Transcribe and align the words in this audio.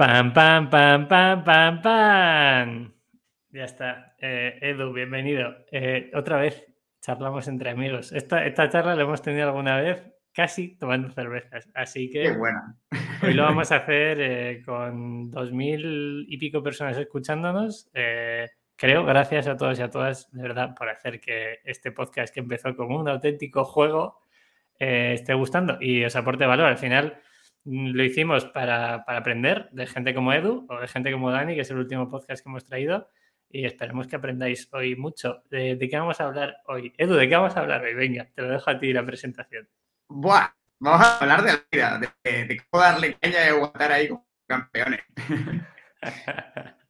Pam, 0.00 0.32
pam, 0.32 0.70
pam, 0.70 1.06
pam, 1.06 1.44
pam, 1.44 1.82
pam. 1.82 2.94
Ya 3.50 3.64
está. 3.64 4.14
Eh, 4.18 4.58
Edu, 4.62 4.94
bienvenido. 4.94 5.54
Eh, 5.70 6.10
otra 6.14 6.38
vez 6.38 6.66
charlamos 7.02 7.48
entre 7.48 7.68
amigos. 7.68 8.10
Esta, 8.10 8.46
esta 8.46 8.70
charla 8.70 8.94
la 8.96 9.02
hemos 9.02 9.20
tenido 9.20 9.48
alguna 9.48 9.78
vez 9.78 10.02
casi 10.32 10.78
tomando 10.78 11.10
cervezas. 11.10 11.68
Así 11.74 12.08
que 12.08 12.22
Qué 12.22 12.32
buena. 12.32 12.78
hoy 13.22 13.34
lo 13.34 13.42
vamos 13.42 13.72
a 13.72 13.76
hacer 13.84 14.16
eh, 14.22 14.62
con 14.64 15.30
dos 15.30 15.52
mil 15.52 16.24
y 16.30 16.38
pico 16.38 16.62
personas 16.62 16.96
escuchándonos. 16.96 17.90
Creo, 17.92 19.04
gracias 19.04 19.48
a 19.48 19.58
todos 19.58 19.78
y 19.80 19.82
a 19.82 19.90
todas, 19.90 20.32
de 20.32 20.40
verdad, 20.40 20.74
por 20.74 20.88
hacer 20.88 21.20
que 21.20 21.58
este 21.62 21.92
podcast 21.92 22.32
que 22.32 22.40
empezó 22.40 22.74
como 22.74 22.98
un 22.98 23.06
auténtico 23.06 23.66
juego 23.66 24.22
esté 24.78 25.34
gustando 25.34 25.76
y 25.78 26.02
os 26.04 26.16
aporte 26.16 26.46
valor. 26.46 26.68
Al 26.68 26.78
final 26.78 27.20
lo 27.70 28.02
hicimos 28.02 28.44
para, 28.46 29.04
para 29.04 29.18
aprender 29.18 29.68
de 29.70 29.86
gente 29.86 30.14
como 30.14 30.32
Edu 30.32 30.66
o 30.68 30.80
de 30.80 30.88
gente 30.88 31.12
como 31.12 31.30
Dani, 31.30 31.54
que 31.54 31.60
es 31.60 31.70
el 31.70 31.78
último 31.78 32.08
podcast 32.08 32.42
que 32.42 32.48
hemos 32.48 32.64
traído. 32.64 33.08
Y 33.48 33.64
esperemos 33.64 34.06
que 34.06 34.16
aprendáis 34.16 34.68
hoy 34.72 34.96
mucho. 34.96 35.42
¿De, 35.50 35.76
de 35.76 35.88
qué 35.88 35.96
vamos 35.98 36.20
a 36.20 36.24
hablar 36.24 36.58
hoy? 36.66 36.92
Edu, 36.98 37.14
¿de 37.14 37.28
qué 37.28 37.36
vamos 37.36 37.56
a 37.56 37.60
hablar 37.60 37.82
hoy? 37.82 37.94
Venga, 37.94 38.28
te 38.34 38.42
lo 38.42 38.50
dejo 38.50 38.70
a 38.70 38.78
ti 38.78 38.92
la 38.92 39.06
presentación. 39.06 39.68
Buah, 40.08 40.48
vamos 40.80 41.06
a 41.06 41.18
hablar 41.18 41.42
de 41.42 41.52
la 41.52 41.64
vida, 41.70 42.00
de, 42.22 42.46
de 42.46 42.60
cómo 42.68 42.82
darle 42.82 43.14
caña 43.14 43.44
y 43.44 43.48
aguantar 43.48 43.92
ahí 43.92 44.08
como 44.08 44.26
campeones. 44.46 45.00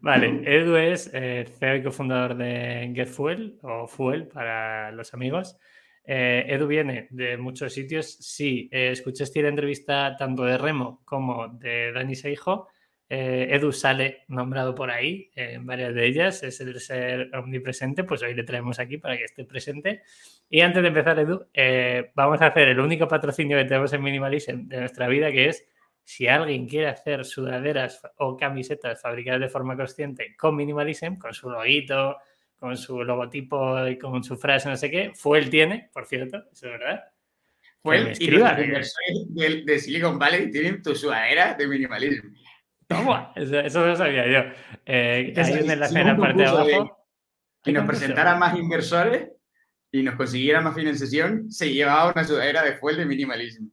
Vale, 0.00 0.42
Edu 0.44 0.76
es 0.76 1.10
eh, 1.14 1.46
CEO 1.60 1.76
y 1.76 1.82
cofundador 1.84 2.36
de 2.36 2.92
GetFuel 2.92 3.60
o 3.62 3.86
Fuel 3.86 4.26
para 4.26 4.90
los 4.90 5.14
amigos. 5.14 5.56
Eh, 6.04 6.44
Edu 6.48 6.66
viene 6.66 7.06
de 7.10 7.36
muchos 7.36 7.72
sitios. 7.72 8.06
Sí, 8.20 8.68
eh, 8.72 8.90
escuchaste 8.92 9.42
la 9.42 9.48
entrevista 9.48 10.16
tanto 10.16 10.44
de 10.44 10.58
Remo 10.58 11.02
como 11.04 11.48
de 11.48 11.92
Dani 11.92 12.14
Seijo. 12.14 12.68
Eh, 13.14 13.54
Edu 13.54 13.72
sale 13.72 14.22
nombrado 14.28 14.74
por 14.74 14.90
ahí 14.90 15.30
en 15.34 15.66
varias 15.66 15.94
de 15.94 16.06
ellas. 16.06 16.42
Es 16.42 16.60
el 16.60 16.80
ser 16.80 17.30
omnipresente, 17.36 18.04
pues 18.04 18.22
hoy 18.22 18.34
le 18.34 18.42
traemos 18.42 18.78
aquí 18.78 18.96
para 18.96 19.18
que 19.18 19.24
esté 19.24 19.44
presente. 19.44 20.02
Y 20.48 20.60
antes 20.60 20.80
de 20.82 20.88
empezar, 20.88 21.18
Edu, 21.18 21.46
eh, 21.52 22.10
vamos 22.14 22.40
a 22.40 22.46
hacer 22.46 22.68
el 22.68 22.80
único 22.80 23.06
patrocinio 23.06 23.58
que 23.58 23.66
tenemos 23.66 23.92
en 23.92 24.02
Minimalism 24.02 24.66
de 24.66 24.80
nuestra 24.80 25.08
vida, 25.08 25.30
que 25.30 25.50
es 25.50 25.68
si 26.04 26.26
alguien 26.26 26.66
quiere 26.66 26.88
hacer 26.88 27.24
sudaderas 27.24 28.00
o 28.16 28.36
camisetas 28.36 29.02
fabricadas 29.02 29.40
de 29.42 29.48
forma 29.50 29.76
consciente 29.76 30.34
con 30.36 30.56
Minimalism, 30.56 31.16
con 31.16 31.34
su 31.34 31.50
loguito, 31.50 32.16
con 32.62 32.76
su 32.76 33.02
logotipo 33.02 33.84
y 33.88 33.98
con 33.98 34.22
su 34.22 34.36
frase, 34.36 34.68
no 34.68 34.76
sé 34.76 34.88
qué, 34.88 35.10
fue 35.16 35.40
él 35.40 35.50
tiene, 35.50 35.90
por 35.92 36.06
cierto, 36.06 36.36
eso 36.52 36.66
es 36.66 36.72
verdad. 36.78 37.02
Fue 37.82 37.96
Que 37.98 38.04
me 38.04 38.10
el 38.12 38.22
y 38.22 38.30
los 38.30 38.52
que- 38.52 38.82
de, 39.30 39.62
de 39.64 39.78
Silicon 39.80 40.16
Valley 40.16 40.48
tienen 40.48 40.80
tu 40.80 40.94
sudadera 40.94 41.54
de 41.54 41.66
minimalismo. 41.66 42.30
Toma, 42.86 43.32
eso, 43.34 43.58
eso 43.58 43.80
no 43.80 43.86
lo 43.88 43.96
sabía 43.96 44.28
yo. 44.28 44.52
Eh, 44.86 45.34
hay 45.36 45.52
un 45.64 45.70
enlace 45.72 45.98
en 46.00 46.06
la 46.06 46.16
parte 46.16 46.42
de 46.42 46.48
abajo. 46.48 47.08
Y 47.64 47.64
¿Qué 47.64 47.72
nos 47.72 47.86
presentara 47.86 48.36
más 48.36 48.56
inversores 48.56 49.28
y 49.90 50.04
nos 50.04 50.14
consiguiera 50.14 50.60
más 50.60 50.76
financiación, 50.76 51.50
se 51.50 51.72
llevaba 51.72 52.12
una 52.12 52.22
sudadera 52.22 52.62
de 52.62 52.74
fuel 52.76 52.96
de 52.96 53.06
minimalismo. 53.06 53.70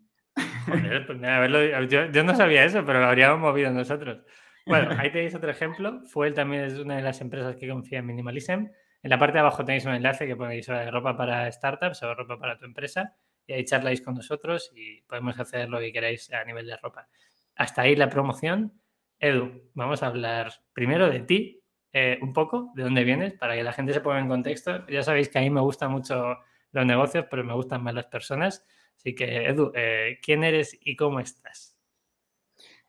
Joder, 0.65 1.05
pues 1.05 1.89
yo, 1.91 2.11
yo 2.11 2.23
no 2.23 2.35
sabía 2.35 2.65
eso, 2.65 2.83
pero 2.85 3.01
lo 3.01 3.05
habríamos 3.05 3.39
movido 3.39 3.69
nosotros. 3.71 4.23
Bueno, 4.69 4.91
ahí 4.99 5.11
tenéis 5.11 5.33
otro 5.33 5.49
ejemplo. 5.49 6.01
Fuel 6.05 6.35
también 6.35 6.65
es 6.65 6.77
una 6.77 6.97
de 6.97 7.01
las 7.01 7.19
empresas 7.21 7.55
que 7.55 7.67
confía 7.67 7.99
en 7.99 8.05
Minimalism. 8.05 8.67
En 9.01 9.09
la 9.09 9.17
parte 9.17 9.33
de 9.33 9.39
abajo 9.39 9.65
tenéis 9.65 9.85
un 9.85 9.95
enlace 9.95 10.27
que 10.27 10.35
ponéis 10.35 10.69
eh, 10.69 10.91
ropa 10.91 11.17
para 11.17 11.51
startups 11.51 12.03
o 12.03 12.13
ropa 12.13 12.37
para 12.37 12.55
tu 12.55 12.65
empresa 12.65 13.15
y 13.47 13.53
ahí 13.53 13.65
charláis 13.65 14.01
con 14.01 14.13
nosotros 14.13 14.71
y 14.75 15.01
podemos 15.01 15.39
hacer 15.39 15.69
lo 15.69 15.79
que 15.79 15.91
queráis 15.91 16.31
a 16.31 16.43
nivel 16.43 16.67
de 16.67 16.77
ropa. 16.77 17.07
Hasta 17.55 17.81
ahí 17.81 17.95
la 17.95 18.09
promoción. 18.09 18.79
Edu, 19.17 19.71
vamos 19.73 20.03
a 20.03 20.07
hablar 20.07 20.53
primero 20.71 21.09
de 21.09 21.21
ti, 21.21 21.63
eh, 21.91 22.19
un 22.21 22.31
poco, 22.31 22.71
de 22.75 22.83
dónde 22.83 23.03
vienes, 23.03 23.33
para 23.33 23.55
que 23.55 23.63
la 23.63 23.73
gente 23.73 23.91
se 23.91 24.01
ponga 24.01 24.19
en 24.19 24.27
contexto. 24.27 24.85
Ya 24.87 25.01
sabéis 25.01 25.29
que 25.29 25.39
a 25.39 25.41
mí 25.41 25.49
me 25.49 25.61
gustan 25.61 25.91
mucho 25.91 26.37
los 26.71 26.85
negocios, 26.85 27.25
pero 27.27 27.43
me 27.43 27.53
gustan 27.53 27.81
más 27.81 27.95
las 27.95 28.05
personas. 28.05 28.67
Así 28.95 29.15
que, 29.15 29.47
Edu, 29.47 29.71
eh, 29.73 30.19
¿quién 30.21 30.43
eres 30.43 30.77
y 30.79 30.95
cómo 30.95 31.19
estás? 31.19 31.78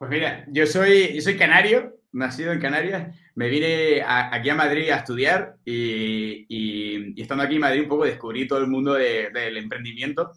Pues 0.00 0.10
mira, 0.10 0.46
yo 0.48 0.66
soy, 0.66 1.14
yo 1.14 1.20
soy 1.20 1.36
canario, 1.36 1.94
nacido 2.12 2.52
en 2.52 2.60
Canarias. 2.60 3.14
Me 3.34 3.48
vine 3.50 4.00
a- 4.02 4.34
aquí 4.34 4.48
a 4.48 4.54
Madrid 4.54 4.88
a 4.90 4.96
estudiar 4.96 5.56
y, 5.64 6.46
y- 6.48 7.12
y 7.16 7.22
estando 7.22 7.44
aquí 7.44 7.56
en 7.56 7.60
Madrid 7.60 7.82
un 7.82 7.88
poco 7.88 8.06
descubrí 8.06 8.48
todo 8.48 8.60
el 8.60 8.66
mundo 8.68 8.94
de- 8.94 9.28
del 9.30 9.58
emprendimiento 9.58 10.32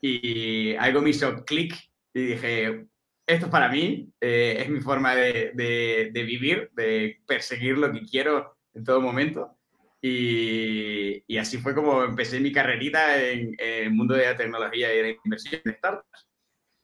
y 0.00 0.74
algo 0.76 1.00
me 1.02 1.10
hizo 1.10 1.44
clic 1.44 1.74
y 2.12 2.20
dije, 2.26 2.86
esto 3.26 3.46
es 3.46 3.52
para 3.52 3.68
mí, 3.68 4.12
eh, 4.20 4.56
es 4.60 4.68
mi 4.68 4.80
forma 4.80 5.14
de, 5.14 5.52
de- 5.54 6.10
de 6.12 6.22
vivir, 6.24 6.70
de 6.74 7.20
perseguir 7.26 7.78
lo 7.78 7.92
que 7.92 8.02
quiero 8.02 8.56
en 8.74 8.84
todo 8.84 9.00
momento. 9.00 9.56
Y, 10.02 11.22
y 11.26 11.38
así 11.38 11.58
fue 11.58 11.74
como 11.74 12.02
empecé 12.04 12.40
mi 12.40 12.52
carrerita 12.52 13.22
en, 13.22 13.54
en 13.58 13.84
el 13.84 13.90
mundo 13.92 14.14
de 14.16 14.26
la 14.26 14.36
tecnología 14.36 14.92
y 14.94 14.96
de 14.98 15.02
la 15.04 15.16
inversión 15.24 15.62
en 15.64 15.74
startups. 15.76 16.26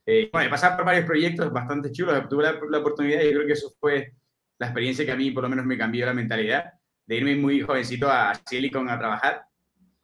Eh, 0.06 0.28
bueno, 0.32 0.46
he 0.48 0.50
pasado 0.50 0.76
por 0.76 0.86
varios 0.86 1.04
proyectos 1.06 1.52
bastante 1.52 1.92
chulos, 1.92 2.28
tuve 2.28 2.42
la, 2.44 2.58
la 2.68 2.78
oportunidad 2.78 3.20
y 3.22 3.26
yo 3.26 3.32
creo 3.32 3.46
que 3.46 3.52
eso 3.52 3.70
fue 3.78 4.12
la 4.58 4.66
experiencia 4.66 5.04
que 5.04 5.12
a 5.12 5.16
mí 5.16 5.30
por 5.30 5.42
lo 5.44 5.48
menos 5.48 5.64
me 5.66 5.78
cambió 5.78 6.06
la 6.06 6.14
mentalidad 6.14 6.64
de 7.06 7.16
irme 7.16 7.36
muy 7.36 7.60
jovencito 7.60 8.10
a 8.10 8.32
Silicon 8.46 8.88
a 8.88 8.98
trabajar. 8.98 9.42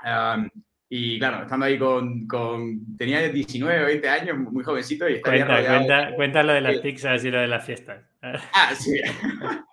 Um, 0.04 0.48
y 0.88 1.18
claro, 1.18 1.42
estando 1.42 1.66
ahí 1.66 1.78
con, 1.78 2.26
con, 2.28 2.96
tenía 2.96 3.20
19 3.28 3.82
o 3.82 3.86
20 3.86 4.08
años, 4.08 4.38
muy 4.38 4.62
jovencito 4.62 5.08
y 5.08 5.14
estaba 5.14 5.36
Cuenta, 5.36 5.56
rodeado 5.56 5.72
de- 5.80 5.86
cuenta, 5.86 6.14
cuenta 6.14 6.42
lo 6.44 6.52
de 6.52 6.60
las 6.60 6.76
pizzas 6.78 7.24
y 7.24 7.30
lo 7.30 7.40
de 7.40 7.46
las 7.48 7.64
fiestas. 7.64 8.04
Ah, 8.22 8.72
sí. 8.74 9.00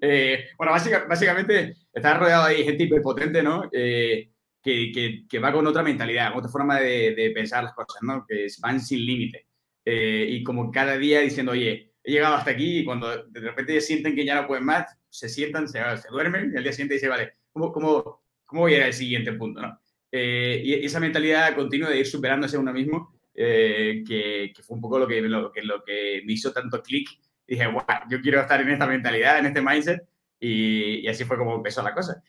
Eh, 0.00 0.48
bueno, 0.58 0.72
básica- 0.72 1.06
básicamente 1.08 1.76
estaba 1.92 2.18
rodeado 2.18 2.48
de 2.48 2.56
gente 2.62 2.84
hiperpotente, 2.84 3.42
¿no? 3.42 3.68
Eh, 3.72 4.30
que, 4.62 4.92
que, 4.92 5.22
que 5.28 5.38
va 5.38 5.50
con 5.52 5.66
otra 5.66 5.82
mentalidad, 5.82 6.36
otra 6.36 6.50
forma 6.50 6.78
de, 6.78 7.14
de 7.14 7.30
pensar 7.30 7.64
las 7.64 7.72
cosas, 7.72 8.02
¿no? 8.02 8.24
Que 8.28 8.46
van 8.60 8.80
sin 8.80 9.04
límite. 9.04 9.45
Eh, 9.88 10.26
y 10.28 10.42
como 10.42 10.72
cada 10.72 10.98
día 10.98 11.20
diciendo, 11.20 11.52
oye, 11.52 11.92
he 12.02 12.10
llegado 12.12 12.34
hasta 12.34 12.50
aquí 12.50 12.80
y 12.80 12.84
cuando 12.84 13.24
de 13.24 13.40
repente 13.40 13.80
sienten 13.80 14.16
que 14.16 14.24
ya 14.24 14.34
no 14.34 14.48
pueden 14.48 14.64
más, 14.64 14.84
se 15.08 15.28
sientan, 15.28 15.68
se, 15.68 15.78
se 15.96 16.08
duermen 16.10 16.50
y 16.52 16.56
al 16.56 16.64
día 16.64 16.72
siguiente 16.72 16.94
dicen, 16.94 17.10
vale, 17.10 17.34
¿cómo, 17.52 17.72
cómo, 17.72 18.24
cómo 18.44 18.62
voy 18.62 18.74
a 18.74 18.78
ir 18.78 18.82
al 18.82 18.92
siguiente 18.92 19.32
punto, 19.32 19.62
¿no? 19.62 19.80
Eh, 20.10 20.60
y 20.64 20.84
esa 20.84 20.98
mentalidad 20.98 21.54
continua 21.54 21.90
de 21.90 22.00
ir 22.00 22.06
superándose 22.06 22.56
a 22.56 22.60
uno 22.60 22.72
mismo, 22.72 23.20
eh, 23.32 24.02
que, 24.06 24.52
que 24.54 24.62
fue 24.62 24.74
un 24.74 24.80
poco 24.80 24.98
lo 24.98 25.06
que, 25.06 25.20
lo, 25.20 25.52
que, 25.52 25.62
lo 25.62 25.84
que 25.84 26.22
me 26.24 26.32
hizo 26.32 26.52
tanto 26.52 26.82
clic 26.82 27.08
dije, 27.46 27.66
wow, 27.68 27.84
yo 28.10 28.20
quiero 28.20 28.40
estar 28.40 28.60
en 28.60 28.70
esta 28.70 28.86
mentalidad, 28.86 29.38
en 29.38 29.46
este 29.46 29.62
mindset, 29.62 30.02
y, 30.40 31.00
y 31.00 31.08
así 31.08 31.24
fue 31.24 31.38
como 31.38 31.54
empezó 31.54 31.80
la 31.82 31.94
cosa. 31.94 32.22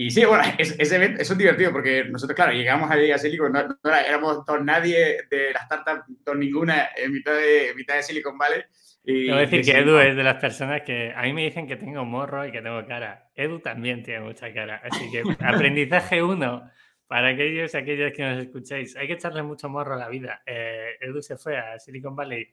Y 0.00 0.12
sí, 0.12 0.24
bueno, 0.24 0.44
es, 0.58 0.92
evento, 0.92 1.20
eso 1.20 1.32
es 1.32 1.38
divertido 1.38 1.72
porque 1.72 2.04
nosotros, 2.04 2.36
claro, 2.36 2.52
llegamos 2.52 2.88
ahí 2.88 3.10
a 3.10 3.18
Silicon, 3.18 3.50
no, 3.50 3.66
no 3.66 3.94
éramos 3.94 4.44
todos 4.44 4.62
nadie 4.62 5.24
de 5.28 5.52
la 5.52 5.58
startup, 5.60 6.04
todos 6.24 6.38
ninguna 6.38 6.90
en 6.96 7.12
mitad 7.12 7.32
de, 7.32 7.70
en 7.70 7.76
mitad 7.76 7.96
de 7.96 8.04
Silicon 8.04 8.38
Valley. 8.38 8.62
Y 9.02 9.28
a 9.28 9.38
decir 9.38 9.64
que 9.64 9.76
Edu 9.76 9.98
es 9.98 10.14
de 10.14 10.22
las 10.22 10.36
personas 10.36 10.82
que 10.82 11.12
a 11.16 11.22
mí 11.22 11.32
me 11.32 11.42
dicen 11.42 11.66
que 11.66 11.74
tengo 11.74 12.04
morro 12.04 12.46
y 12.46 12.52
que 12.52 12.62
tengo 12.62 12.86
cara. 12.86 13.28
Edu 13.34 13.58
también 13.58 14.04
tiene 14.04 14.20
mucha 14.20 14.52
cara. 14.54 14.80
Así 14.84 15.10
que 15.10 15.22
aprendizaje 15.44 16.22
uno 16.22 16.70
para 17.08 17.30
aquellos 17.30 17.74
y 17.74 17.76
aquellas 17.76 18.12
que 18.12 18.22
nos 18.22 18.38
escucháis. 18.38 18.94
Hay 18.96 19.08
que 19.08 19.14
echarle 19.14 19.42
mucho 19.42 19.68
morro 19.68 19.94
a 19.94 19.98
la 19.98 20.08
vida. 20.08 20.42
Eh, 20.46 20.96
Edu 21.00 21.20
se 21.22 21.36
fue 21.36 21.58
a 21.58 21.76
Silicon 21.80 22.14
Valley 22.14 22.46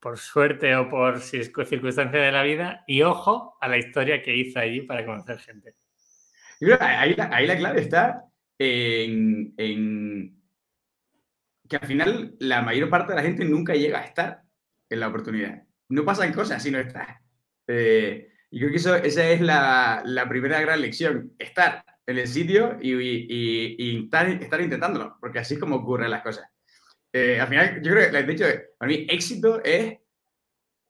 por 0.00 0.18
suerte 0.18 0.76
o 0.76 0.86
por 0.86 1.16
circu- 1.20 1.64
circunstancia 1.64 2.20
de 2.20 2.30
la 2.32 2.42
vida 2.42 2.84
y 2.86 3.00
ojo 3.00 3.56
a 3.58 3.68
la 3.68 3.78
historia 3.78 4.22
que 4.22 4.36
hizo 4.36 4.58
allí 4.58 4.82
para 4.82 5.06
conocer 5.06 5.38
gente. 5.38 5.74
Yo 6.60 6.66
creo 6.68 6.78
que 6.78 6.84
ahí, 6.84 7.16
ahí 7.18 7.46
la 7.46 7.56
clave 7.56 7.80
está 7.80 8.24
en, 8.58 9.54
en 9.56 10.42
que 11.68 11.76
al 11.76 11.86
final 11.86 12.34
la 12.40 12.62
mayor 12.62 12.88
parte 12.88 13.12
de 13.12 13.16
la 13.16 13.22
gente 13.22 13.44
nunca 13.44 13.74
llega 13.74 14.00
a 14.00 14.04
estar 14.04 14.42
en 14.88 15.00
la 15.00 15.08
oportunidad. 15.08 15.62
No 15.90 16.04
pasan 16.04 16.32
cosas 16.32 16.62
si 16.62 16.70
no 16.70 16.78
estás. 16.78 17.08
Eh, 17.66 18.28
y 18.50 18.58
creo 18.58 18.70
que 18.70 18.76
eso, 18.78 18.94
esa 18.96 19.28
es 19.28 19.40
la, 19.42 20.02
la 20.04 20.28
primera 20.28 20.60
gran 20.60 20.80
lección, 20.80 21.32
estar 21.38 21.84
en 22.06 22.18
el 22.18 22.26
sitio 22.26 22.78
y, 22.80 22.92
y- 22.94 23.76
y 23.78 24.04
estar, 24.04 24.26
estar 24.30 24.60
intentándolo, 24.62 25.16
porque 25.20 25.40
así 25.40 25.54
es 25.54 25.60
como 25.60 25.76
ocurren 25.76 26.10
las 26.10 26.22
cosas. 26.22 26.48
Eh, 27.12 27.38
al 27.40 27.48
final, 27.48 27.82
yo 27.82 27.92
creo 27.92 28.10
que, 28.10 28.22
de 28.22 28.32
hecho, 28.32 28.44
para 28.78 28.88
mí 28.90 29.06
éxito 29.10 29.62
es 29.62 29.98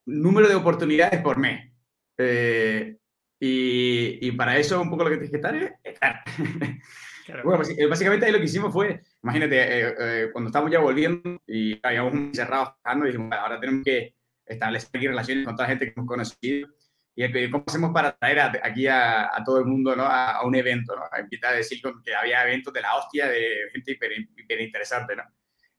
número 0.06 0.48
de 0.48 0.54
oportunidades 0.54 1.20
por 1.20 1.38
mes. 1.38 1.72
Eh, 2.16 2.97
y, 3.40 4.18
y 4.26 4.32
para 4.32 4.56
eso 4.58 4.80
un 4.80 4.90
poco 4.90 5.04
lo 5.04 5.10
que 5.10 5.16
tienes 5.16 5.30
que 5.30 5.36
estar 5.36 5.54
es 5.56 5.72
estar. 5.84 6.22
Claro. 7.28 7.42
Bueno, 7.44 7.62
basi- 7.62 7.74
eh, 7.78 7.84
básicamente 7.84 8.24
ahí 8.24 8.32
lo 8.32 8.38
que 8.38 8.46
hicimos 8.46 8.72
fue, 8.72 9.02
imagínate, 9.22 9.56
eh, 9.60 9.94
eh, 10.00 10.28
cuando 10.32 10.48
estábamos 10.48 10.72
ya 10.72 10.78
volviendo 10.80 11.38
y 11.46 11.78
habíamos 11.82 12.14
un 12.14 12.28
mes 12.28 12.36
cerrados 12.38 12.70
trabajando, 12.80 13.04
dijimos, 13.04 13.28
"Vale, 13.28 13.42
ahora 13.42 13.60
tenemos 13.60 13.84
que 13.84 14.14
establecer 14.46 14.88
aquí 14.94 15.08
relaciones 15.08 15.44
con 15.44 15.54
toda 15.54 15.66
la 15.68 15.72
gente 15.74 15.84
que 15.84 15.92
hemos 15.94 16.08
conocido 16.08 16.68
y 17.14 17.50
cómo 17.50 17.64
hacemos 17.66 17.92
para 17.92 18.16
traer 18.16 18.40
a- 18.40 18.52
aquí 18.62 18.86
a, 18.86 19.26
a 19.36 19.44
todo 19.44 19.58
el 19.58 19.66
mundo 19.66 19.94
¿no? 19.94 20.04
a, 20.04 20.36
a 20.36 20.46
un 20.46 20.54
evento, 20.54 20.96
¿no? 20.96 21.02
a 21.12 21.20
invitar 21.20 21.52
a 21.52 21.56
decir 21.58 21.82
que 22.02 22.14
había 22.14 22.44
eventos 22.44 22.72
de 22.72 22.80
la 22.80 22.96
hostia 22.96 23.28
de 23.28 23.56
gente 23.74 23.92
hiper, 23.92 24.10
hiper 24.34 24.60
interesante, 24.62 25.14
¿no? 25.14 25.24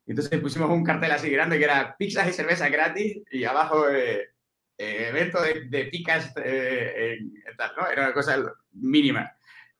Y 0.06 0.12
entonces 0.12 0.40
pusimos 0.40 0.70
un 0.70 0.84
cartel 0.84 1.12
así 1.14 1.32
grande 1.32 1.58
que 1.58 1.64
era 1.64 1.96
pizzas 1.98 2.28
y 2.30 2.34
cerveza 2.34 2.70
gratis 2.70 3.24
y 3.32 3.44
abajo 3.44 3.90
eh, 3.90 4.34
eh, 4.80 5.10
evento 5.10 5.42
de, 5.42 5.66
de 5.66 5.86
picas, 5.88 6.34
eh, 6.44 7.20
tal, 7.58 7.72
¿no? 7.78 7.88
Era 7.90 8.04
una 8.06 8.14
cosa 8.14 8.42
mínima. 8.72 9.30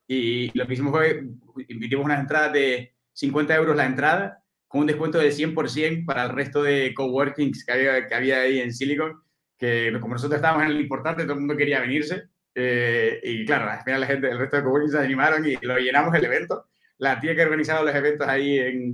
Y 0.06 0.56
lo 0.58 0.68
que 0.68 0.74
hicimos 0.74 0.92
fue, 0.92 1.24
invitimos 1.70 2.04
unas 2.04 2.20
entradas 2.20 2.52
de 2.52 2.96
50 3.14 3.56
euros 3.56 3.78
la 3.78 3.86
entrada, 3.86 4.44
con 4.68 4.82
un 4.82 4.88
descuento 4.88 5.18
del 5.18 5.32
100% 5.32 6.06
para 6.06 6.24
el 6.24 6.32
resto 6.32 6.64
de 6.64 6.94
coworkings 6.94 7.64
que 7.64 7.72
había, 7.72 8.08
que 8.08 8.16
había 8.16 8.42
ahí 8.42 8.60
en 8.60 8.74
Silicon, 8.74 9.22
que 9.58 9.96
como 10.02 10.16
nosotros 10.16 10.38
estábamos 10.38 10.64
en 10.66 10.72
el 10.72 10.82
importante, 10.82 11.24
todo 11.24 11.34
el 11.34 11.40
mundo 11.40 11.56
quería 11.56 11.80
venirse. 11.80 12.24
Eh, 12.54 13.22
y 13.24 13.46
claro, 13.46 13.70
al 13.70 13.84
final 13.84 14.02
la 14.02 14.08
gente, 14.08 14.30
el 14.30 14.38
resto 14.38 14.58
de 14.58 14.64
coworkings 14.64 14.92
se 14.92 15.00
animaron 15.00 15.48
y 15.48 15.56
lo 15.62 15.78
llenamos 15.78 16.14
el 16.16 16.26
evento. 16.26 16.68
La 16.98 17.20
tía 17.20 17.36
que 17.36 17.44
organizaba 17.44 17.84
los 17.84 17.96
eventos 17.96 18.28
ahí, 18.28 18.60
en, 18.60 18.94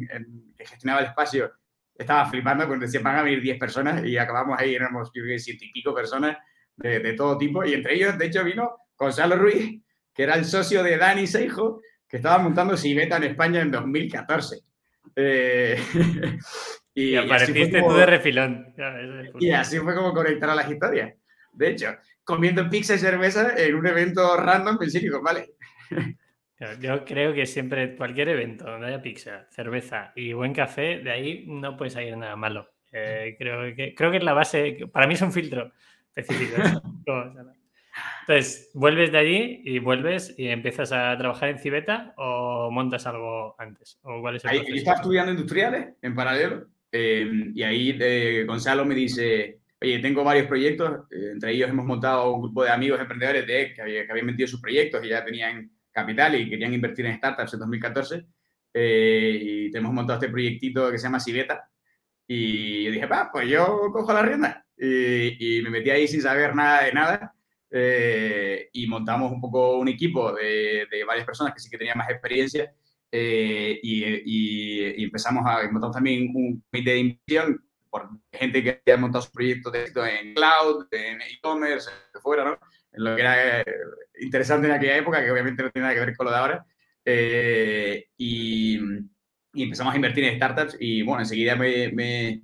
que 0.55 0.65
gestionaba 0.65 1.01
el 1.01 1.07
espacio, 1.07 1.51
estaba 1.97 2.29
flipando 2.29 2.67
cuando 2.67 2.85
decía 2.85 3.01
van 3.01 3.17
a 3.17 3.23
venir 3.23 3.41
10 3.41 3.59
personas 3.59 4.05
y 4.05 4.17
acabamos 4.17 4.59
ahí, 4.59 4.75
éramos 4.75 5.11
yo 5.13 5.23
creo 5.23 5.39
ciento 5.39 5.65
y 5.65 5.71
pico 5.71 5.93
personas 5.93 6.37
de, 6.75 6.99
de, 6.99 7.13
todo 7.13 7.37
tipo. 7.37 7.63
Y 7.63 7.73
entre 7.73 7.95
ellos, 7.95 8.17
de 8.17 8.25
hecho, 8.25 8.43
vino 8.43 8.75
Gonzalo 8.97 9.37
Ruiz, 9.37 9.81
que 10.13 10.23
era 10.23 10.35
el 10.35 10.45
socio 10.45 10.83
de 10.83 10.97
Dani 10.97 11.27
Seijo, 11.27 11.81
que 12.07 12.17
estaba 12.17 12.37
montando 12.37 12.77
Cibeta 12.77 13.17
en 13.17 13.23
España 13.23 13.61
en 13.61 13.71
2014. 13.71 14.59
Eh, 15.15 15.77
y, 16.93 17.15
apareciste 17.15 17.81
tú 17.81 17.93
de 17.93 18.05
refilón. 18.05 18.73
Y 19.39 19.51
así 19.51 19.79
fue 19.79 19.95
como 19.95 20.13
conectar 20.13 20.49
a 20.49 20.55
las 20.55 20.69
historias. 20.69 21.13
De 21.51 21.69
hecho, 21.69 21.95
comiendo 22.23 22.69
pizza 22.69 22.95
y 22.95 22.99
cerveza 22.99 23.53
en 23.57 23.75
un 23.75 23.87
evento 23.87 24.35
random 24.35 24.77
en 24.81 24.91
Silicon 24.91 25.23
¿vale? 25.23 25.53
Yo 26.79 27.03
creo 27.03 27.33
que 27.33 27.45
siempre, 27.45 27.95
cualquier 27.95 28.29
evento 28.29 28.65
donde 28.65 28.87
haya 28.87 29.01
pizza, 29.01 29.47
cerveza 29.49 30.13
y 30.15 30.31
buen 30.33 30.53
café, 30.53 30.99
de 30.99 31.11
ahí 31.11 31.45
no 31.47 31.75
puede 31.75 31.91
salir 31.91 32.15
nada 32.15 32.35
malo. 32.35 32.69
Eh, 32.91 33.35
creo, 33.37 33.75
que, 33.75 33.93
creo 33.93 34.09
que 34.09 34.17
es 34.17 34.23
la 34.23 34.33
base, 34.33 34.87
para 34.91 35.05
mí 35.05 35.15
es 35.15 35.21
un 35.21 35.33
filtro 35.33 35.73
específico. 36.15 36.55
Entonces, 38.21 38.71
¿vuelves 38.73 39.11
de 39.11 39.17
allí 39.17 39.61
y 39.63 39.79
vuelves 39.79 40.33
y 40.37 40.47
empiezas 40.47 40.91
a 40.91 41.17
trabajar 41.17 41.49
en 41.49 41.59
Cibeta 41.59 42.13
o 42.17 42.69
montas 42.71 43.05
algo 43.05 43.55
antes? 43.59 43.99
¿O 44.03 44.21
cuál 44.21 44.37
es 44.37 44.45
el 44.45 44.51
ahí, 44.51 44.65
yo 44.67 44.75
estaba 44.75 44.97
estudiando 44.97 45.31
industriales 45.31 45.89
en 46.01 46.15
paralelo 46.15 46.67
eh, 46.91 47.51
y 47.53 47.63
ahí 47.63 47.97
eh, 47.99 48.45
Gonzalo 48.47 48.85
me 48.85 48.95
dice, 48.95 49.59
oye, 49.81 49.99
tengo 49.99 50.23
varios 50.23 50.47
proyectos, 50.47 51.01
eh, 51.11 51.31
entre 51.33 51.51
ellos 51.51 51.69
hemos 51.69 51.85
montado 51.85 52.31
un 52.31 52.41
grupo 52.43 52.63
de 52.63 52.71
amigos 52.71 52.99
emprendedores 52.99 53.45
de 53.45 53.73
que, 53.73 53.81
había, 53.81 54.05
que 54.05 54.11
habían 54.11 54.27
metido 54.27 54.47
sus 54.47 54.61
proyectos 54.61 55.03
y 55.03 55.09
ya 55.09 55.23
tenían 55.23 55.69
capital 55.95 56.35
y 56.35 56.49
querían 56.49 56.73
invertir 56.73 57.05
en 57.05 57.17
startups 57.17 57.53
en 57.53 57.59
2014 57.61 58.25
y 58.73 59.71
tenemos 59.71 59.93
montado 59.93 60.19
este 60.19 60.31
proyectito 60.31 60.91
que 60.91 60.97
se 60.97 61.03
llama 61.05 61.19
Cibeta 61.19 61.69
y 62.27 62.89
dije, 62.89 63.05
va, 63.05 63.29
pues 63.31 63.47
yo 63.47 63.89
cojo 63.93 64.13
la 64.13 64.21
rienda 64.21 64.65
y, 64.77 65.57
y 65.59 65.61
me 65.61 65.69
metí 65.69 65.89
ahí 65.89 66.07
sin 66.07 66.21
saber 66.21 66.53
nada 66.53 66.83
de 66.83 66.91
nada 66.91 67.35
eh, 67.77 68.69
y 68.71 68.87
montamos 68.87 69.31
un 69.33 69.41
poco 69.41 69.77
un 69.77 69.89
equipo 69.89 70.31
de, 70.31 70.87
varias 71.05 71.25
personas 71.25 71.53
que 71.53 71.59
sí 71.59 71.69
que 71.69 71.77
tenían 71.77 71.97
más 71.97 72.09
experiencia 72.09 72.73
eh, 73.11 73.79
y, 73.83 75.03
empezamos 75.03 75.43
a 75.45 75.69
montar 75.69 75.91
también 75.91 76.31
un 76.33 76.63
comité 76.71 76.91
de 76.91 76.99
inversión 76.99 77.65
por 77.89 78.09
gente 78.31 78.63
que 78.63 78.81
había 78.85 79.01
montado 79.01 79.23
su 79.23 79.31
proyecto 79.31 79.71
de 79.71 79.81
éxito 79.81 80.05
en 80.05 80.33
cloud, 80.33 80.85
en 80.91 81.21
e-commerce, 81.21 81.91
de 82.13 82.19
fuera, 82.21 82.45
¿no? 82.45 82.57
En 82.95 83.03
lo 83.03 83.15
que 83.15 83.21
era 83.21 83.61
eh, 83.61 83.65
interesante 84.21 84.67
en 84.67 84.73
aquella 84.73 84.97
época, 84.97 85.23
que 85.23 85.31
obviamente 85.31 85.63
no 85.63 85.71
tiene 85.71 85.87
nada 85.87 85.93
que 85.93 86.05
ver 86.05 86.15
con 86.15 86.25
lo 86.25 86.31
de 86.31 86.37
ahora. 86.37 86.65
y, 88.17 88.79
empezamos 89.53 89.93
a 89.93 89.95
invertir 89.95 90.25
en 90.25 90.35
startups 90.35 90.75
y 90.79 91.01
bueno, 91.01 91.21
enseguida 91.21 91.55
me, 91.55 91.89
me, 91.93 92.41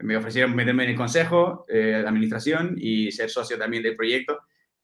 me 0.00 0.16
ofrecieron 0.16 0.56
meterme 0.56 0.84
en 0.84 0.90
el 0.90 0.96
consejo 0.96 1.64
de 1.68 1.96
administración 1.96 2.74
y 2.76 3.12
ser 3.12 3.30
socio 3.30 3.56
también 3.56 3.82
del 3.82 3.96
proyecto. 3.96 4.40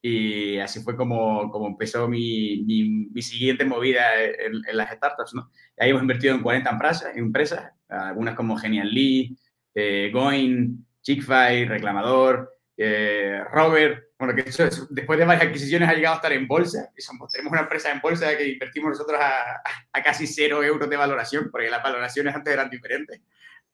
Y 0.07 0.59
así 0.59 0.81
fue 0.81 0.97
como, 0.97 1.51
como 1.51 1.67
empezó 1.67 2.07
mi, 2.07 2.63
mi, 3.11 3.23
siguiente 3.23 3.65
movida 3.65 4.23
en, 4.23 4.77
las 4.77 4.91
startups, 4.95 5.33
¿no? 5.33 5.51
Ahí 5.79 5.91
hemos 5.91 6.03
invertido 6.03 6.35
en 6.35 6.43
40 6.43 6.71
empresas, 6.71 7.17
empresas 7.17 7.73
algunas 7.89 8.35
como 8.35 8.57
Genial 8.59 8.93
Lee, 8.93 9.35
eh, 9.75 10.11
Going, 10.13 10.85
Chickfire, 11.03 11.67
Reclamador, 11.67 12.54
eh, 12.77 13.41
Robert, 13.53 14.09
bueno, 14.19 14.35
que 14.35 14.43
después 14.91 15.19
de 15.19 15.25
varias 15.25 15.47
adquisiciones 15.47 15.89
ha 15.89 15.95
llegado 15.95 16.15
a 16.15 16.17
estar 16.17 16.33
en 16.33 16.47
bolsa. 16.47 16.91
Y 16.97 17.03
somos, 17.03 17.33
tenemos 17.33 17.53
una 17.53 17.63
empresa 17.63 17.91
en 17.91 18.01
bolsa 18.01 18.37
que 18.37 18.49
invertimos 18.49 18.91
nosotros 18.91 19.21
a, 19.21 19.63
a 19.93 20.03
casi 20.03 20.27
cero 20.27 20.63
euros 20.63 20.89
de 20.89 20.97
valoración, 20.97 21.51
porque 21.51 21.71
las 21.71 21.83
valoraciones 21.83 22.35
antes 22.35 22.53
eran 22.53 22.71
diferentes. 22.71 23.21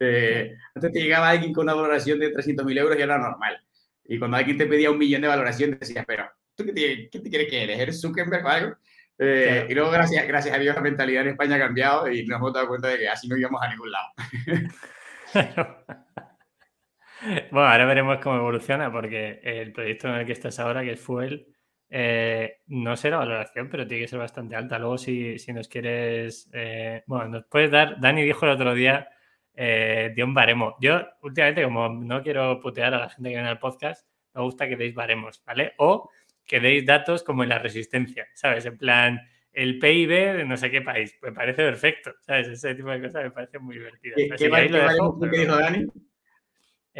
Eh, 0.01 0.57
antes 0.75 0.93
te 0.93 1.01
llegaba 1.01 1.29
alguien 1.29 1.53
con 1.53 1.65
una 1.65 1.75
valoración 1.75 2.19
de 2.19 2.33
300.000 2.33 2.79
euros 2.79 2.99
y 2.99 3.03
era 3.03 3.19
normal. 3.19 3.63
Y 4.05 4.19
cuando 4.19 4.39
alguien 4.39 4.57
te 4.57 4.67
pedía 4.67 4.91
un 4.91 4.99
millón 4.99 5.23
de 5.23 5.29
valoración, 5.29 5.79
decías, 5.79 6.05
pero, 6.07 6.29
¿tú 6.55 6.65
qué 6.65 6.73
te, 6.73 7.09
qué 7.11 7.21
te 7.21 7.31
quieres 7.31 7.49
que 7.49 7.63
eres? 7.63 7.79
¿Eres 7.79 8.01
Zuckerberg 8.01 8.45
o 8.45 8.49
algo? 8.49 8.77
Eh, 9.19 9.67
y 9.69 9.75
luego, 9.75 9.91
gracias, 9.91 10.27
gracias 10.27 10.57
a 10.57 10.59
Dios, 10.59 10.75
la 10.75 10.81
mentalidad 10.81 11.23
en 11.23 11.29
España 11.33 11.57
ha 11.57 11.59
cambiado 11.59 12.11
y 12.11 12.25
nos 12.25 12.39
hemos 12.39 12.55
dado 12.55 12.69
cuenta 12.69 12.89
de 12.89 12.99
que 12.99 13.09
así 13.09 13.29
no 13.29 13.37
íbamos 13.37 13.63
a 13.63 13.69
ningún 13.69 13.91
lado. 13.93 14.09
bueno, 17.51 17.69
ahora 17.69 17.87
veremos 17.87 18.19
cómo 18.19 18.37
evoluciona, 18.37 18.91
porque 18.91 19.41
el 19.43 19.73
proyecto 19.73 20.09
en 20.09 20.15
el 20.15 20.27
que 20.27 20.33
estás 20.33 20.59
ahora, 20.59 20.83
que 20.83 20.93
es 20.93 21.01
Fuel, 21.01 21.47
eh, 21.89 22.59
no 22.69 22.97
será 22.97 23.19
valoración, 23.19 23.69
pero 23.69 23.87
tiene 23.87 24.05
que 24.05 24.09
ser 24.09 24.19
bastante 24.19 24.55
alta. 24.55 24.79
Luego, 24.79 24.97
si, 24.97 25.39
si 25.39 25.53
nos 25.53 25.69
quieres, 25.69 26.49
eh, 26.53 27.03
bueno, 27.07 27.29
nos 27.29 27.45
puedes 27.47 27.71
dar, 27.71 28.01
Dani 28.01 28.23
dijo 28.23 28.47
el 28.47 28.53
otro 28.53 28.75
día 28.75 29.09
eh, 29.55 30.13
de 30.15 30.25
un 30.25 30.33
baremo. 30.33 30.77
Yo, 30.81 31.01
últimamente, 31.23 31.65
como 31.65 31.89
no 31.89 32.23
quiero 32.23 32.61
putear 32.61 32.95
a 32.95 32.99
la 33.01 33.09
gente 33.09 33.29
que 33.29 33.35
viene 33.35 33.49
al 33.49 33.59
podcast, 33.59 34.07
me 34.35 34.43
gusta 34.43 34.69
que 34.69 34.77
deis 34.77 34.95
baremos, 34.95 35.43
¿vale? 35.45 35.75
O 35.79 36.09
que 36.47 36.61
deis 36.61 36.87
datos 36.87 37.25
como 37.25 37.43
en 37.43 37.49
la 37.49 37.59
resistencia, 37.59 38.29
¿sabes? 38.35 38.65
En 38.67 38.79
plan, 38.79 39.21
el 39.53 39.79
PIB 39.79 40.37
de 40.37 40.45
no 40.45 40.57
sé 40.57 40.71
qué 40.71 40.83
país. 40.83 41.19
Me 41.23 41.33
parece 41.33 41.65
perfecto, 41.65 42.15
¿sabes? 42.21 42.49
Ese 42.49 42.75
tipo 42.77 42.91
de 42.91 43.03
cosas 43.03 43.25
me 43.25 43.31
parece 43.33 43.59
muy 43.59 43.77
divertido. 43.77 44.17
¿Qué, 44.39 44.49
baremo 44.49 45.19
dijo 45.31 45.57
Dani? 45.57 45.87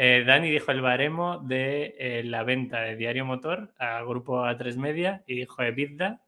Eh, 0.03 0.23
Dani 0.25 0.49
dijo 0.49 0.71
el 0.71 0.81
baremo 0.81 1.37
de 1.37 1.95
eh, 1.99 2.23
la 2.23 2.41
venta 2.41 2.81
de 2.81 2.95
Diario 2.95 3.23
Motor 3.23 3.71
a 3.77 4.01
Grupo 4.01 4.41
A3 4.43 4.75
Media 4.77 5.23
y 5.27 5.35
dijo 5.35 5.61
EBITDA 5.61 6.23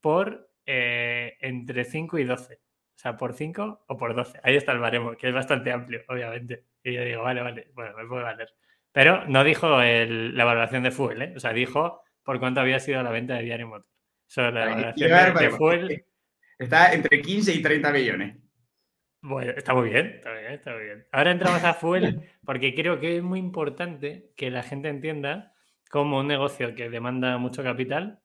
por 0.00 0.48
entre 0.64 1.84
5 1.84 2.18
y 2.18 2.24
12. 2.24 2.54
O 2.54 2.58
sea, 2.94 3.18
por 3.18 3.34
5 3.34 3.84
o 3.88 3.96
por 3.98 4.14
12. 4.14 4.40
Ahí 4.42 4.56
está 4.56 4.72
el 4.72 4.78
baremo, 4.78 5.18
que 5.18 5.28
es 5.28 5.34
bastante 5.34 5.70
amplio, 5.70 6.02
obviamente. 6.08 6.64
Y 6.82 6.94
yo 6.94 7.04
digo, 7.04 7.22
vale, 7.22 7.42
vale, 7.42 7.70
bueno, 7.74 7.94
me 7.94 8.06
puede 8.06 8.22
valer. 8.22 8.48
Pero 8.90 9.26
no 9.26 9.44
dijo 9.44 9.68
la 9.68 10.44
valoración 10.46 10.82
de 10.82 10.90
Fuel, 10.90 11.20
¿eh? 11.20 11.34
O 11.36 11.40
sea, 11.40 11.52
dijo 11.52 12.02
por 12.22 12.38
cuánto 12.40 12.60
había 12.60 12.80
sido 12.80 13.02
la 13.02 13.10
venta 13.10 13.34
de 13.34 13.42
Diario 13.42 13.68
Motor. 13.68 13.90
Sobre 14.28 14.52
la 14.52 14.64
valoración 14.64 15.34
de, 15.34 15.50
Fuel. 15.50 16.06
Está 16.58 16.94
entre 16.94 17.20
15 17.20 17.52
y 17.52 17.60
30 17.60 17.92
millones. 17.92 18.36
Bueno, 19.22 19.52
está 19.56 19.74
muy 19.74 19.90
bien, 19.90 20.06
está 20.06 20.32
bien, 20.32 20.52
está 20.52 20.72
muy 20.72 20.84
bien. 20.84 21.06
Ahora 21.12 21.30
entramos 21.30 21.62
a 21.62 21.74
Fuel 21.74 22.22
porque 22.44 22.74
creo 22.74 23.00
que 23.00 23.18
es 23.18 23.22
muy 23.22 23.38
importante 23.38 24.32
que 24.36 24.50
la 24.50 24.62
gente 24.62 24.88
entienda 24.88 25.54
cómo 25.90 26.20
un 26.20 26.26
negocio 26.26 26.74
que 26.74 26.88
demanda 26.88 27.36
mucho 27.38 27.62
capital, 27.62 28.20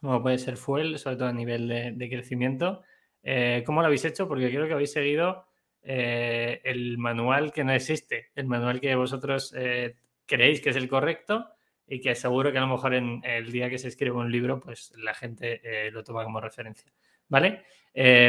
como 0.00 0.22
puede 0.22 0.38
ser 0.38 0.56
Fuel, 0.56 0.98
sobre 0.98 1.16
todo 1.16 1.28
a 1.28 1.32
nivel 1.32 1.68
de 1.68 2.08
crecimiento, 2.08 2.82
eh, 3.28 3.64
¿Cómo 3.66 3.80
lo 3.80 3.86
habéis 3.88 4.04
hecho? 4.04 4.28
Porque 4.28 4.48
creo 4.50 4.68
que 4.68 4.72
habéis 4.72 4.92
seguido 4.92 5.46
eh, 5.82 6.60
el 6.62 6.96
manual 6.96 7.52
que 7.52 7.64
no 7.64 7.72
existe, 7.72 8.30
el 8.36 8.46
manual 8.46 8.80
que 8.80 8.94
vosotros 8.94 9.52
eh, 9.56 9.96
creéis 10.26 10.60
que 10.60 10.70
es 10.70 10.76
el 10.76 10.88
correcto 10.88 11.48
y 11.88 12.00
que 12.00 12.14
seguro 12.14 12.52
que 12.52 12.58
a 12.58 12.60
lo 12.60 12.68
mejor 12.68 12.94
en 12.94 13.20
el 13.24 13.50
día 13.50 13.68
que 13.68 13.78
se 13.78 13.88
escribe 13.88 14.14
un 14.14 14.30
libro, 14.30 14.60
pues 14.60 14.92
la 14.96 15.12
gente 15.12 15.60
lo 15.90 16.04
toma 16.04 16.22
como 16.22 16.40
referencia. 16.40 16.92
¿Vale? 17.28 17.64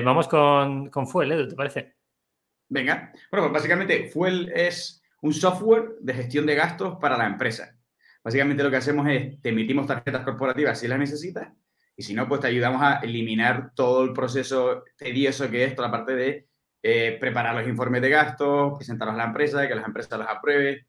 vamos 0.04 0.28
con, 0.30 0.90
con 0.90 1.08
Fuel, 1.08 1.32
Edu, 1.34 1.50
¿te 1.50 1.56
parece? 1.56 1.96
Venga. 2.70 3.12
Bueno, 3.30 3.48
pues 3.48 3.54
básicamente 3.54 4.10
Fuel 4.10 4.50
es 4.56 5.04
un 5.22 5.34
software 5.34 5.96
de 6.00 6.14
gestión 6.14 6.46
de 6.46 6.56
gastos 6.56 6.98
para 7.00 7.18
la 7.18 7.26
empresa. 7.26 7.76
Básicamente 8.24 8.64
lo 8.64 8.70
que 8.70 8.78
hacemos 8.78 9.08
es, 9.08 9.42
te 9.42 9.50
emitimos 9.50 9.88
tarjetas 9.88 10.24
corporativas 10.24 10.80
si 10.80 10.88
las 10.88 11.00
necesitas 11.00 11.50
y 11.96 12.04
si 12.04 12.14
no, 12.14 12.28
pues 12.28 12.42
te 12.42 12.48
ayudamos 12.48 12.82
a 12.82 12.98
eliminar 12.98 13.74
todo 13.74 14.04
el 14.04 14.14
proceso 14.14 14.84
tedioso 14.98 15.50
que 15.50 15.64
es 15.64 15.76
toda 15.76 15.88
la 15.88 15.92
parte 15.92 16.16
de 16.16 16.48
eh, 16.84 17.18
preparar 17.20 17.56
los 17.56 17.68
informes 17.68 18.02
de 18.02 18.10
gastos, 18.10 18.78
presentarlos 18.78 19.16
a 19.16 19.18
la 19.18 19.26
empresa, 19.26 19.68
que 19.68 19.76
las 19.76 19.86
empresas 19.86 20.20
los 20.20 20.28
aprueben, 20.28 20.86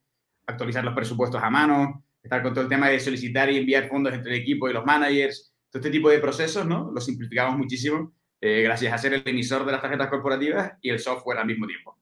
actualizar 0.47 0.85
los 0.85 0.95
presupuestos 0.95 1.43
a 1.43 1.49
mano, 1.49 2.05
estar 2.23 2.43
con 2.43 2.53
todo 2.53 2.63
el 2.65 2.69
tema 2.69 2.91
de 2.91 3.01
solicitar 3.01 3.51
y 3.51 3.57
enviar 3.57 3.89
fondos 3.89 4.13
entre 4.13 4.35
el 4.35 4.43
equipo 4.43 4.69
y 4.69 4.75
los 4.75 4.85
managers. 4.85 5.55
Todo 5.71 5.81
este 5.81 5.91
tipo 5.91 6.11
de 6.11 6.19
procesos, 6.19 6.67
¿no? 6.67 6.91
Los 6.93 7.05
simplificamos 7.05 7.59
muchísimo 7.59 8.15
eh, 8.41 8.63
gracias 8.63 8.93
a 8.93 8.99
ser 8.99 9.15
el 9.15 9.23
emisor 9.27 9.67
de 9.67 9.73
las 9.73 9.83
tarjetas 9.83 10.09
corporativas 10.09 10.73
y 10.81 10.91
el 10.91 10.99
software 10.99 11.39
al 11.39 11.47
mismo 11.47 11.67
tiempo. 11.67 11.99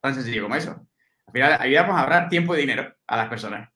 Tan 0.00 0.14
sencillo 0.14 0.42
como 0.42 0.56
eso. 0.56 0.86
Al 1.26 1.32
final, 1.32 1.56
ayudamos 1.60 1.96
a 1.96 2.00
ahorrar 2.00 2.28
tiempo 2.28 2.54
y 2.54 2.60
dinero 2.60 2.94
a 3.06 3.16
las 3.16 3.28
personas. 3.28 3.70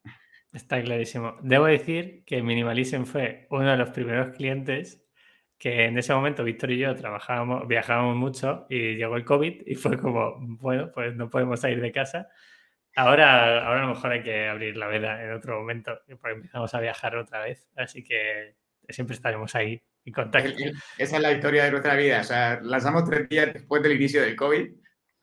Está 0.53 0.83
clarísimo. 0.83 1.37
Debo 1.43 1.67
decir 1.67 2.25
que 2.25 2.43
Minimalism 2.43 3.05
fue 3.05 3.47
uno 3.51 3.71
de 3.71 3.77
los 3.77 3.91
primeros 3.91 4.35
clientes 4.37 5.03
que 5.59 5.87
en 5.87 5.99
ese 5.99 6.13
momento 6.13 6.45
Víctor 6.45 6.71
y 6.71 6.79
yo 6.79 6.95
trabajábamos, 6.95 7.67
viajábamos 7.67 8.17
mucho 8.17 8.67
y 8.69 8.97
llegó 8.97 9.17
el 9.17 9.25
COVID 9.25 9.63
y 9.67 9.75
fue 9.75 9.99
como, 9.99 10.37
bueno, 10.39 10.91
pues 10.93 11.15
no 11.15 11.31
podemos 11.31 11.61
salir 11.61 11.81
de 11.81 11.93
casa. 11.93 12.29
Ahora, 12.95 13.67
ahora 13.67 13.81
a 13.81 13.87
lo 13.87 13.95
mejor 13.95 14.13
hay 14.13 14.23
que 14.23 14.49
abrir 14.49 14.77
la 14.77 14.87
veda 14.87 15.23
en 15.23 15.33
otro 15.33 15.59
momento, 15.59 15.99
porque 16.21 16.37
empezamos 16.37 16.75
a 16.75 16.81
viajar 16.81 17.17
otra 17.17 17.41
vez. 17.41 17.71
Así 17.77 18.03
que 18.05 18.57
siempre 18.89 19.17
estaremos 19.17 19.55
ahí 19.55 19.83
en 20.05 20.13
contacto. 20.13 20.51
Esa 20.99 21.17
es 21.17 21.23
la 21.23 21.33
historia 21.33 21.65
de 21.65 21.71
nuestra 21.71 21.95
vida. 21.95 22.21
O 22.21 22.25
sea, 22.25 22.61
lanzamos 22.63 23.05
tres 23.05 23.29
días 23.29 23.53
después 23.53 23.83
del 23.83 23.93
inicio 23.93 24.23
del 24.23 24.37
COVID. 24.37 24.67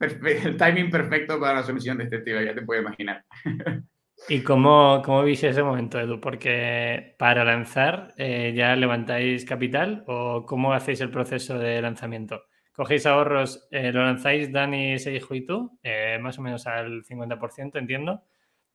El 0.00 0.56
timing 0.56 0.90
perfecto 0.90 1.40
para 1.40 1.54
una 1.54 1.62
solución 1.62 1.98
de 1.98 2.04
este 2.04 2.44
ya 2.44 2.54
te 2.54 2.62
puedes 2.62 2.82
imaginar. 2.82 3.24
¿Y 4.28 4.40
cómo, 4.40 5.02
cómo 5.04 5.22
viste 5.22 5.48
ese 5.48 5.62
momento, 5.62 6.00
Edu? 6.00 6.20
Porque 6.20 7.14
para 7.18 7.44
lanzar, 7.44 8.14
eh, 8.16 8.52
¿ya 8.54 8.74
levantáis 8.76 9.44
capital 9.44 10.04
o 10.06 10.46
cómo 10.46 10.72
hacéis 10.72 11.00
el 11.00 11.10
proceso 11.10 11.58
de 11.58 11.82
lanzamiento? 11.82 12.42
¿Cogéis 12.72 13.06
ahorros, 13.06 13.68
eh, 13.70 13.92
lo 13.92 14.02
lanzáis 14.02 14.50
Dani, 14.50 14.94
hijo 14.94 15.34
y 15.34 15.44
tú? 15.44 15.78
Eh, 15.82 16.18
más 16.20 16.38
o 16.38 16.42
menos 16.42 16.66
al 16.66 17.04
50%, 17.04 17.78
entiendo. 17.78 18.22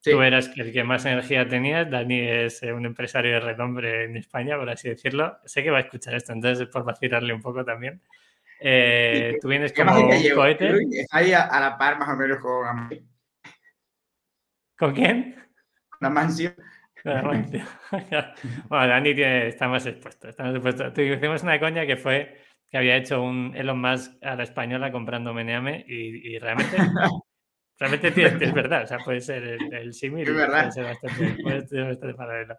Tú 0.01 0.21
eras 0.21 0.49
el 0.55 0.71
que 0.71 0.83
más 0.83 1.05
energía 1.05 1.47
tenías, 1.47 1.89
Dani 1.89 2.19
es 2.19 2.61
un 2.63 2.85
empresario 2.85 3.33
de 3.33 3.39
renombre 3.41 4.05
en 4.05 4.15
España, 4.15 4.57
por 4.57 4.69
así 4.69 4.89
decirlo. 4.89 5.37
Sé 5.45 5.61
que 5.61 5.71
va 5.71 5.79
a 5.79 5.81
escuchar 5.81 6.15
esto, 6.15 6.31
entonces 6.31 6.67
por 6.67 6.85
vacilarle 6.85 7.33
un 7.33 7.41
poco 7.41 7.65
también. 7.65 8.01
tú 9.41 9.47
vienes 9.47 9.73
como 9.73 9.99
un 9.99 10.29
cohete. 10.33 10.73
Ahí 11.11 11.33
a, 11.33 11.41
a, 11.43 11.59
la 11.59 11.77
par 11.77 11.99
más 11.99 12.09
o 12.09 12.15
menos 12.15 12.39
con 12.39 12.89
¿Con 14.77 14.93
quién? 14.93 15.35
Con 15.89 16.07
Amancio. 16.07 16.53
bueno, 17.03 18.87
Dani 18.87 19.13
está 19.21 19.67
más 19.67 19.85
expuesto. 19.85 20.29
Está 20.29 20.43
más 20.43 20.53
expuesto. 20.53 20.93
Tuvimos 20.93 21.43
una 21.43 21.59
coña 21.59 21.85
que 21.85 21.97
fue 21.97 22.37
que 22.69 22.77
había 22.77 22.95
hecho 22.95 23.21
un 23.21 23.53
Elon 23.55 23.81
Musk 23.81 24.23
a 24.23 24.35
la 24.35 24.43
española 24.43 24.91
comprando 24.91 25.33
Meneame 25.33 25.83
y, 25.87 26.35
y 26.35 26.39
realmente, 26.39 26.77
realmente 27.79 28.45
es 28.45 28.53
verdad. 28.53 28.83
O 28.83 28.87
sea, 28.87 28.99
puede 28.99 29.21
ser 29.21 29.43
el, 29.43 29.73
el 29.73 29.93
símil. 29.93 30.27
Es 30.27 30.35
verdad. 30.35 30.59
Puede 30.59 30.71
ser 30.71 30.83
bastante, 30.85 31.43
puede 31.43 31.67
ser 31.67 31.85
bastante 31.85 32.13
paralelo. 32.15 32.55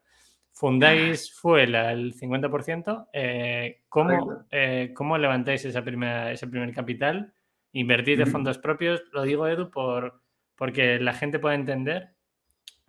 Fundáis 0.53 1.33
Fuel 1.33 1.75
al 1.75 2.13
50%. 2.13 3.09
Eh, 3.13 3.83
¿cómo, 3.89 4.47
eh, 4.51 4.93
¿Cómo 4.95 5.17
levantáis 5.17 5.65
esa 5.65 5.83
primera, 5.83 6.33
ese 6.33 6.49
primer 6.49 6.73
capital? 6.75 7.33
¿Invertís 7.73 8.19
de 8.19 8.27
fondos 8.27 8.59
propios? 8.59 9.03
Lo 9.13 9.23
digo, 9.23 9.47
Edu, 9.47 9.71
por 9.71 10.21
porque 10.57 10.99
la 10.99 11.15
gente 11.15 11.39
puede 11.39 11.55
entender 11.55 12.11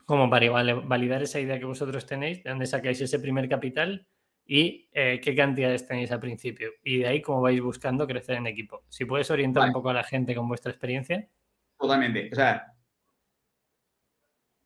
cómo 0.04 0.30
para 0.30 0.52
validar 0.52 1.24
esa 1.24 1.40
idea 1.40 1.58
que 1.58 1.64
vosotros 1.64 2.06
tenéis, 2.06 2.44
de 2.44 2.50
dónde 2.50 2.66
sacáis 2.66 3.00
ese 3.00 3.18
primer 3.18 3.48
capital 3.48 4.06
y 4.46 4.90
eh, 4.92 5.22
qué 5.24 5.34
cantidades 5.34 5.88
tenéis 5.88 6.12
al 6.12 6.20
principio. 6.20 6.72
Y 6.84 6.98
de 6.98 7.08
ahí 7.08 7.22
cómo 7.22 7.40
vais 7.40 7.62
buscando 7.62 8.06
crecer 8.06 8.36
en 8.36 8.48
equipo. 8.48 8.84
Si 8.90 9.06
puedes 9.06 9.32
orientar 9.32 9.66
un 9.66 9.72
poco 9.72 9.90
a 9.90 9.94
la 9.94 10.04
gente 10.04 10.36
con 10.36 10.50
vuestra 10.50 10.70
experiencia. 10.70 11.30
Totalmente. 11.82 12.30
O 12.32 12.36
sea, 12.36 12.72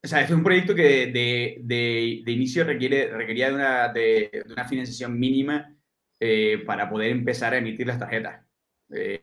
o 0.03 0.07
sea, 0.07 0.22
es 0.22 0.29
un 0.31 0.43
proyecto 0.43 0.75
que 0.75 1.07
de, 1.07 2.24
inicio 2.27 2.63
requiere, 2.63 3.07
requería 3.07 3.50
de 3.50 3.55
una, 3.55 3.88
de, 3.91 4.43
una 4.51 4.65
financiación 4.65 5.17
mínima 5.17 5.75
eh, 6.19 6.62
para 6.65 6.89
poder 6.89 7.12
empezar 7.12 7.53
a 7.53 7.57
emitir 7.57 7.88
las 7.88 8.00
tarjetas. 8.00 8.45
Eh, 8.93 9.19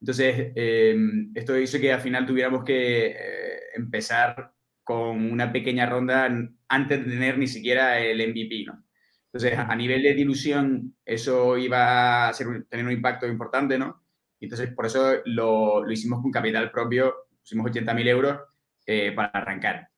entonces, 0.00 0.52
em, 0.54 1.32
esto 1.34 1.58
hizo 1.58 1.80
que 1.80 1.92
al 1.92 2.00
final 2.00 2.26
tuviéramos 2.26 2.64
que 2.64 3.06
eh, 3.08 3.60
empezar 3.74 4.52
con 4.84 5.32
una 5.32 5.52
pequeña 5.52 5.86
ronda 5.86 6.26
antes 6.68 7.04
de 7.04 7.10
tener 7.10 7.38
ni 7.38 7.48
siquiera 7.48 7.98
el 7.98 8.20
MVP, 8.20 8.64
¿no? 8.66 8.84
Entonces, 9.32 9.58
a 9.58 9.74
nivel 9.74 10.02
de 10.02 10.14
dilución, 10.14 10.96
eso 11.04 11.58
iba 11.58 12.28
a 12.28 12.32
tener 12.70 12.86
un 12.86 12.92
impacto 12.92 13.26
importante, 13.26 13.78
¿no? 13.78 14.05
Entonces, 14.40 14.72
por 14.74 14.86
eso 14.86 15.16
lo, 15.24 15.84
lo 15.84 15.92
hicimos 15.92 16.22
con 16.22 16.30
capital 16.30 16.70
propio, 16.70 17.14
pusimos 17.40 17.70
80.000 17.70 18.08
euros 18.08 18.40
eh, 18.86 19.12
para 19.12 19.30
arrancar. 19.30 19.88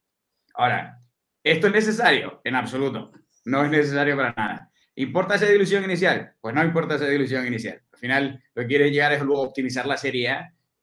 Ahora, 0.53 0.99
¿esto 1.43 1.67
es 1.67 1.73
necesario? 1.73 2.41
En 2.43 2.55
absoluto. 2.55 3.11
No 3.45 3.63
es 3.63 3.71
necesario 3.71 4.15
para 4.15 4.33
nada. 4.33 4.71
¿Importa 4.95 5.35
esa 5.35 5.45
dilución 5.45 5.83
inicial? 5.83 6.33
Pues 6.41 6.53
no 6.53 6.63
importa 6.63 6.95
esa 6.95 7.07
dilución 7.07 7.45
inicial. 7.47 7.81
Al 7.93 7.99
final, 7.99 8.43
lo 8.53 8.61
que 8.63 8.67
quieres 8.67 8.91
llegar 8.91 9.13
es 9.13 9.21
luego 9.21 9.43
optimizar 9.43 9.85
la 9.85 9.97
serie 9.97 10.37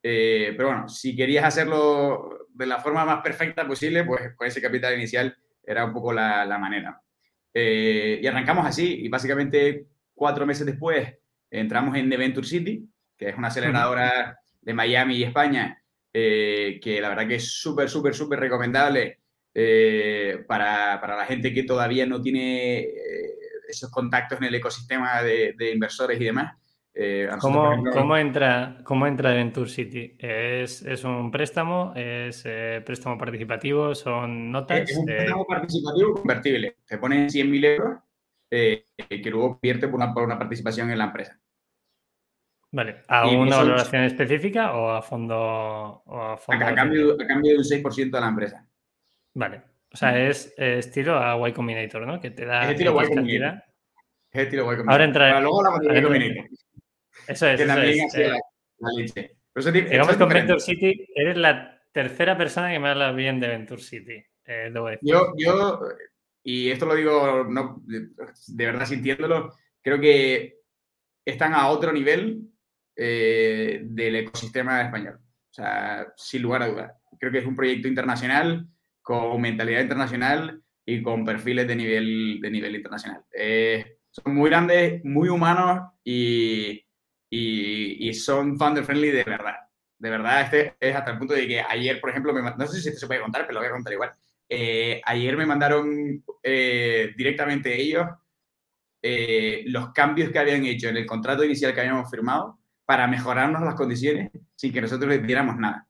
eh, 0.09 0.55
pero 0.57 0.69
bueno, 0.69 0.89
si 0.89 1.17
querías 1.17 1.45
hacerlo 1.45 2.47
de 2.55 2.67
la 2.67 2.79
forma 2.79 3.05
más 3.05 3.23
perfecta 3.23 3.67
posible, 3.67 4.05
pues 4.05 4.37
con 4.37 4.47
ese 4.47 4.63
capital 4.63 4.95
inicial 4.95 5.37
era 5.65 5.85
un 5.85 5.93
poco 5.93 6.13
la, 6.13 6.45
la 6.45 6.59
manera. 6.59 7.03
Eh, 7.53 8.21
y 8.23 8.27
arrancamos 8.29 8.65
así, 8.65 9.01
y 9.03 9.09
básicamente 9.09 9.89
cuatro 10.15 10.47
meses 10.47 10.65
después 10.65 11.13
entramos 11.51 11.97
en 11.97 12.09
The 12.09 12.17
Venture 12.19 12.47
City, 12.47 12.89
que 13.16 13.28
es 13.28 13.37
una 13.37 13.49
aceleradora 13.49 14.38
de 14.61 14.75
Miami 14.75 15.16
y 15.16 15.25
España, 15.25 15.82
eh, 16.12 16.78
que 16.82 17.00
la 17.00 17.08
verdad 17.08 17.28
que 17.28 17.37
es 17.37 17.52
súper, 17.52 17.88
súper, 17.88 18.14
súper 18.14 18.40
recomendable 18.40 19.20
para, 20.46 21.00
para, 21.00 21.16
la 21.16 21.25
gente 21.25 21.54
que 21.54 21.62
todavía 21.62 22.04
no 22.04 22.20
tiene 22.20 22.88
esos 23.66 23.90
contactos 23.90 24.38
en 24.38 24.44
el 24.44 24.54
ecosistema 24.54 25.23
de, 25.23 25.54
de 25.56 25.73
inversores 25.73 26.20
y 26.20 26.25
demás. 26.25 26.56
Eh, 26.99 27.28
¿Cómo, 27.40 27.85
¿cómo, 27.92 28.16
entra, 28.16 28.78
¿Cómo 28.82 29.06
entra 29.06 29.35
Venture 29.35 29.68
City? 29.68 30.16
¿Es, 30.18 30.80
¿Es, 30.80 31.04
un 31.04 31.30
préstamo? 31.30 31.92
¿Es 31.94 32.42
eh, 32.46 32.82
préstamo 32.87 33.18
participativo? 33.18 33.94
¿Son 33.94 34.50
notas? 34.50 34.88
Es 34.88 34.96
un 34.96 35.04
préstamo 35.04 35.46
participativo 35.46 36.14
convertible. 36.14 36.78
Te 36.87 36.96
ponen 36.96 37.28
100.000 37.28 37.64
euros 37.66 37.99
eh, 38.50 38.87
que 38.96 39.30
luego 39.30 39.61
pierde 39.61 39.88
por 39.88 39.96
una, 39.96 40.14
por 40.14 40.23
una 40.23 40.38
participación 40.38 40.90
en 40.90 40.96
la 40.96 41.04
empresa. 41.04 41.38
Vale. 42.76 42.97
¿A 43.09 43.26
una 43.26 43.56
valoración 43.56 44.02
específica 44.02 44.75
o 44.76 44.90
a 44.90 45.00
fondo? 45.00 45.35
O 46.04 46.23
a, 46.23 46.37
fondo 46.37 46.62
a, 46.62 46.75
cambio, 46.75 47.14
a, 47.14 47.26
cambio, 47.26 47.52
de 47.52 47.59
un 47.59 47.64
6% 47.64 48.11
de 48.11 48.21
la 48.21 48.28
empresa. 48.28 48.68
Vale. 49.33 49.62
O 49.90 49.97
sea, 49.97 50.28
es, 50.28 50.52
estilo 50.59 51.18
a 51.18 51.49
Y 51.49 51.54
Combinator, 51.54 52.06
¿no? 52.06 52.21
Que 52.21 52.33
te 52.33 52.45
da. 52.45 52.64
Es 52.64 52.73
estilo 52.73 53.02
Y 53.02 53.14
Combinator. 53.14 53.62
Es 54.30 54.42
estilo 54.42 54.62
Y 54.64 54.76
Combinator. 54.76 54.92
Ahora 54.92 55.04
entra. 55.04 55.40
luego 55.40 55.62
la 55.62 55.99
Y 55.99 56.02
Combinator. 56.02 56.45
Eso 57.26 57.47
es. 57.47 57.61
Que 57.62 57.66
también 57.66 58.09
eh, 58.14 58.40
la, 58.78 58.90
leche. 58.95 59.37
digamos 59.88 60.16
con 60.18 60.28
Venture 60.28 60.61
City, 60.61 61.09
eres 61.14 61.38
la 61.38 61.80
tercera 61.92 62.37
persona 62.37 62.71
que 62.71 62.78
me 62.78 62.90
habla 62.90 63.11
bien 63.12 63.40
de 63.40 63.49
Venture 63.49 63.80
City. 63.80 64.23
Eh, 64.45 64.71
yo, 65.00 65.33
yo, 65.38 65.80
y 66.42 66.71
esto 66.71 66.85
lo 66.85 66.95
digo 66.95 67.47
no, 67.49 67.83
de 67.87 68.66
verdad 68.66 68.85
sintiéndolo, 68.85 69.54
creo 69.80 69.99
que 69.99 70.59
están 71.25 71.54
a 71.54 71.68
otro 71.68 71.90
nivel 71.90 72.46
eh, 72.97 73.81
del 73.85 74.17
ecosistema 74.17 74.83
español. 74.83 75.19
O 75.19 75.55
sea, 75.55 76.07
sin 76.17 76.43
lugar 76.43 76.62
a 76.62 76.69
dudas. 76.69 76.93
Creo 77.19 77.33
que 77.33 77.38
es 77.38 77.47
un 77.47 77.57
proyecto 77.57 77.88
internacional, 77.88 78.69
con 79.03 79.41
mentalidad 79.41 79.83
internacional 79.83 80.62
y 80.85 81.03
con 81.03 81.25
perfiles 81.25 81.67
de 81.69 81.76
nivel, 81.76 82.41
de 82.41 82.50
nivel 82.50 82.76
internacional. 82.76 83.23
son 84.11 84.35
muy 84.35 84.50
grandes, 84.50 85.05
muy 85.05 85.29
humanos 85.29 85.93
y, 86.05 86.85
y, 87.31 88.12
son 88.15 88.59
founder 88.59 88.85
friendly 88.85 89.11
de 89.11 89.25
verdad. 89.25 89.57
De 89.99 90.11
verdad, 90.11 90.43
este 90.43 90.76
es 90.79 90.95
hasta 90.95 91.12
el 91.12 91.19
punto 91.19 91.35
de 91.35 91.47
que 91.47 91.61
ayer, 91.61 92.00
por 92.00 92.11
ejemplo, 92.11 92.33
me, 92.33 92.43
no 92.43 92.67
sé 92.67 92.81
si 92.81 92.97
se 92.97 93.07
puede 93.07 93.21
contar, 93.21 93.43
pero 93.43 93.55
lo 93.55 93.61
voy 93.61 93.69
a 93.69 93.73
contar 93.73 93.93
igual. 93.93 94.12
Eh, 94.49 95.00
ayer 95.05 95.37
me 95.37 95.47
mandaron 95.47 96.23
eh, 96.43 97.12
directamente 97.17 97.81
ellos 97.81 98.07
eh, 99.03 99.65
los 99.67 99.93
cambios 99.93 100.31
que 100.31 100.38
habían 100.38 100.65
hecho 100.65 100.88
en 100.88 100.99
el 100.99 101.07
contrato 101.07 101.45
inicial 101.45 101.75
que 101.75 101.81
habíamos 101.81 102.11
firmado 102.11 102.59
para 102.87 103.07
mejorarnos 103.07 103.62
las 103.62 103.75
condiciones 103.75 104.31
sin 104.55 104.73
que 104.73 104.81
nosotros 104.81 105.11
les 105.11 105.26
diéramos 105.26 105.57
nada. 105.57 105.87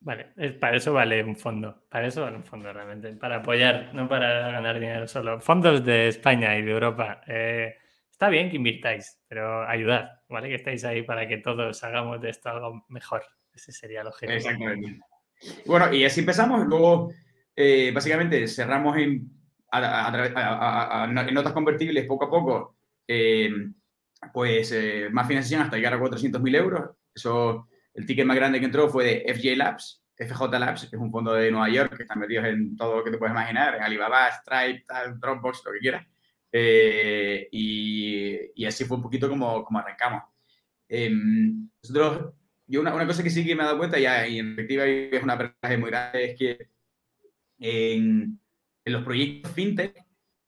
Vale, 0.00 0.32
para 0.58 0.76
eso 0.76 0.92
vale 0.92 1.22
un 1.22 1.36
fondo. 1.36 1.84
Para 1.88 2.06
eso 2.06 2.22
vale 2.22 2.36
un 2.36 2.44
fondo 2.44 2.72
realmente. 2.72 3.12
Para 3.12 3.36
apoyar, 3.36 3.90
no 3.94 4.08
para 4.08 4.50
ganar 4.50 4.80
dinero 4.80 5.06
solo. 5.06 5.40
Fondos 5.40 5.84
de 5.84 6.08
España 6.08 6.56
y 6.56 6.62
de 6.62 6.70
Europa. 6.72 7.20
Está 8.10 8.28
bien 8.28 8.50
que 8.50 8.56
invirtáis, 8.56 9.20
pero 9.28 9.66
ayudad, 9.68 10.20
¿vale? 10.28 10.48
Que 10.48 10.56
estáis 10.56 10.84
ahí 10.84 11.02
para 11.02 11.26
que 11.26 11.38
todos 11.38 11.82
hagamos 11.84 12.20
de 12.20 12.30
esto 12.30 12.48
algo 12.50 12.84
mejor. 12.88 13.24
Ese 13.52 13.72
sería 13.72 14.00
el 14.00 14.08
objetivo. 14.08 14.36
Exactamente. 14.36 15.00
Bueno, 15.66 15.92
y 15.92 16.04
así 16.04 16.20
empezamos. 16.20 16.66
Luego, 16.66 17.12
eh, 17.54 17.90
básicamente, 17.92 18.46
cerramos 18.48 18.96
en, 18.96 19.30
en, 19.72 21.34
notas 21.34 21.52
convertibles 21.52 22.06
poco 22.06 22.24
a 22.24 22.30
poco, 22.30 22.76
eh, 23.06 23.50
pues 24.32 24.72
eh, 24.72 25.08
más 25.10 25.26
financiación 25.26 25.62
hasta 25.62 25.76
llegar 25.76 25.94
a 25.94 26.00
400.000 26.00 26.56
euros. 26.56 26.90
Eso, 27.14 27.68
el 27.94 28.06
ticket 28.06 28.26
más 28.26 28.36
grande 28.36 28.60
que 28.60 28.66
entró 28.66 28.88
fue 28.88 29.04
de 29.04 29.34
FJ 29.34 29.56
Labs, 29.56 30.02
FJ 30.16 30.58
Labs, 30.58 30.86
que 30.88 30.96
es 30.96 31.02
un 31.02 31.10
fondo 31.10 31.32
de 31.34 31.50
Nueva 31.50 31.68
York 31.68 31.96
que 31.96 32.02
están 32.02 32.20
metidos 32.20 32.46
en 32.46 32.76
todo 32.76 32.98
lo 32.98 33.04
que 33.04 33.10
te 33.10 33.18
puedes 33.18 33.32
imaginar, 33.32 33.74
en 33.76 33.82
Alibaba, 33.82 34.30
Stripe, 34.30 34.84
Dropbox, 35.18 35.62
lo 35.64 35.72
que 35.72 35.78
quieras. 35.78 36.06
Eh, 36.52 37.48
y, 37.50 38.64
así 38.64 38.84
fue 38.84 38.98
un 38.98 39.02
poquito 39.02 39.28
como, 39.28 39.64
como 39.64 39.78
arrancamos. 39.78 40.22
Nosotros, 41.82 42.34
yo 42.66 42.80
una, 42.80 42.94
una, 42.94 43.06
cosa 43.06 43.22
que 43.22 43.30
sí 43.30 43.44
que 43.44 43.54
me 43.54 43.62
he 43.62 43.64
dado 43.66 43.78
cuenta, 43.78 43.98
ya, 43.98 44.26
y 44.26 44.38
en 44.38 44.52
efectiva 44.52 44.84
es 44.84 45.22
una 45.22 45.34
aprendizaje 45.34 45.78
muy 45.78 45.90
grande, 45.90 46.24
es 46.24 46.38
que 46.38 46.68
en, 47.58 48.38
en, 48.84 48.92
los 48.92 49.02
proyectos 49.02 49.52
fintech, 49.52 49.96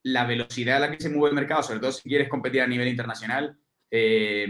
la 0.02 0.26
velocidad 0.26 0.76
a 0.76 0.80
la 0.80 0.90
que 0.90 1.02
se 1.02 1.08
mueve 1.08 1.30
el 1.30 1.34
mercado, 1.34 1.62
sobre 1.62 1.80
todo 1.80 1.92
si 1.92 2.08
quieres 2.08 2.28
competir 2.28 2.60
a 2.60 2.66
nivel 2.66 2.88
internacional, 2.88 3.58
eh, 3.94 4.48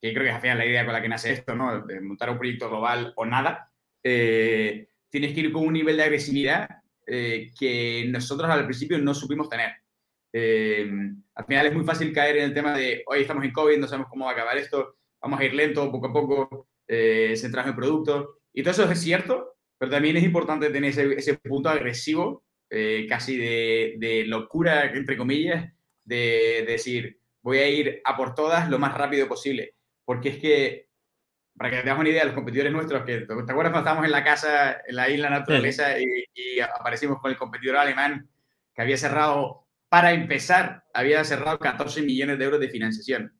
que 0.00 0.12
creo 0.12 0.22
que 0.22 0.28
es 0.28 0.34
al 0.34 0.40
final 0.40 0.58
la 0.58 0.66
idea 0.66 0.84
con 0.84 0.94
la 0.94 1.02
que 1.02 1.08
nace 1.08 1.32
esto, 1.32 1.54
¿no? 1.54 1.86
De 1.86 2.00
montar 2.00 2.30
un 2.30 2.38
proyecto 2.38 2.68
global 2.68 3.12
o 3.16 3.26
nada, 3.26 3.70
eh, 4.02 4.88
tienes 5.10 5.34
que 5.34 5.40
ir 5.40 5.52
con 5.52 5.66
un 5.66 5.72
nivel 5.72 5.96
de 5.96 6.02
agresividad 6.04 6.68
eh, 7.06 7.50
que 7.58 8.06
nosotros 8.08 8.50
al 8.50 8.64
principio 8.64 8.98
no 8.98 9.14
supimos 9.14 9.48
tener. 9.48 9.72
Eh, 10.32 10.90
al 11.34 11.44
final 11.46 11.66
es 11.66 11.74
muy 11.74 11.84
fácil 11.84 12.12
caer 12.12 12.38
en 12.38 12.44
el 12.44 12.54
tema 12.54 12.76
de, 12.76 13.02
hoy 13.06 13.20
estamos 13.20 13.44
en 13.44 13.52
COVID, 13.52 13.78
no 13.78 13.86
sabemos 13.86 14.10
cómo 14.10 14.24
va 14.24 14.32
a 14.32 14.34
acabar 14.34 14.58
esto, 14.58 14.96
vamos 15.20 15.40
a 15.40 15.44
ir 15.44 15.54
lento, 15.54 15.90
poco 15.90 16.08
a 16.08 16.12
poco, 16.12 16.68
eh, 16.86 17.34
centrarnos 17.36 17.72
en 17.72 17.76
producto. 17.76 18.38
Y 18.52 18.62
todo 18.62 18.72
eso 18.72 18.90
es 18.90 19.00
cierto, 19.00 19.56
pero 19.78 19.90
también 19.90 20.16
es 20.16 20.24
importante 20.24 20.70
tener 20.70 20.90
ese, 20.90 21.34
punto 21.38 21.68
agresivo, 21.68 22.44
eh, 22.70 23.06
casi 23.08 23.36
de, 23.36 24.24
locura, 24.26 24.92
entre 24.92 25.16
comillas, 25.16 25.72
de, 26.04 26.64
decir, 26.66 27.18
voy 27.46 27.58
a 27.58 27.68
ir 27.68 28.02
a 28.04 28.16
por 28.16 28.34
todas 28.34 28.68
lo 28.68 28.80
más 28.80 28.92
rápido 28.92 29.28
posible. 29.28 29.76
Porque 30.04 30.30
es 30.30 30.38
que, 30.38 30.88
para 31.56 31.70
que 31.70 31.76
te 31.76 31.90
hagas 31.90 32.00
una 32.00 32.08
idea, 32.08 32.24
los 32.24 32.34
competidores 32.34 32.72
nuestros, 32.72 33.04
que, 33.04 33.20
¿te 33.20 33.32
acuerdas 33.32 33.54
cuando 33.54 33.78
estábamos 33.78 34.04
en 34.04 34.10
la 34.10 34.24
casa, 34.24 34.80
en 34.84 34.96
la 34.96 35.08
isla 35.08 35.30
naturaleza, 35.30 35.96
y, 36.00 36.04
y 36.34 36.58
aparecimos 36.58 37.20
con 37.20 37.30
el 37.30 37.36
competidor 37.36 37.76
alemán 37.76 38.28
que 38.74 38.82
había 38.82 38.96
cerrado 38.96 39.68
para 39.88 40.12
empezar, 40.12 40.82
había 40.92 41.22
cerrado 41.22 41.60
14 41.60 42.02
millones 42.02 42.36
de 42.36 42.44
euros 42.44 42.58
de 42.58 42.68
financiación. 42.68 43.32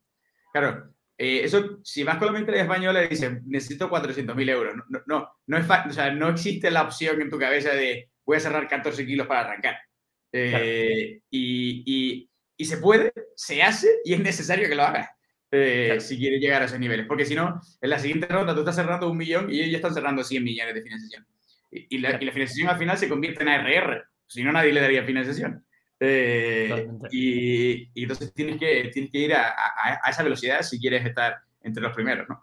Claro, 0.52 0.94
eh, 1.18 1.40
eso, 1.42 1.80
si 1.82 2.04
vas 2.04 2.18
con 2.18 2.26
la 2.26 2.32
mentalidad 2.32 2.66
española 2.66 3.02
y 3.02 3.08
dices, 3.08 3.42
necesito 3.44 3.90
400 3.90 4.36
mil 4.36 4.48
euros, 4.48 4.76
no, 4.88 5.02
no, 5.04 5.28
no, 5.46 5.58
es 5.58 5.66
o 5.68 5.92
sea, 5.92 6.12
no 6.12 6.28
existe 6.28 6.70
la 6.70 6.82
opción 6.82 7.20
en 7.20 7.28
tu 7.28 7.38
cabeza 7.40 7.70
de 7.70 8.10
voy 8.24 8.36
a 8.36 8.40
cerrar 8.40 8.68
14 8.68 9.04
kilos 9.04 9.26
para 9.26 9.40
arrancar. 9.40 9.78
Eh, 10.32 11.20
y, 11.28 11.82
y, 11.86 12.30
y, 12.56 12.64
se 12.64 12.78
puede, 12.78 13.12
se 13.34 13.62
hace 13.62 13.88
y 14.04 14.14
es 14.14 14.20
necesario 14.20 14.68
que 14.68 14.74
lo 14.74 14.82
hagas 14.82 15.08
eh, 15.50 15.98
si 16.00 16.18
quieres 16.18 16.40
llegar 16.40 16.62
a 16.62 16.66
esos 16.66 16.78
niveles. 16.78 17.06
Porque 17.06 17.24
si 17.24 17.34
no, 17.34 17.60
en 17.80 17.90
la 17.90 17.98
siguiente 17.98 18.26
ronda 18.26 18.54
tú 18.54 18.60
estás 18.60 18.76
cerrando 18.76 19.10
un 19.10 19.16
millón 19.16 19.50
y 19.50 19.60
ellos 19.60 19.70
ya 19.72 19.76
están 19.78 19.94
cerrando 19.94 20.24
100 20.24 20.44
millones 20.44 20.74
de 20.74 20.82
financiación. 20.82 21.26
Y, 21.70 21.98
la, 21.98 22.16
y 22.20 22.24
la 22.24 22.32
financiación 22.32 22.68
al 22.68 22.78
final 22.78 22.96
se 22.96 23.08
convierte 23.08 23.42
en 23.42 23.48
ARR. 23.48 24.04
Si 24.26 24.42
no, 24.42 24.52
nadie 24.52 24.72
le 24.72 24.80
daría 24.80 25.04
financiación. 25.04 25.64
Eh, 25.98 26.88
y, 27.10 28.02
entonces 28.02 28.32
tienes 28.34 28.58
que, 28.58 28.90
tienes 28.92 29.10
que 29.10 29.18
ir 29.18 29.34
a, 29.34 29.54
esa 30.08 30.22
velocidad 30.22 30.62
si 30.62 30.78
quieres 30.78 31.06
estar 31.06 31.38
entre 31.62 31.82
los 31.82 31.94
primeros, 31.94 32.28
¿no? 32.28 32.42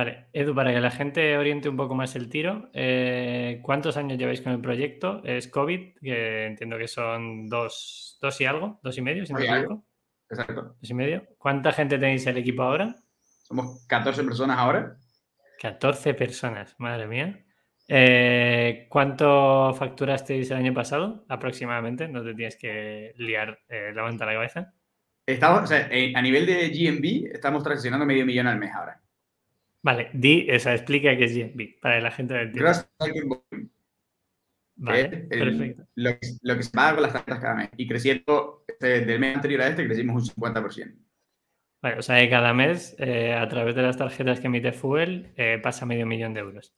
Vale, 0.00 0.28
Edu, 0.32 0.54
para 0.54 0.72
que 0.72 0.80
la 0.80 0.90
gente 0.90 1.36
oriente 1.36 1.68
un 1.68 1.76
poco 1.76 1.94
más 1.94 2.16
el 2.16 2.30
tiro, 2.30 2.70
eh, 2.72 3.60
¿cuántos 3.62 3.98
años 3.98 4.16
lleváis 4.16 4.40
con 4.40 4.54
el 4.54 4.60
proyecto? 4.62 5.20
Es 5.24 5.46
COVID, 5.46 5.98
que 6.00 6.46
entiendo 6.46 6.78
que 6.78 6.88
son 6.88 7.50
dos, 7.50 8.16
dos 8.18 8.40
y 8.40 8.46
algo, 8.46 8.80
dos 8.82 8.96
y 8.96 9.02
medio, 9.02 9.26
si 9.26 9.34
no 9.34 9.40
Exacto. 9.40 10.74
Dos 10.80 10.90
y 10.90 10.94
medio. 10.94 11.26
¿Cuánta 11.36 11.70
gente 11.72 11.98
tenéis 11.98 12.24
en 12.24 12.30
el 12.30 12.38
equipo 12.38 12.62
ahora? 12.62 12.96
Somos 13.42 13.84
14 13.88 14.24
personas 14.24 14.56
ahora. 14.56 14.96
14 15.60 16.14
personas, 16.14 16.74
madre 16.78 17.06
mía. 17.06 17.44
Eh, 17.86 18.86
¿Cuánto 18.88 19.74
facturasteis 19.74 20.50
el 20.50 20.56
año 20.56 20.72
pasado 20.72 21.26
aproximadamente? 21.28 22.08
No 22.08 22.24
te 22.24 22.32
tienes 22.32 22.56
que 22.56 23.12
liar 23.18 23.58
eh, 23.68 23.92
la 23.94 24.04
manta 24.04 24.24
a 24.24 24.28
la 24.28 24.32
cabeza. 24.32 24.72
Estamos, 25.26 25.64
o 25.64 25.66
sea, 25.66 25.88
eh, 25.90 26.14
a 26.16 26.22
nivel 26.22 26.46
de 26.46 26.70
GMB 26.70 27.34
estamos 27.34 27.62
transaccionando 27.62 28.06
medio 28.06 28.24
millón 28.24 28.46
al 28.46 28.58
mes 28.58 28.72
ahora. 28.72 28.98
Vale, 29.82 30.10
di, 30.12 30.50
o 30.50 30.58
sea, 30.58 30.74
explica 30.74 31.16
qué 31.16 31.24
es 31.24 31.34
GMB 31.34 31.80
para 31.80 32.00
la 32.00 32.10
gente 32.10 32.34
del 32.34 32.52
tiempo. 32.52 33.44
Vale, 34.76 35.08
perfecto. 35.08 35.86
Lo 35.94 36.18
que, 36.18 36.28
lo 36.42 36.56
que, 36.56 36.62
se 36.62 36.70
paga 36.70 36.94
con 36.94 37.02
las 37.02 37.12
tarjetas 37.12 37.40
cada 37.40 37.54
mes. 37.54 37.70
Y 37.76 37.86
creciendo, 37.86 38.64
este, 38.66 39.04
del 39.04 39.20
mes 39.20 39.36
anterior 39.36 39.62
a 39.62 39.68
este, 39.68 39.86
crecimos 39.86 40.34
un 40.36 40.42
50%. 40.42 40.94
Vale, 41.82 41.98
o 41.98 42.02
sea 42.02 42.20
que 42.20 42.28
cada 42.28 42.52
mes, 42.52 42.94
a 43.00 43.48
través 43.48 43.74
de 43.74 43.82
las 43.82 43.96
tarjetas 43.96 44.40
que 44.40 44.48
emite 44.48 44.72
Fuel, 44.72 45.34
pasa 45.62 45.86
medio 45.86 46.06
millón 46.06 46.34
de 46.34 46.40
euros. 46.40 46.74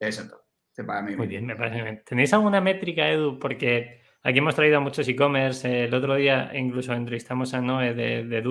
Exacto. 0.00 0.44
Se 0.72 0.82
paga 0.82 1.02
muy 1.02 1.28
bien, 1.28 1.46
me 1.46 1.54
parece 1.54 1.82
bien. 1.82 2.02
¿Tenéis 2.04 2.32
alguna 2.34 2.60
métrica, 2.60 3.08
Edu? 3.08 3.38
Porque 3.38 4.02
aquí 4.24 4.38
hemos 4.38 4.56
traído 4.56 4.78
a 4.78 4.80
muchos 4.80 5.06
e-commerce. 5.06 5.84
el 5.84 5.94
otro 5.94 6.16
día 6.16 6.50
incluso 6.52 6.92
entrevistamos 6.92 7.54
a 7.54 7.60
Noé 7.60 7.94
de, 7.94 8.24
de 8.24 8.42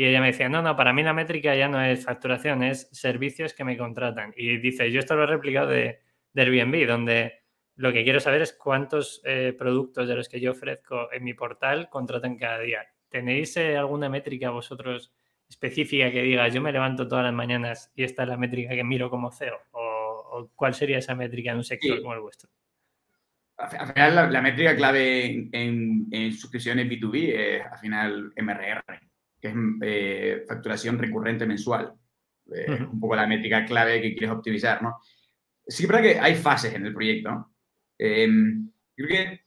y 0.00 0.06
ella 0.06 0.22
me 0.22 0.28
decía, 0.28 0.48
no, 0.48 0.62
no, 0.62 0.76
para 0.76 0.94
mí 0.94 1.02
la 1.02 1.12
métrica 1.12 1.54
ya 1.54 1.68
no 1.68 1.78
es 1.78 2.06
facturación, 2.06 2.62
es 2.62 2.88
servicios 2.90 3.52
que 3.52 3.64
me 3.64 3.76
contratan. 3.76 4.32
Y 4.34 4.56
dice, 4.56 4.90
yo 4.90 4.98
esto 4.98 5.14
lo 5.14 5.24
he 5.24 5.26
replicado 5.26 5.68
de, 5.68 6.00
Airbnb, 6.34 6.86
donde 6.86 7.42
lo 7.76 7.92
que 7.92 8.02
quiero 8.02 8.18
saber 8.18 8.40
es 8.40 8.54
cuántos 8.54 9.20
eh, 9.26 9.54
productos 9.58 10.08
de 10.08 10.14
los 10.14 10.30
que 10.30 10.40
yo 10.40 10.52
ofrezco 10.52 11.12
en 11.12 11.22
mi 11.22 11.34
portal 11.34 11.90
contratan 11.90 12.38
cada 12.38 12.60
día. 12.60 12.86
¿Tenéis 13.10 13.54
eh, 13.58 13.76
alguna 13.76 14.08
métrica 14.08 14.48
vosotros 14.48 15.12
específica 15.46 16.10
que 16.10 16.22
diga, 16.22 16.48
yo 16.48 16.62
me 16.62 16.72
levanto 16.72 17.06
todas 17.06 17.24
las 17.26 17.34
mañanas 17.34 17.92
y 17.94 18.04
esta 18.04 18.22
es 18.22 18.30
la 18.30 18.38
métrica 18.38 18.74
que 18.74 18.84
miro 18.84 19.10
como 19.10 19.30
CEO? 19.30 19.60
¿O 19.72 20.50
cuál 20.56 20.72
sería 20.72 20.96
esa 20.96 21.14
métrica 21.14 21.50
en 21.50 21.58
un 21.58 21.64
sector 21.64 22.00
como 22.00 22.14
el 22.14 22.20
vuestro? 22.20 22.48
Al 23.58 23.68
final, 23.92 24.32
la, 24.32 24.40
métrica 24.40 24.74
clave 24.74 25.50
en, 25.52 26.32
suscripciones 26.32 26.88
B2B 26.88 27.34
es 27.34 27.66
al 27.66 27.78
final 27.78 28.32
MRR, 28.34 29.09
que 29.40 29.48
es 29.48 29.54
eh, 29.82 30.44
facturación 30.46 30.98
recurrente 30.98 31.46
mensual. 31.46 31.92
Eh, 32.52 32.70
un 32.70 32.98
poco 32.98 33.14
la 33.14 33.26
métrica 33.26 33.64
clave 33.64 34.02
que 34.02 34.14
quieres 34.14 34.36
optimizar, 34.36 34.82
¿no? 34.82 34.98
Sí 35.66 35.86
que 35.86 36.18
hay 36.18 36.34
fases 36.34 36.74
en 36.74 36.84
el 36.84 36.92
proyecto, 36.92 37.52
em, 37.96 38.70
creo 38.96 39.08
que 39.08 39.40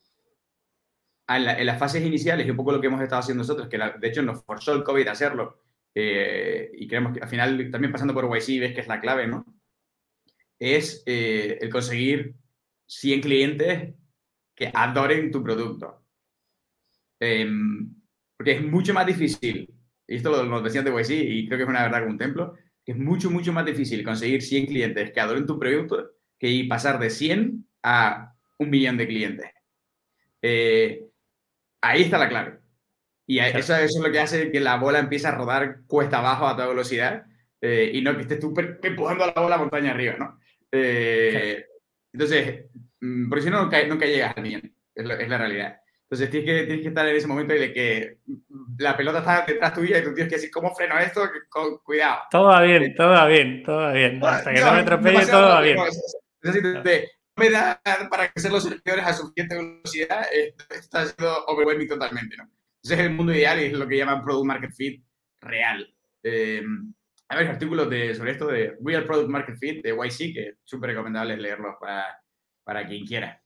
en, 1.27 1.65
las 1.65 1.79
fases 1.79 2.06
iniciales, 2.06 2.47
y 2.47 2.51
un 2.51 2.56
poco 2.56 2.71
lo 2.71 2.79
que 2.79 2.88
hemos 2.88 3.01
estado 3.01 3.19
haciendo 3.19 3.41
nosotros, 3.41 3.67
que 3.67 3.77
de 3.77 4.08
hecho 4.08 4.21
nos 4.21 4.43
forzó 4.43 4.73
el 4.73 4.84
COVID 4.84 5.08
a 5.08 5.12
hacerlo, 5.12 5.60
eh, 5.93 6.71
y 6.75 6.88
creemos 6.88 7.13
que 7.13 7.21
al 7.21 7.29
final, 7.29 7.69
también 7.71 7.91
pasando 7.91 8.13
por 8.13 8.25
YC, 8.25 8.60
ves 8.60 8.73
que 8.73 8.82
es 8.82 8.88
la 8.88 9.01
clave, 9.01 9.27
¿no? 9.27 9.45
es 10.60 11.03
el 11.06 11.69
conseguir 11.69 12.36
100 12.86 13.21
clientes 13.21 13.95
que 14.56 14.71
adoren 14.73 15.29
tu 15.29 15.43
producto. 15.43 16.03
Em, 17.19 17.93
porque 18.36 18.53
es 18.53 18.63
mucho 18.63 18.93
más 18.93 19.06
difícil, 19.06 19.73
y 20.08 20.16
esto 20.16 20.30
lo, 20.30 20.44
lo 20.44 20.62
decían 20.62 20.86
de 20.86 20.92
YC 20.92 21.12
y 21.12 21.48
creo 21.48 21.58
que 21.58 21.63
es 21.63 21.70
una 21.70 21.84
verdad 21.84 22.00
como 22.00 22.12
un 22.12 22.18
templo, 22.18 22.56
es 22.86 22.98
mucho, 22.98 23.30
mucho 23.30 23.54
más 23.54 23.66
difícil 23.66 24.04
conseguir 24.04 24.42
100 24.42 24.66
clientes 24.68 25.12
que 25.12 25.20
adoren 25.20 25.46
tu 25.46 25.58
producto 25.58 26.12
que 26.38 26.66
pasar 26.68 27.00
de 27.00 27.10
100 27.10 27.66
a 27.84 28.34
un 28.60 28.70
millón 28.70 28.98
de 28.98 29.08
clientes. 29.08 29.50
Eh, 30.42 31.06
ahí 31.82 32.04
está 32.04 32.18
la 32.18 32.30
clave. 32.30 32.60
Y 33.26 33.39
eso, 33.39 33.76
es 33.78 33.98
lo 33.98 34.12
que 34.12 34.20
hace 34.20 34.52
que 34.52 34.60
la 34.60 34.76
bola 34.76 35.00
empiece 35.00 35.28
a 35.28 35.32
rodar 35.32 35.84
cuesta 35.88 36.20
abajo 36.20 36.46
a 36.46 36.56
toda 36.56 36.68
velocidad 36.68 37.26
eh, 37.62 37.92
y 37.94 38.02
no 38.02 38.16
que 38.16 38.24
estés 38.24 38.39
tú 38.39 38.54
empujando 38.82 39.26
la 39.26 39.42
bola 39.42 39.58
montaña 39.58 39.92
arriba, 39.92 40.16
¿no? 40.20 40.39
Eh, 40.70 41.66
entonces, 42.12 42.66
mm, 43.00 43.30
porque 43.30 43.44
si 43.44 43.50
no, 43.50 43.62
nunca, 43.63 43.86
nunca 43.88 44.06
llegas 44.06 44.36
al 44.36 44.44
bien, 44.44 44.76
es, 44.94 45.10
es, 45.10 45.30
la 45.30 45.38
realidad. 45.38 45.80
Entonces, 46.13 46.30
tienes 46.30 46.45
que, 46.47 46.65
tienes 46.65 46.84
que 46.84 46.89
estar 46.89 47.08
en 47.08 47.15
ese 47.15 47.26
momento 47.26 47.56
de 47.56 47.73
que 47.73 48.19
la 48.78 48.95
pelota 48.95 49.17
está 49.17 49.43
detrás 49.47 49.73
tuya 49.73 49.97
y 49.97 50.04
tú 50.04 50.13
tienes 50.13 50.30
que 50.30 50.36
decir, 50.36 50.52
¿cómo 50.52 50.76
freno 50.76 50.99
esto? 50.99 51.28
Con, 51.49 51.80
cuidado. 51.80 52.19
Todo 52.30 52.49
va 52.49 52.62
bien, 52.62 52.93
todo 52.93 53.10
va 53.10 53.26
bien, 53.26 53.63
todo 53.63 53.78
va 53.78 53.93
bien. 53.93 54.23
Hasta 54.23 54.54
que 54.54 54.62
no, 54.62 54.73
me 54.73 54.80
atropelle, 54.82 55.26
todo 55.26 55.49
va 55.49 55.62
bien. 55.62 55.76
No, 55.76 55.84
me 57.36 57.49
da 57.49 57.82
para 58.12 58.32
crecer 58.32 58.52
los 58.52 58.62
servidores 58.62 59.04
a 59.04 59.13
suficiente 59.13 59.56
velocidad, 59.56 60.28
esto 60.32 60.65
está 60.76 61.08
siendo 61.08 61.45
overwhelming 61.47 61.88
totalmente, 61.88 62.38
¿no? 62.38 62.47
Ese 62.84 62.93
es 62.93 62.99
el 62.99 63.10
mundo 63.10 63.34
ideal 63.34 63.60
y 63.60 63.65
es 63.65 63.73
lo 63.73 63.88
que 63.88 63.97
llaman 63.97 64.23
Product 64.23 64.45
Market 64.45 64.71
Fit 64.71 65.04
real. 65.41 65.91
Eh, 66.21 66.62
hay 67.28 67.38
varios 67.38 67.54
artículos 67.54 67.89
de, 67.89 68.13
sobre 68.13 68.34
esto 68.34 68.45
de 68.45 68.78
Real 68.86 69.06
Product 69.06 69.30
Market 69.30 69.58
Fit 69.58 69.84
de 69.84 69.95
YC, 69.95 70.32
que 70.32 70.47
es 70.49 70.58
súper 70.63 70.91
recomendable 70.91 71.38
leerlos 71.38 71.73
para, 71.80 72.21
para 72.63 72.86
quien 72.86 73.04
quiera. 73.04 73.42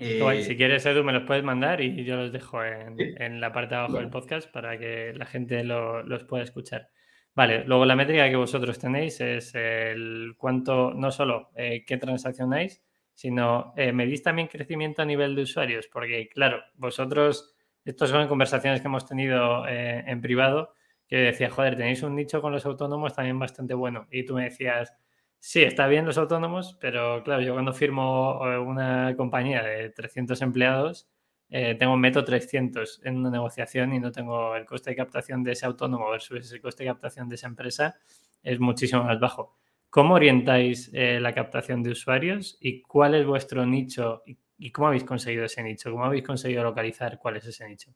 Eh, 0.00 0.42
si 0.42 0.56
quieres, 0.56 0.86
Edu, 0.86 1.04
me 1.04 1.12
los 1.12 1.24
puedes 1.24 1.44
mandar 1.44 1.80
y 1.80 2.04
yo 2.04 2.16
los 2.16 2.32
dejo 2.32 2.64
en, 2.64 2.96
en 2.98 3.40
la 3.40 3.52
parte 3.52 3.74
de 3.74 3.80
abajo 3.80 3.98
del 3.98 4.08
podcast 4.08 4.50
para 4.50 4.78
que 4.78 5.12
la 5.14 5.26
gente 5.26 5.62
lo, 5.62 6.02
los 6.02 6.24
pueda 6.24 6.42
escuchar. 6.42 6.88
Vale, 7.34 7.64
luego 7.64 7.84
la 7.84 7.94
métrica 7.94 8.28
que 8.28 8.36
vosotros 8.36 8.78
tenéis 8.78 9.20
es 9.20 9.54
el 9.54 10.34
cuánto, 10.36 10.92
no 10.94 11.10
solo 11.10 11.50
eh, 11.54 11.84
qué 11.86 11.96
transaccionáis, 11.96 12.82
sino 13.14 13.72
eh, 13.76 13.92
medís 13.92 14.22
también 14.22 14.48
crecimiento 14.48 15.02
a 15.02 15.04
nivel 15.04 15.36
de 15.36 15.42
usuarios, 15.42 15.86
porque 15.86 16.28
claro, 16.28 16.62
vosotros, 16.74 17.54
estas 17.84 18.10
son 18.10 18.26
conversaciones 18.26 18.80
que 18.80 18.88
hemos 18.88 19.06
tenido 19.06 19.66
eh, 19.68 20.02
en 20.06 20.20
privado, 20.20 20.74
que 21.06 21.16
decía, 21.16 21.50
joder, 21.50 21.76
tenéis 21.76 22.02
un 22.02 22.16
nicho 22.16 22.40
con 22.40 22.52
los 22.52 22.64
autónomos 22.66 23.14
también 23.14 23.38
bastante 23.38 23.74
bueno. 23.74 24.06
Y 24.10 24.24
tú 24.24 24.34
me 24.34 24.44
decías, 24.44 24.94
sí, 25.40 25.62
está 25.62 25.88
bien 25.88 26.06
los 26.06 26.18
autónomos, 26.18 26.78
pero 26.80 27.22
claro, 27.24 27.42
yo 27.42 27.54
cuando 27.54 27.72
firmo 27.72 28.40
eh, 28.44 28.58
una 28.58 29.16
compañía 29.16 29.62
de 29.62 29.90
300 29.90 30.40
empleados, 30.42 31.08
eh, 31.48 31.74
tengo 31.74 31.94
un 31.94 32.00
meto 32.00 32.24
300 32.24 33.00
en 33.04 33.16
una 33.16 33.30
negociación 33.30 33.92
y 33.92 33.98
no 33.98 34.12
tengo 34.12 34.54
el 34.54 34.64
coste 34.64 34.90
de 34.90 34.96
captación 34.96 35.42
de 35.42 35.52
ese 35.52 35.66
autónomo 35.66 36.08
versus 36.10 36.52
el 36.52 36.60
coste 36.60 36.84
de 36.84 36.90
captación 36.90 37.28
de 37.28 37.34
esa 37.34 37.48
empresa, 37.48 37.96
es 38.42 38.60
muchísimo 38.60 39.02
más 39.02 39.18
bajo. 39.18 39.56
¿Cómo 39.90 40.14
orientáis 40.14 40.88
eh, 40.92 41.18
la 41.18 41.34
captación 41.34 41.82
de 41.82 41.90
usuarios 41.90 42.56
y 42.60 42.82
cuál 42.82 43.16
es 43.16 43.26
vuestro 43.26 43.66
nicho 43.66 44.22
y, 44.24 44.38
y, 44.58 44.70
cómo 44.70 44.86
habéis 44.86 45.02
conseguido 45.02 45.44
ese 45.44 45.64
nicho? 45.64 45.90
¿Cómo 45.90 46.04
habéis 46.04 46.22
conseguido 46.22 46.62
localizar 46.62 47.18
cuál 47.18 47.38
es 47.38 47.46
ese 47.46 47.68
nicho? 47.68 47.92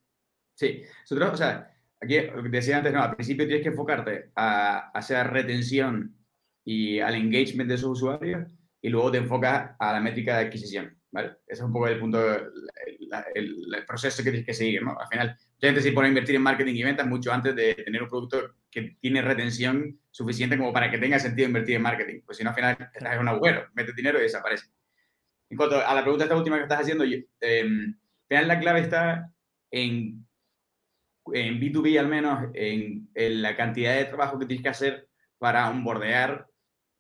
Sí, 0.55 0.83
nosotros, 1.03 1.35
o 1.35 1.37
sea, 1.37 1.75
aquí 2.01 2.21
lo 2.21 2.43
que 2.43 2.49
decía 2.49 2.79
antes, 2.79 2.93
no, 2.93 3.03
al 3.03 3.15
principio 3.15 3.47
tienes 3.47 3.63
que 3.63 3.71
enfocarte 3.71 4.31
a, 4.37 4.91
hacer 4.91 5.27
retención 5.29 6.17
y 6.65 7.01
al 7.01 7.15
engagement 7.15 7.69
de 7.69 7.75
esos 7.75 7.91
usuarios 7.91 8.47
y 8.81 8.89
luego 8.89 9.11
te 9.11 9.19
enfocas 9.19 9.73
a 9.79 9.93
la 9.93 10.01
métrica 10.01 10.39
de 10.39 10.47
adquisición, 10.47 10.97
¿vale? 11.11 11.37
Ese 11.47 11.61
es 11.61 11.67
un 11.67 11.73
poco 11.73 11.89
el 11.89 11.99
punto, 11.99 12.19
el, 13.35 13.85
proceso 13.87 14.23
que 14.23 14.31
tienes 14.31 14.47
que 14.47 14.55
seguir, 14.55 14.83
¿no? 14.83 14.99
Al 14.99 15.09
final, 15.09 15.37
mucha 15.55 15.67
gente 15.69 15.81
se 15.81 15.93
pone 15.93 16.07
a 16.07 16.09
invertir 16.09 16.37
en 16.37 16.43
marketing 16.43 16.75
y 16.75 16.83
ventas 16.83 17.07
mucho 17.07 17.33
antes 17.33 17.55
de 17.55 17.75
tener 17.75 18.03
un 18.03 18.09
producto 18.09 18.57
que 18.71 18.97
tiene 19.01 19.23
retención 19.23 19.99
suficiente 20.11 20.57
como 20.57 20.73
para 20.73 20.91
que 20.91 20.99
tenga 20.99 21.19
sentido 21.19 21.49
invertir 21.49 21.77
en 21.77 21.83
marketing. 21.83 22.21
Pues 22.25 22.39
si 22.39 22.45
no, 22.45 22.51
al 22.51 22.57
final 22.57 22.77
estás 22.95 23.15
en 23.15 23.21
un 23.21 23.29
agujero, 23.29 23.69
metes 23.75 23.95
dinero 23.95 24.19
y 24.19 24.23
desaparece. 24.23 24.67
En 25.49 25.57
cuanto 25.57 25.77
a 25.87 25.95
la 25.95 26.03
pregunta 26.03 26.25
esta 26.25 26.37
última 26.37 26.57
que 26.57 26.63
estás 26.65 26.81
haciendo, 26.81 27.05
yo, 27.05 27.19
eh, 27.41 27.65
final 28.29 28.49
la 28.49 28.61
clave 28.61 28.81
está 28.81 29.31
en, 29.71 30.27
en 31.33 31.61
B2B 31.61 31.99
al 31.99 32.09
menos, 32.09 32.51
en, 32.55 33.09
la 33.15 33.57
cantidad 33.57 33.97
de 33.97 34.07
trabajo 34.07 34.39
que 34.39 34.47
tienes 34.47 34.63
que 34.63 34.69
hacer 34.69 35.09
para 35.39 35.71
onboardear 35.71 36.47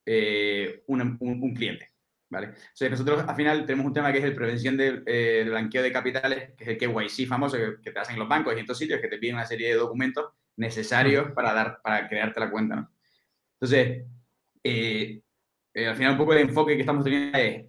eh, 0.07 0.83
un, 0.87 1.17
un, 1.21 1.55
cliente. 1.55 1.93
¿vale? 2.31 2.55
Sea, 2.73 2.89
nosotros 2.91 3.25
al 3.27 3.37
final 3.37 3.65
tenemos 3.65 3.87
un 3.87 3.93
tema 3.93 4.13
que 4.13 4.19
es 4.19 4.25
el 4.25 4.35
prevención 4.35 4.77
del, 4.77 5.03
eh, 5.07 5.45
blanqueo 5.47 5.83
de 5.83 5.93
capitales, 5.93 6.53
que 6.57 6.65
es 6.65 6.71
el 6.71 6.79
KYC 6.79 7.27
famoso 7.27 7.57
que, 7.83 7.91
te 7.91 7.99
hacen 7.99 8.19
los 8.19 8.29
bancos 8.29 8.53
y 8.53 8.57
en 8.57 8.63
estos 8.63 8.79
sitios, 8.79 9.01
que 9.01 9.09
te 9.09 9.19
piden 9.19 9.37
una 9.37 9.47
serie 9.47 9.69
de 9.69 9.75
documentos 9.75 10.33
necesarios 10.57 11.33
para, 11.33 11.53
dar, 11.53 11.81
para 11.83 12.09
crearte 12.09 12.41
la 12.41 12.51
cuenta. 12.51 12.77
¿no? 12.77 12.93
Entonces, 13.55 14.05
eh, 14.63 15.23
al 15.75 15.97
final 15.97 16.13
un 16.13 16.19
poco 16.19 16.33
el 16.33 16.41
enfoque 16.41 16.75
que 16.75 16.81
estamos 16.81 17.05
teniendo 17.05 17.39
es 17.39 17.65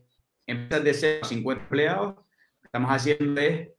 empresas 0.47 0.83
de 0.83 0.93
0 0.93 1.19
a 1.23 1.27
50 1.27 1.63
empleados, 1.63 2.15
lo 2.15 2.25
que 2.61 2.67
estamos 2.67 2.91
haciendo 2.91 3.41
es 3.41 3.69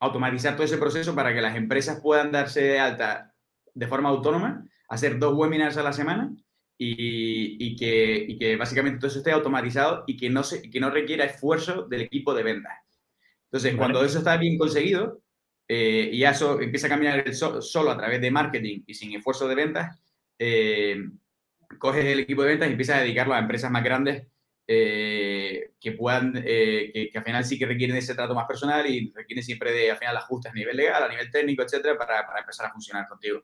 automatizar 0.00 0.54
todo 0.54 0.64
ese 0.64 0.78
proceso 0.78 1.14
para 1.14 1.34
que 1.34 1.42
las 1.42 1.54
empresas 1.56 2.00
puedan 2.00 2.32
darse 2.32 2.62
de 2.62 2.80
alta 2.80 3.34
de 3.74 3.86
forma 3.86 4.08
autónoma, 4.08 4.64
hacer 4.90 5.18
dos 5.18 5.34
webinars 5.34 5.78
a 5.78 5.82
la 5.82 5.92
semana 5.92 6.34
y, 6.76 7.76
que, 7.76 8.36
que, 8.38 8.56
básicamente 8.56 8.98
todo 8.98 9.08
eso 9.08 9.18
esté 9.18 9.32
automatizado 9.32 10.04
y 10.06 10.16
que 10.16 10.30
no, 10.30 10.42
se, 10.42 10.62
que 10.62 10.80
no 10.80 10.90
requiera 10.90 11.24
esfuerzo 11.24 11.86
del 11.86 12.02
equipo 12.02 12.34
de 12.34 12.42
ventas. 12.42 12.72
Entonces, 13.44 13.76
cuando 13.76 14.04
eso 14.04 14.18
está 14.18 14.36
bien 14.36 14.58
conseguido 14.58 15.22
eh, 15.68 16.10
y 16.12 16.24
eso 16.24 16.60
empieza 16.60 16.86
a 16.86 16.90
caminar 16.90 17.24
solo 17.34 17.90
a 17.90 17.96
través 17.96 18.20
de 18.20 18.30
marketing 18.30 18.82
y 18.86 18.94
sin 18.94 19.14
esfuerzo 19.14 19.46
de 19.46 19.54
ventas, 19.54 20.00
eh, 20.38 20.96
coges 21.78 22.04
el 22.04 22.20
equipo 22.20 22.42
de 22.42 22.48
ventas 22.48 22.68
y 22.68 22.72
empiezas 22.72 22.96
a 22.96 23.00
dedicarlo 23.02 23.34
a 23.34 23.38
empresas 23.38 23.70
más 23.70 23.84
grandes 23.84 24.26
eh, 24.66 25.72
que 25.80 25.92
puedan, 25.92 26.32
eh, 26.46 27.10
que, 27.12 27.18
al 27.18 27.24
final 27.24 27.44
sí 27.44 27.58
que 27.58 27.66
requieren 27.66 27.96
ese 27.96 28.14
trato 28.14 28.34
más 28.34 28.46
personal 28.46 28.88
y 28.88 29.12
requieren 29.12 29.44
siempre 29.44 29.72
de, 29.72 29.90
al 29.90 29.98
final, 29.98 30.16
ajustes 30.16 30.50
a 30.50 30.54
nivel 30.54 30.76
legal, 30.76 31.02
a 31.02 31.08
nivel 31.08 31.30
técnico, 31.30 31.62
etcétera, 31.62 31.98
para, 31.98 32.26
para 32.26 32.40
empezar 32.40 32.66
a 32.66 32.72
funcionar 32.72 33.06
contigo. 33.06 33.42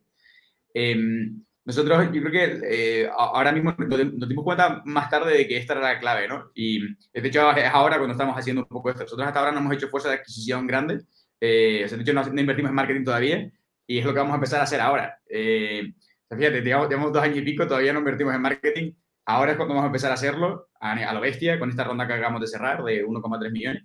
Em, 0.78 1.42
nosotros, 1.64 2.10
yo 2.12 2.22
creo 2.22 2.32
que 2.32 2.60
eh, 3.02 3.10
ahora 3.16 3.50
mismo 3.52 3.74
nos 3.78 4.28
dimos 4.28 4.44
cuenta 4.44 4.82
más 4.84 5.10
tarde 5.10 5.36
de 5.36 5.48
que 5.48 5.56
esta 5.56 5.72
era 5.72 5.94
la 5.94 5.98
clave, 5.98 6.28
¿no? 6.28 6.50
Y 6.54 6.80
de 6.80 7.28
hecho 7.28 7.50
es 7.52 7.64
ahora 7.72 7.96
cuando 7.96 8.12
estamos 8.12 8.36
haciendo 8.36 8.62
un 8.62 8.68
poco 8.68 8.90
esto. 8.90 9.02
Nosotros 9.02 9.26
hasta 9.26 9.40
ahora 9.40 9.52
no 9.52 9.58
hemos 9.60 9.74
hecho 9.74 9.88
fuerza 9.88 10.08
de 10.10 10.16
adquisición 10.16 10.66
grande, 10.66 10.96
o 10.96 11.88
sea, 11.88 11.96
de 11.96 12.02
hecho 12.02 12.12
no, 12.12 12.22
invertimos 12.40 12.70
en 12.70 12.74
marketing 12.74 13.04
todavía 13.04 13.50
y 13.86 13.98
es 13.98 14.04
lo 14.04 14.12
que 14.12 14.18
vamos 14.18 14.32
a 14.32 14.36
empezar 14.36 14.60
a 14.60 14.64
hacer 14.64 14.80
ahora. 14.80 15.18
fíjate, 15.28 16.62
llevamos 16.62 17.12
dos 17.12 17.22
años 17.22 17.38
y 17.38 17.42
pico, 17.42 17.66
todavía 17.66 17.92
no 17.92 18.00
invertimos 18.00 18.34
en 18.34 18.42
marketing 18.42 18.92
Ahora 19.28 19.50
es 19.50 19.56
cuando 19.56 19.74
vamos 19.74 19.86
a 19.86 19.88
empezar 19.88 20.12
a 20.12 20.14
hacerlo 20.14 20.68
a, 20.78 21.12
lo 21.12 21.20
bestia 21.20 21.58
con 21.58 21.68
esta 21.68 21.82
ronda 21.82 22.06
que 22.06 22.12
acabamos 22.12 22.40
de 22.40 22.46
cerrar 22.46 22.84
de 22.84 23.04
1,3 23.04 23.50
millones 23.50 23.82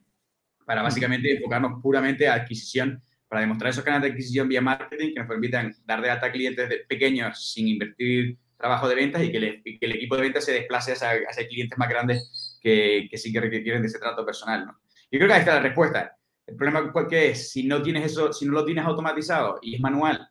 para 0.65 0.83
básicamente 0.83 1.35
enfocarnos 1.35 1.81
puramente 1.81 2.27
a 2.27 2.35
adquisición, 2.35 3.01
para 3.31 3.43
demostrar 3.43 3.69
esos 3.69 3.85
canales 3.85 4.03
de 4.03 4.11
adquisición 4.11 4.49
vía 4.49 4.59
marketing 4.59 5.13
que 5.13 5.19
nos 5.21 5.29
permitan 5.29 5.73
dar 5.85 6.01
de 6.01 6.09
alta 6.09 6.25
a 6.25 6.31
clientes 6.33 6.69
pequeños 6.89 7.53
sin 7.53 7.65
invertir 7.69 8.37
trabajo 8.57 8.89
de 8.89 8.95
ventas 8.95 9.23
y 9.23 9.31
que, 9.31 9.37
el 9.37 9.91
equipo 9.93 10.17
de 10.17 10.23
ventas 10.23 10.43
se 10.43 10.51
desplace 10.51 10.91
a, 10.91 11.15
esos 11.15 11.45
clientes 11.47 11.77
más 11.77 11.87
grandes 11.87 12.59
que, 12.61 13.09
sí 13.13 13.31
que 13.31 13.39
requieren 13.39 13.83
de 13.83 13.87
ese 13.87 13.99
trato 13.99 14.25
personal. 14.25 14.65
¿no? 14.65 14.81
Yo 15.09 15.17
creo 15.17 15.27
que 15.27 15.33
ahí 15.33 15.39
está 15.39 15.55
la 15.55 15.61
respuesta. 15.61 16.17
El 16.45 16.57
problema 16.57 16.91
que 17.09 17.29
es, 17.29 17.53
si 17.53 17.65
no 17.65 17.81
tienes 17.81 18.03
eso, 18.03 18.33
si 18.33 18.45
no 18.45 18.51
lo 18.51 18.65
tienes 18.65 18.83
automatizado 18.83 19.59
y 19.61 19.75
es 19.75 19.79
manual 19.79 20.27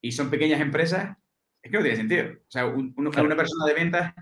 y 0.00 0.10
son 0.10 0.30
pequeñas 0.30 0.62
empresas, 0.62 1.18
es 1.62 1.70
que 1.70 1.76
no 1.76 1.82
tiene 1.82 1.98
sentido. 1.98 2.30
O 2.32 2.50
sea, 2.50 2.64
una 2.64 3.36
persona 3.36 3.66
de 3.66 3.74
ventas 3.74 4.14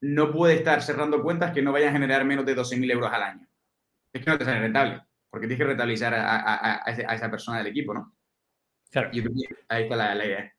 no 0.00 0.32
puede 0.32 0.54
estar 0.54 0.82
cerrando 0.82 1.22
cuentas 1.22 1.52
que 1.52 1.60
no 1.60 1.72
vayan 1.72 1.90
a 1.90 1.92
generar 1.92 2.24
menos 2.24 2.46
de 2.46 2.56
12.000 2.56 2.92
euros 2.92 3.12
al 3.12 3.22
año. 3.24 3.46
Es 4.10 4.24
que 4.24 4.30
no 4.30 4.38
te 4.38 4.46
sale 4.46 4.60
rentable, 4.60 5.02
porque 5.30 5.46
tienes 5.46 5.58
que 5.58 5.68
rentabilizar 5.68 6.14
a, 6.14 6.82
esa 6.86 7.30
persona 7.30 7.58
del 7.58 7.68
equipo, 7.68 7.94
¿no? 7.94 8.14
Claro. 8.90 9.10
Y 9.12 9.22
ahí 9.68 9.82
está 9.82 9.96
la, 9.96 10.24
idea. 10.24 10.52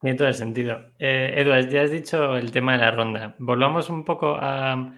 Tiene 0.00 0.16
todo 0.16 0.28
el 0.28 0.34
sentido. 0.34 0.92
Eh, 0.98 1.34
Eduard, 1.36 1.68
ya 1.68 1.82
has 1.82 1.90
dicho 1.90 2.36
el 2.36 2.50
tema 2.50 2.72
de 2.72 2.78
la 2.78 2.90
ronda. 2.90 3.36
Volvamos 3.38 3.88
un 3.90 4.04
poco 4.04 4.36
a, 4.40 4.94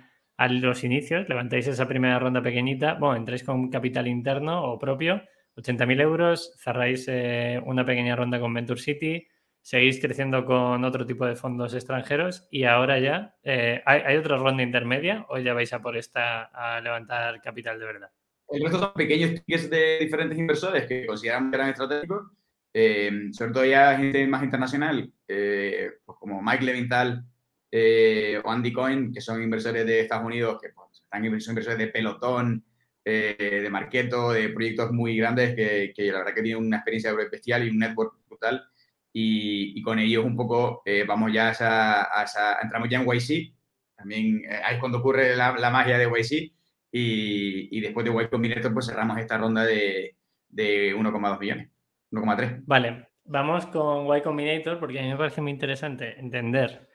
los 0.49 0.85
inicios. 0.85 1.29
Levantáis 1.29 1.67
esa 1.67 1.87
primera 1.87 2.19
ronda 2.19 2.43
pequeñita. 2.43 2.95
Bueno, 2.95 3.17
entráis 3.17 3.45
con 3.45 3.69
capital 3.69 4.09
interno 4.09 4.65
o 4.65 4.79
propio, 4.79 5.23
80.000 5.57 6.01
euros. 6.01 6.55
Cerráis 6.59 7.07
eh, 7.09 7.61
una 7.65 7.85
pequeña 7.85 8.17
ronda 8.17 8.41
con 8.41 8.55
Venture 8.55 8.81
City 8.81 9.27
seguís 9.63 10.01
creciendo 10.01 10.45
con 10.45 10.85
otro 10.85 11.07
tipo 11.07 11.27
de 11.27 11.37
fondos 11.37 11.75
extranjeros 11.75 12.47
y 12.51 12.65
ahora 12.65 12.99
ya, 12.99 13.37
eh, 13.43 13.83
¿hay, 13.85 14.17
otra 14.17 14.37
ronda 14.37 14.63
intermedia 14.63 15.27
o 15.29 15.39
ya 15.39 15.55
vais 15.55 15.73
a 15.73 15.81
por 15.81 15.97
esta 15.97 16.45
a 16.45 16.81
levantar 16.81 17.41
capital 17.41 17.79
de 17.79 17.87
verdad? 17.87 18.11
El 18.51 18.63
resto 18.63 18.79
son 18.79 18.93
pequeños 18.95 19.31
tickets 19.35 19.71
de 19.71 19.99
diferentes 20.01 20.39
inversores 20.39 20.87
que 20.87 21.07
consideran 21.07 21.51
gran 21.51 21.71
estratégico, 21.71 22.33
eh, 22.73 23.29
sobre 23.33 23.53
todo 23.53 23.65
ya 23.65 23.97
gente 23.97 24.27
más 24.27 24.43
internacional, 24.43 25.13
eh, 25.29 25.91
pues 26.05 26.19
como 26.19 26.43
Mike 26.43 26.65
Levintal 26.65 27.25
o 28.45 28.51
Andy 28.51 28.73
Cohen, 28.73 29.13
que 29.13 29.21
son 29.21 29.43
inversores 29.43 29.87
de 29.87 30.01
Estados 30.01 30.27
Unidos, 30.27 30.59
que 30.61 30.71
pues, 30.71 31.03
están, 31.03 31.23
son 31.41 31.53
inversores 31.53 31.79
de 31.79 31.87
Pelotón, 31.89 32.65
de 33.05 33.69
Marketo, 33.71 34.33
de 34.33 34.51
proyectos 34.51 34.93
muy 34.93 35.17
grandes 35.17 35.55
que, 35.57 35.93
que, 35.95 36.13
la 36.13 36.19
verdad 36.19 36.35
que 36.35 36.43
tienen 36.43 36.65
una 36.65 36.77
experiencia 36.79 37.13
bestial 37.15 37.67
y 37.67 37.71
un 37.71 37.79
network 37.79 38.15
brutal. 38.29 38.63
Y, 39.13 39.83
con 39.83 39.99
ellos 39.99 40.25
un 40.25 40.37
poco 40.37 40.83
eh, 40.85 41.05
vamos 41.07 41.33
ya 41.33 41.49
a 41.49 42.23
esa, 42.23 42.59
entramos 42.63 42.89
ya 42.89 43.01
en 43.01 43.07
YC, 43.07 43.55
también 43.97 44.45
eh, 44.45 44.61
ahí 44.65 44.75
es 44.75 44.81
cuando 44.81 44.99
ocurre 44.99 45.37
la, 45.37 45.53
la 45.59 45.71
magia 45.71 45.99
de 45.99 46.07
YC 46.07 46.53
y, 46.93 47.81
después 47.81 48.05
de 48.05 48.23
Y 48.23 48.29
Combinator 48.29 48.73
pues 48.73 48.87
cerramos 48.87 49.19
esta 49.19 49.39
ronda 49.39 49.65
de, 49.65 50.17
de 50.49 50.95
1,2 50.95 51.39
millones, 51.39 51.71
1,3. 52.11 52.63
Vale, 52.67 53.09
vamos 53.25 53.67
con 53.67 54.17
Y 54.17 54.23
Combinator 54.23 54.79
porque 54.79 54.99
a 54.99 55.03
mí 55.03 55.09
me 55.09 55.17
parece 55.17 55.41
muy 55.41 55.53
interesante 55.53 56.19
entender 56.19 56.91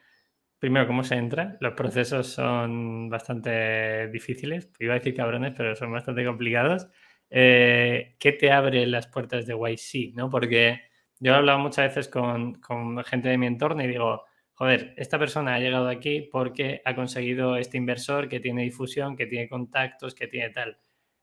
primero 0.58 0.86
cómo 0.86 1.04
se 1.04 1.16
entra, 1.16 1.56
los 1.60 1.74
procesos 1.74 2.28
son 2.28 3.08
bastante 3.08 4.08
difíciles, 4.08 4.70
iba 4.78 4.94
a 4.94 4.98
decir 4.98 5.14
cabrones, 5.14 5.52
pero 5.56 5.76
son 5.76 5.92
bastante 5.92 6.24
complicados. 6.24 6.88
Eh, 7.30 8.16
¿Qué 8.18 8.32
te 8.32 8.50
abre 8.52 8.86
las 8.86 9.06
puertas 9.06 9.46
de 9.46 9.54
YC? 9.54 10.14
¿no? 10.14 10.30
Porque 10.30 10.80
yo 11.18 11.32
he 11.32 11.34
hablado 11.36 11.58
muchas 11.58 11.88
veces 11.88 12.08
con, 12.08 12.60
gente 13.04 13.28
de 13.28 13.38
mi 13.38 13.46
entorno 13.46 13.82
y 13.82 13.88
digo, 13.88 14.24
joder, 14.56 14.94
esta 14.96 15.18
persona 15.18 15.54
ha 15.54 15.60
llegado 15.60 15.88
aquí 15.88 16.22
porque 16.32 16.80
ha 16.84 16.94
conseguido 16.94 17.56
este 17.56 17.76
inversor 17.76 18.26
que 18.28 18.40
tiene 18.40 18.62
difusión, 18.62 19.14
que 19.14 19.26
tiene 19.26 19.48
contactos, 19.48 20.14
que 20.14 20.26
tiene 20.26 20.48
tal. 20.50 20.78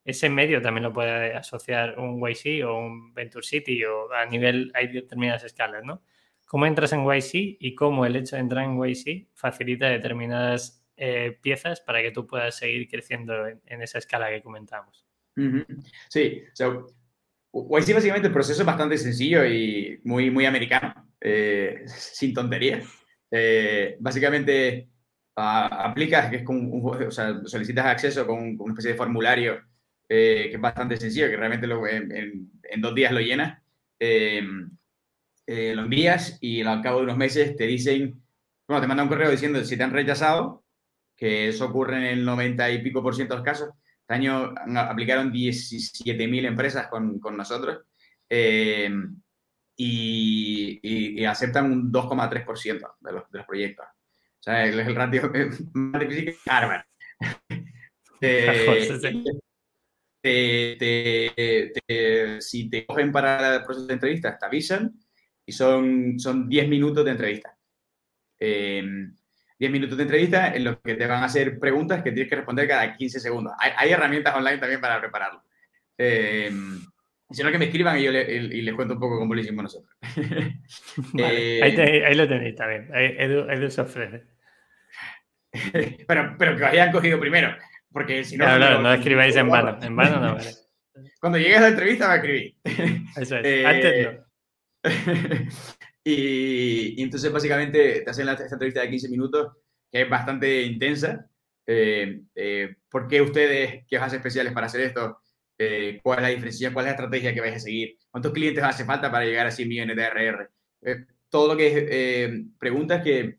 Ese 0.05 0.29
medio 0.29 0.61
también 0.61 0.83
lo 0.83 0.93
puede 0.93 1.33
asociar 1.33 1.97
un 1.97 2.21
YC 2.21 2.63
o 2.65 2.77
un 2.77 3.13
Venture 3.13 3.45
City 3.45 3.83
o 3.85 4.11
a 4.13 4.25
nivel, 4.27 4.71
hay 4.75 4.87
determinadas 4.87 5.43
escalas, 5.45 5.83
¿no? 5.83 6.03
¿Cómo 6.45 6.67
entras 6.67 6.93
en 6.93 7.05
YC 7.05 7.57
y 7.59 7.73
cómo 7.73 8.05
el 8.05 8.15
hecho 8.15 8.35
de 8.35 8.41
entrar 8.43 8.65
en 8.65 8.77
YC 8.77 9.29
facilita 9.33 9.87
determinadas 9.87 10.85
eh, 10.95 11.39
piezas 11.41 11.81
para 11.81 12.03
que 12.03 12.11
tú 12.11 12.27
puedas 12.27 12.55
seguir 12.55 12.87
creciendo 12.87 13.47
en, 13.47 13.81
esa 13.81 13.97
escala 13.97 14.29
que 14.29 14.43
comentamos? 14.43 15.07
Sí, 16.09 16.43
so, 16.53 16.85
YC 17.51 17.95
básicamente 17.95 18.27
el 18.27 18.33
proceso 18.33 18.61
es 18.61 18.65
bastante 18.67 18.99
sencillo 18.99 19.43
y 19.43 19.99
muy, 20.03 20.29
muy 20.29 20.45
americano, 20.45 21.09
eh, 21.19 21.81
sin 21.87 22.35
tonterías. 22.35 23.02
Eh, 23.35 23.97
básicamente 23.99 24.89
aplicas, 25.35 26.29
que 26.29 26.35
es 26.37 26.43
como 26.43 26.91
o 26.91 27.11
sea, 27.11 27.41
solicitas 27.45 27.87
acceso 27.87 28.27
con, 28.27 28.55
una 28.59 28.73
especie 28.73 28.91
de 28.91 28.97
formulario 28.97 29.59
eh, 30.07 30.49
que 30.49 30.55
es 30.55 30.61
bastante 30.61 30.97
sencillo, 30.97 31.27
que 31.27 31.37
realmente 31.37 31.65
lo, 31.65 31.87
en, 31.87 32.51
dos 32.77 32.93
días 32.93 33.11
lo 33.11 33.19
llenas, 33.19 33.59
lo 33.99 35.81
envías 35.81 36.37
y 36.41 36.61
al 36.61 36.83
cabo 36.83 36.99
de 36.99 37.05
unos 37.05 37.17
meses 37.17 37.55
te 37.55 37.65
dicen, 37.65 38.21
bueno, 38.67 38.81
te 38.81 38.87
mandan 38.87 39.07
un 39.07 39.09
correo 39.09 39.31
diciendo 39.31 39.63
si 39.65 39.77
te 39.77 39.83
han 39.83 39.93
rechazado, 39.93 40.63
que 41.17 41.47
eso 41.47 41.65
ocurre 41.65 41.97
en 41.97 42.03
el 42.19 42.25
90 42.25 42.69
y 42.69 42.83
pico 42.83 43.01
por 43.01 43.15
ciento 43.15 43.33
de 43.33 43.39
los 43.39 43.45
casos, 43.45 43.69
este 44.01 44.13
año 44.13 44.53
aplicaron 44.75 45.33
17.000 45.33 46.45
empresas 46.45 46.85
con, 46.87 47.19
con 47.19 47.35
nosotros 47.35 47.79
y, 49.75 50.79
y, 50.81 51.25
aceptan 51.25 51.71
un 51.71 51.91
2,3% 51.91 52.95
de 52.99 53.11
los, 53.11 53.31
de 53.31 53.37
los 53.37 53.47
proyectos. 53.47 53.85
O 53.85 54.43
sea, 54.43 54.65
es 54.65 54.75
el 54.75 54.95
ratio 54.95 55.31
más 55.73 56.01
difícil 56.01 56.25
que 56.25 56.37
Harvard. 56.45 56.83
si 62.41 62.69
te 62.69 62.85
cogen 62.85 63.11
para 63.11 63.55
el 63.55 63.63
proceso 63.63 63.87
de 63.87 63.93
entrevistas, 63.93 64.39
te 64.39 64.45
avisan 64.45 64.93
y 65.45 65.51
son, 65.51 66.19
son 66.19 66.47
10 66.47 66.69
minutos 66.69 67.03
de 67.03 67.11
entrevista. 67.11 67.57
Eh, 68.39 68.83
10 69.59 69.71
minutos 69.71 69.97
de 69.97 70.03
entrevista 70.03 70.53
en 70.53 70.65
los 70.65 70.77
que 70.81 70.95
te 70.95 71.07
van 71.07 71.23
a 71.23 71.25
hacer 71.25 71.59
preguntas 71.59 72.03
que 72.03 72.11
tienes 72.11 72.29
que 72.29 72.35
responder 72.35 72.67
cada 72.67 72.95
15 72.95 73.19
segundos. 73.19 73.53
Hay, 73.57 73.91
herramientas 73.91 74.35
online 74.35 74.57
también 74.57 74.81
para 74.81 74.99
prepararlo. 74.99 75.43
Eh, 75.97 76.51
sino 77.33 77.51
que 77.51 77.57
me 77.57 77.65
escriban 77.65 77.99
y 77.99 78.03
yo 78.03 78.11
les 78.11 78.73
cuento 78.73 78.93
un 78.93 78.99
poco 78.99 79.19
cómo 79.19 79.33
lo 79.33 79.41
hicimos 79.41 79.63
nosotros. 79.63 79.95
Eh, 81.17 81.59
ahí, 81.63 82.15
lo 82.15 82.27
tenéis 82.27 82.55
también. 82.55 82.89
Edu, 82.93 83.49
Edu 83.49 83.69
se 83.69 83.81
ofrece. 83.81 84.23
pero, 86.07 86.35
pero 86.37 86.55
que 86.55 86.63
os 86.63 86.69
hayan 86.69 86.91
cogido 86.91 87.19
primero. 87.19 87.55
Porque 87.91 88.23
si 88.23 88.37
no. 88.37 88.45
Claro, 88.45 88.81
no, 88.81 88.93
escribáis 88.93 89.35
en 89.35 89.49
vano. 89.49 89.77
En 89.81 89.95
vano 89.95 90.19
no 90.19 90.35
vale. 90.35 90.51
Cuando 91.19 91.37
llegues 91.37 91.57
a 91.57 91.61
la 91.61 91.67
entrevista 91.69 92.07
va 92.07 92.13
a 92.13 92.15
escribir. 92.17 92.55
Eso 93.15 93.37
es. 93.37 93.45
Eh, 93.45 93.65
Antes 93.65 94.13
no. 94.13 95.51
y, 96.03 97.01
entonces, 97.01 97.31
básicamente, 97.31 98.01
te 98.01 98.09
hacen 98.09 98.27
esta 98.27 98.43
entrevista 98.43 98.81
de 98.81 98.89
15 98.89 99.09
minutos, 99.09 99.53
que 99.91 100.01
es 100.01 100.09
bastante 100.09 100.63
intensa. 100.63 101.27
Eh, 101.65 102.21
eh, 102.35 102.75
¿Por 102.89 103.07
qué 103.07 103.21
ustedes, 103.21 103.85
qué 103.87 103.97
os 103.97 104.03
hace 104.03 104.17
especiales 104.17 104.53
para 104.53 104.65
hacer 104.65 104.81
esto? 104.81 105.19
¿Cuál 106.01 106.19
es 106.19 106.23
la 106.23 106.29
diferencia? 106.29 106.73
¿Cuál 106.73 106.85
es 106.85 106.87
la 106.87 106.95
estrategia 106.95 107.33
que 107.33 107.41
vais 107.41 107.55
a 107.55 107.59
seguir? 107.59 107.97
¿Cuántos 108.09 108.33
clientes 108.33 108.63
hace 108.63 108.85
falta 108.85 109.11
para 109.11 109.25
llegar 109.25 109.47
a 109.47 109.51
100 109.51 109.69
millones 109.69 109.95
de 109.95 110.03
RR? 110.03 110.49
todo 111.29 111.47
lo 111.47 111.57
que 111.57 112.25
es 112.25 112.31
preguntas 112.59 113.01
que 113.01 113.37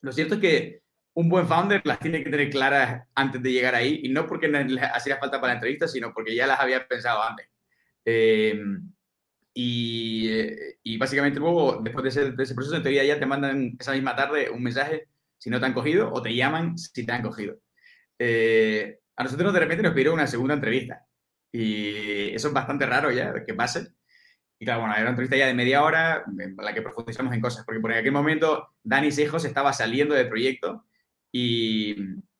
lo 0.00 0.12
cierto 0.12 0.34
es 0.36 0.40
que 0.40 0.84
un 1.14 1.28
buen 1.28 1.46
founder 1.46 1.80
las 1.84 1.98
tiene 1.98 2.22
que 2.22 2.30
tener 2.30 2.50
claras 2.50 3.06
antes 3.14 3.42
de 3.42 3.52
llegar 3.52 3.74
ahí, 3.74 4.00
y 4.02 4.08
no 4.08 4.26
porque 4.26 4.48
les 4.48 4.82
hacía 4.82 5.16
falta 5.16 5.40
para 5.40 5.54
la 5.54 5.58
entrevista, 5.58 5.88
sino 5.88 6.12
porque 6.12 6.34
ya 6.34 6.46
las 6.46 6.60
había 6.60 6.86
pensado 6.86 7.22
antes. 7.22 7.48
Em, 8.04 8.92
y, 9.54 10.98
básicamente 10.98 11.38
luego, 11.40 11.80
después 11.82 12.14
de 12.14 12.42
ese, 12.42 12.54
proceso, 12.54 12.76
en 12.76 12.82
teoría 12.82 13.04
ya 13.04 13.18
te 13.18 13.26
mandan 13.26 13.76
esa 13.78 13.92
misma 13.92 14.16
tarde 14.16 14.50
un 14.50 14.62
mensaje 14.62 15.08
si 15.38 15.50
no 15.50 15.60
te 15.60 15.66
han 15.66 15.74
cogido 15.74 16.12
o 16.12 16.20
te 16.22 16.34
llaman 16.34 16.76
si 16.76 17.06
te 17.06 17.12
han 17.12 17.22
cogido. 17.22 17.56
Eh, 18.18 18.98
a 19.16 19.24
nosotros 19.24 19.52
de 19.52 19.60
repente 19.60 19.82
nos 19.82 19.92
pidieron 19.92 20.14
una 20.14 20.26
segunda 20.26 20.54
entrevista 20.54 21.06
y 21.54 22.34
eso 22.34 22.48
es 22.48 22.54
bastante 22.54 22.84
raro 22.84 23.12
ya 23.12 23.44
que 23.44 23.54
pase. 23.54 23.86
Y 24.58 24.64
claro, 24.64 24.80
bueno, 24.80 24.94
era 24.94 25.02
una 25.02 25.10
entrevista 25.10 25.36
ya 25.36 25.46
de 25.46 25.54
media 25.54 25.84
hora 25.84 26.24
en 26.26 26.56
la 26.56 26.74
que 26.74 26.82
profundizamos 26.82 27.32
en 27.32 27.40
cosas, 27.40 27.64
porque 27.64 27.80
por 27.80 27.92
aquel 27.92 28.10
momento 28.10 28.70
Dani 28.82 29.12
Sejos 29.12 29.44
estaba 29.44 29.72
saliendo 29.72 30.16
del 30.16 30.28
proyecto 30.28 30.84
y, 31.30 31.94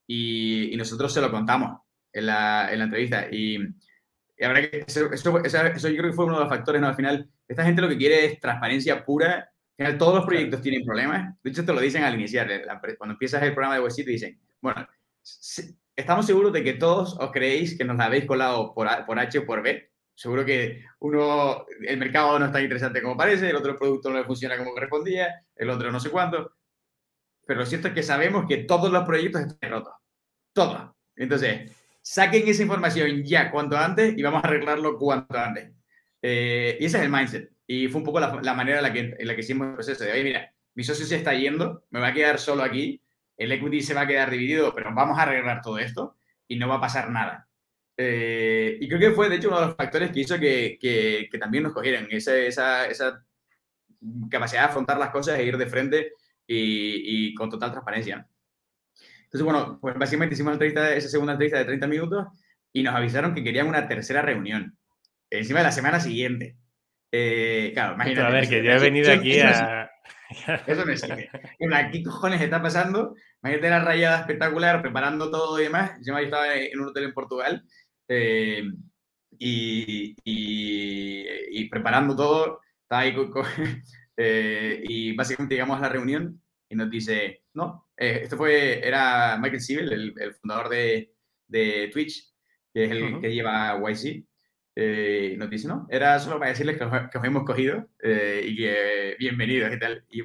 y, 0.08 0.76
nosotros 0.76 1.12
se 1.14 1.20
lo 1.20 1.30
contamos 1.30 1.80
en 2.12 2.26
la, 2.26 2.72
en 2.72 2.78
la 2.80 2.84
entrevista. 2.86 3.28
Y, 3.30 3.56
y 3.62 4.36
que 4.36 4.84
eso, 4.84 5.12
eso, 5.12 5.44
eso, 5.44 5.88
yo 5.88 5.96
creo 5.96 6.10
que 6.10 6.16
fue 6.16 6.24
uno 6.24 6.34
de 6.34 6.40
los 6.40 6.48
factores, 6.48 6.80
¿no? 6.80 6.88
Al 6.88 6.96
final, 6.96 7.30
esta 7.46 7.64
gente 7.64 7.82
lo 7.82 7.88
que 7.88 7.98
quiere 7.98 8.24
es 8.26 8.40
transparencia 8.40 9.04
pura. 9.04 9.34
Al 9.34 9.76
final, 9.76 9.98
todos 9.98 10.16
los 10.16 10.26
proyectos 10.26 10.60
tienen 10.60 10.84
problemas. 10.84 11.36
De 11.40 11.50
hecho, 11.50 11.64
te 11.64 11.72
lo 11.72 11.80
dicen 11.80 12.02
al 12.02 12.14
iniciar. 12.14 12.48
Cuando 12.98 13.12
empiezas 13.12 13.44
el 13.44 13.52
programa 13.54 13.76
de 13.76 13.80
Website, 13.82 14.06
te 14.06 14.12
dicen, 14.12 14.40
bueno, 14.60 14.88
estamos 15.96 16.26
seguros 16.26 16.52
de 16.52 16.64
que 16.64 16.74
todos 16.74 17.16
os 17.18 17.30
creéis 17.30 17.76
que 17.76 17.84
nos 17.84 17.96
la 17.96 18.06
habéis 18.06 18.26
colado 18.26 18.74
por, 18.74 18.88
por 19.06 19.18
H 19.18 19.38
o 19.38 19.46
por 19.46 19.62
B. 19.62 19.90
Seguro 20.14 20.44
que 20.44 20.84
uno, 21.00 21.66
el 21.86 21.96
mercado 21.96 22.38
no 22.38 22.46
es 22.46 22.52
tan 22.52 22.62
interesante 22.62 23.02
como 23.02 23.16
parece, 23.16 23.50
el 23.50 23.56
otro 23.56 23.76
producto 23.76 24.10
no 24.10 24.18
le 24.18 24.24
funciona 24.24 24.56
como 24.56 24.72
correspondía, 24.72 25.44
el 25.56 25.70
otro 25.70 25.90
no 25.90 25.98
sé 25.98 26.10
cuánto 26.10 26.52
pero 27.46 27.60
lo 27.60 27.66
cierto 27.66 27.88
es 27.88 27.94
que 27.94 28.02
sabemos 28.02 28.46
que 28.48 28.58
todos 28.58 28.90
los 28.90 29.04
proyectos 29.04 29.42
están 29.42 29.70
rotos. 29.70 29.94
Todos. 30.52 30.90
Entonces, 31.16 31.72
saquen 32.00 32.46
esa 32.48 32.62
información 32.62 33.22
ya 33.24 33.50
cuanto 33.50 33.76
antes 33.76 34.16
y 34.16 34.22
vamos 34.22 34.42
a 34.42 34.46
arreglarlo 34.46 34.98
cuanto 34.98 35.38
antes. 35.38 35.72
Eh, 36.22 36.78
y 36.80 36.84
ese 36.84 36.98
es 36.98 37.04
el 37.04 37.10
mindset. 37.10 37.50
Y 37.66 37.88
fue 37.88 38.00
un 38.00 38.04
poco 38.04 38.20
la, 38.20 38.54
manera 38.54 38.78
en 38.78 38.82
la, 38.82 38.92
que, 38.92 39.14
en 39.18 39.26
la 39.26 39.34
que 39.34 39.40
hicimos 39.40 39.68
el 39.68 39.74
proceso 39.74 40.04
de, 40.04 40.12
oye, 40.12 40.24
mira, 40.24 40.54
mi 40.74 40.84
socio 40.84 41.06
se 41.06 41.16
está 41.16 41.34
yendo, 41.34 41.84
me 41.90 42.00
va 42.00 42.08
a 42.08 42.14
quedar 42.14 42.38
solo 42.38 42.62
aquí, 42.62 43.00
el 43.36 43.52
equity 43.52 43.80
se 43.80 43.94
va 43.94 44.02
a 44.02 44.06
quedar 44.06 44.30
dividido, 44.30 44.74
pero 44.74 44.94
vamos 44.94 45.18
a 45.18 45.22
arreglar 45.22 45.60
todo 45.62 45.78
esto 45.78 46.16
y 46.46 46.56
no 46.56 46.68
va 46.68 46.76
a 46.76 46.80
pasar 46.80 47.10
nada. 47.10 47.48
Eh, 47.96 48.76
y 48.80 48.88
creo 48.88 49.00
que 49.00 49.10
fue, 49.12 49.28
de 49.28 49.36
hecho, 49.36 49.48
uno 49.48 49.60
de 49.60 49.66
los 49.66 49.76
factores 49.76 50.10
que 50.10 50.20
hizo 50.20 50.38
que, 50.38 50.78
que, 50.80 51.28
que 51.30 51.38
también 51.38 51.64
nos 51.64 51.72
cogieran 51.72 52.08
esa, 52.10 52.36
esa, 52.36 52.86
esa 52.86 53.24
capacidad 54.30 54.62
de 54.62 54.68
afrontar 54.68 54.98
las 54.98 55.10
cosas 55.10 55.38
e 55.38 55.44
ir 55.44 55.56
de 55.56 55.66
frente 55.66 56.12
y, 56.46 57.34
con 57.34 57.50
total 57.50 57.70
transparencia. 57.70 58.26
Entonces, 59.24 59.42
bueno, 59.42 59.78
pues 59.80 59.96
básicamente 59.98 60.34
hicimos 60.34 60.52
entrevista, 60.52 60.94
esa 60.94 61.08
segunda 61.08 61.32
entrevista 61.32 61.58
de 61.58 61.64
30 61.64 61.86
minutos 61.86 62.26
y 62.72 62.82
nos 62.82 62.94
avisaron 62.94 63.34
que 63.34 63.42
querían 63.42 63.68
una 63.68 63.88
tercera 63.88 64.22
reunión, 64.22 64.76
encima 65.30 65.60
de 65.60 65.64
la 65.64 65.72
semana 65.72 66.00
siguiente. 66.00 66.56
Eh, 67.10 67.70
claro, 67.74 67.94
imagínate. 67.94 68.26
A 68.26 68.30
ver, 68.30 68.48
que 68.48 68.62
yo 68.62 68.72
he 68.72 68.78
venido 68.78 69.12
aquí 69.12 69.40
a... 69.40 69.90
Eso 70.66 70.86
me 70.86 70.96
sigue. 70.96 71.28
¿Qué 71.92 72.02
cojones 72.02 72.40
está 72.40 72.62
pasando? 72.62 73.14
Imagínate 73.42 73.70
la 73.70 73.84
rayada 73.84 74.20
espectacular, 74.20 74.82
preparando 74.82 75.30
todo 75.30 75.60
y 75.60 75.64
demás. 75.64 75.92
Yo 76.04 76.16
estaba 76.16 76.54
en 76.54 76.80
un 76.80 76.88
hotel 76.88 77.04
en 77.04 77.14
Portugal 77.14 77.64
eh, 78.08 78.64
y, 79.38 80.14
y, 80.24 81.68
preparando 81.68 82.16
todo. 82.16 82.60
Estaba 82.82 83.02
ahí 83.02 83.14
con, 83.14 83.30
eh, 84.16 84.82
y 84.84 85.14
básicamente 85.14 85.54
llegamos 85.54 85.78
a 85.78 85.82
la 85.82 85.88
reunión 85.88 86.40
y 86.68 86.76
nos 86.76 86.90
dice, 86.90 87.42
no, 87.52 87.88
eh, 87.96 88.20
esto 88.22 88.36
fue, 88.36 88.86
era 88.86 89.38
Michael 89.38 89.60
Siebel, 89.60 90.14
el, 90.16 90.34
fundador 90.36 90.68
de, 90.68 91.12
de, 91.46 91.90
Twitch, 91.92 92.32
que 92.72 92.84
es 92.84 92.90
el 92.90 93.20
que 93.20 93.32
lleva 93.32 93.78
YC. 93.78 94.24
Eh, 94.76 95.36
nos 95.38 95.50
dice, 95.50 95.68
no, 95.68 95.86
era 95.90 96.18
solo 96.18 96.38
para 96.38 96.50
decirles 96.50 96.76
que, 96.76 96.86
que 97.10 97.18
os 97.18 97.24
hemos 97.24 97.44
cogido 97.44 97.88
y 98.02 98.56
que 98.56 99.16
bienvenidos 99.18 99.72
y 99.72 99.78
tal. 99.78 100.04
Y 100.10 100.22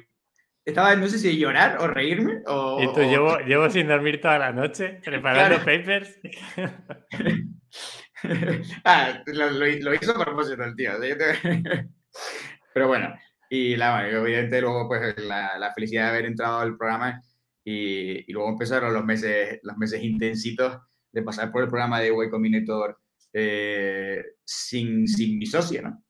estaba, 0.64 0.94
no 0.94 1.08
sé 1.08 1.18
si 1.18 1.38
llorar 1.38 1.78
o 1.80 1.88
reírme 1.88 2.42
o... 2.46 2.82
Y 2.82 2.92
tú, 2.92 3.00
Llevo, 3.00 3.38
llevo 3.46 3.70
sin 3.70 3.88
dormir 3.88 4.20
toda 4.20 4.38
la 4.38 4.52
noche 4.52 5.00
preparando 5.04 5.58
papers. 5.58 6.18
ah, 8.84 9.22
lo, 9.26 9.94
hizo 9.94 10.12
a 10.12 10.24
propósito 10.24 10.64
el 10.64 10.76
tío. 10.76 10.92
Pero 12.74 12.88
bueno, 12.88 13.14
y 13.48 13.76
la, 13.76 14.06
obviamente 14.20 14.60
luego 14.60 14.88
pues 14.88 15.16
la, 15.18 15.58
la, 15.58 15.72
felicidad 15.72 16.04
de 16.04 16.10
haber 16.10 16.26
entrado 16.26 16.60
al 16.60 16.76
programa 16.76 17.20
y, 17.64 18.30
y, 18.30 18.32
luego 18.32 18.50
empezaron 18.50 18.92
los 18.92 19.04
meses, 19.04 19.60
los 19.62 19.76
meses 19.76 20.02
intensitos 20.02 20.78
de 21.12 21.22
pasar 21.22 21.50
por 21.50 21.64
el 21.64 21.68
programa 21.68 22.00
de 22.00 22.08
Y 22.08 22.30
Combinator 22.30 22.98
eh, 23.32 24.22
sin, 24.44 25.06
sin 25.06 25.38
mi 25.38 25.46
socio, 25.46 25.82
¿no? 25.82 26.04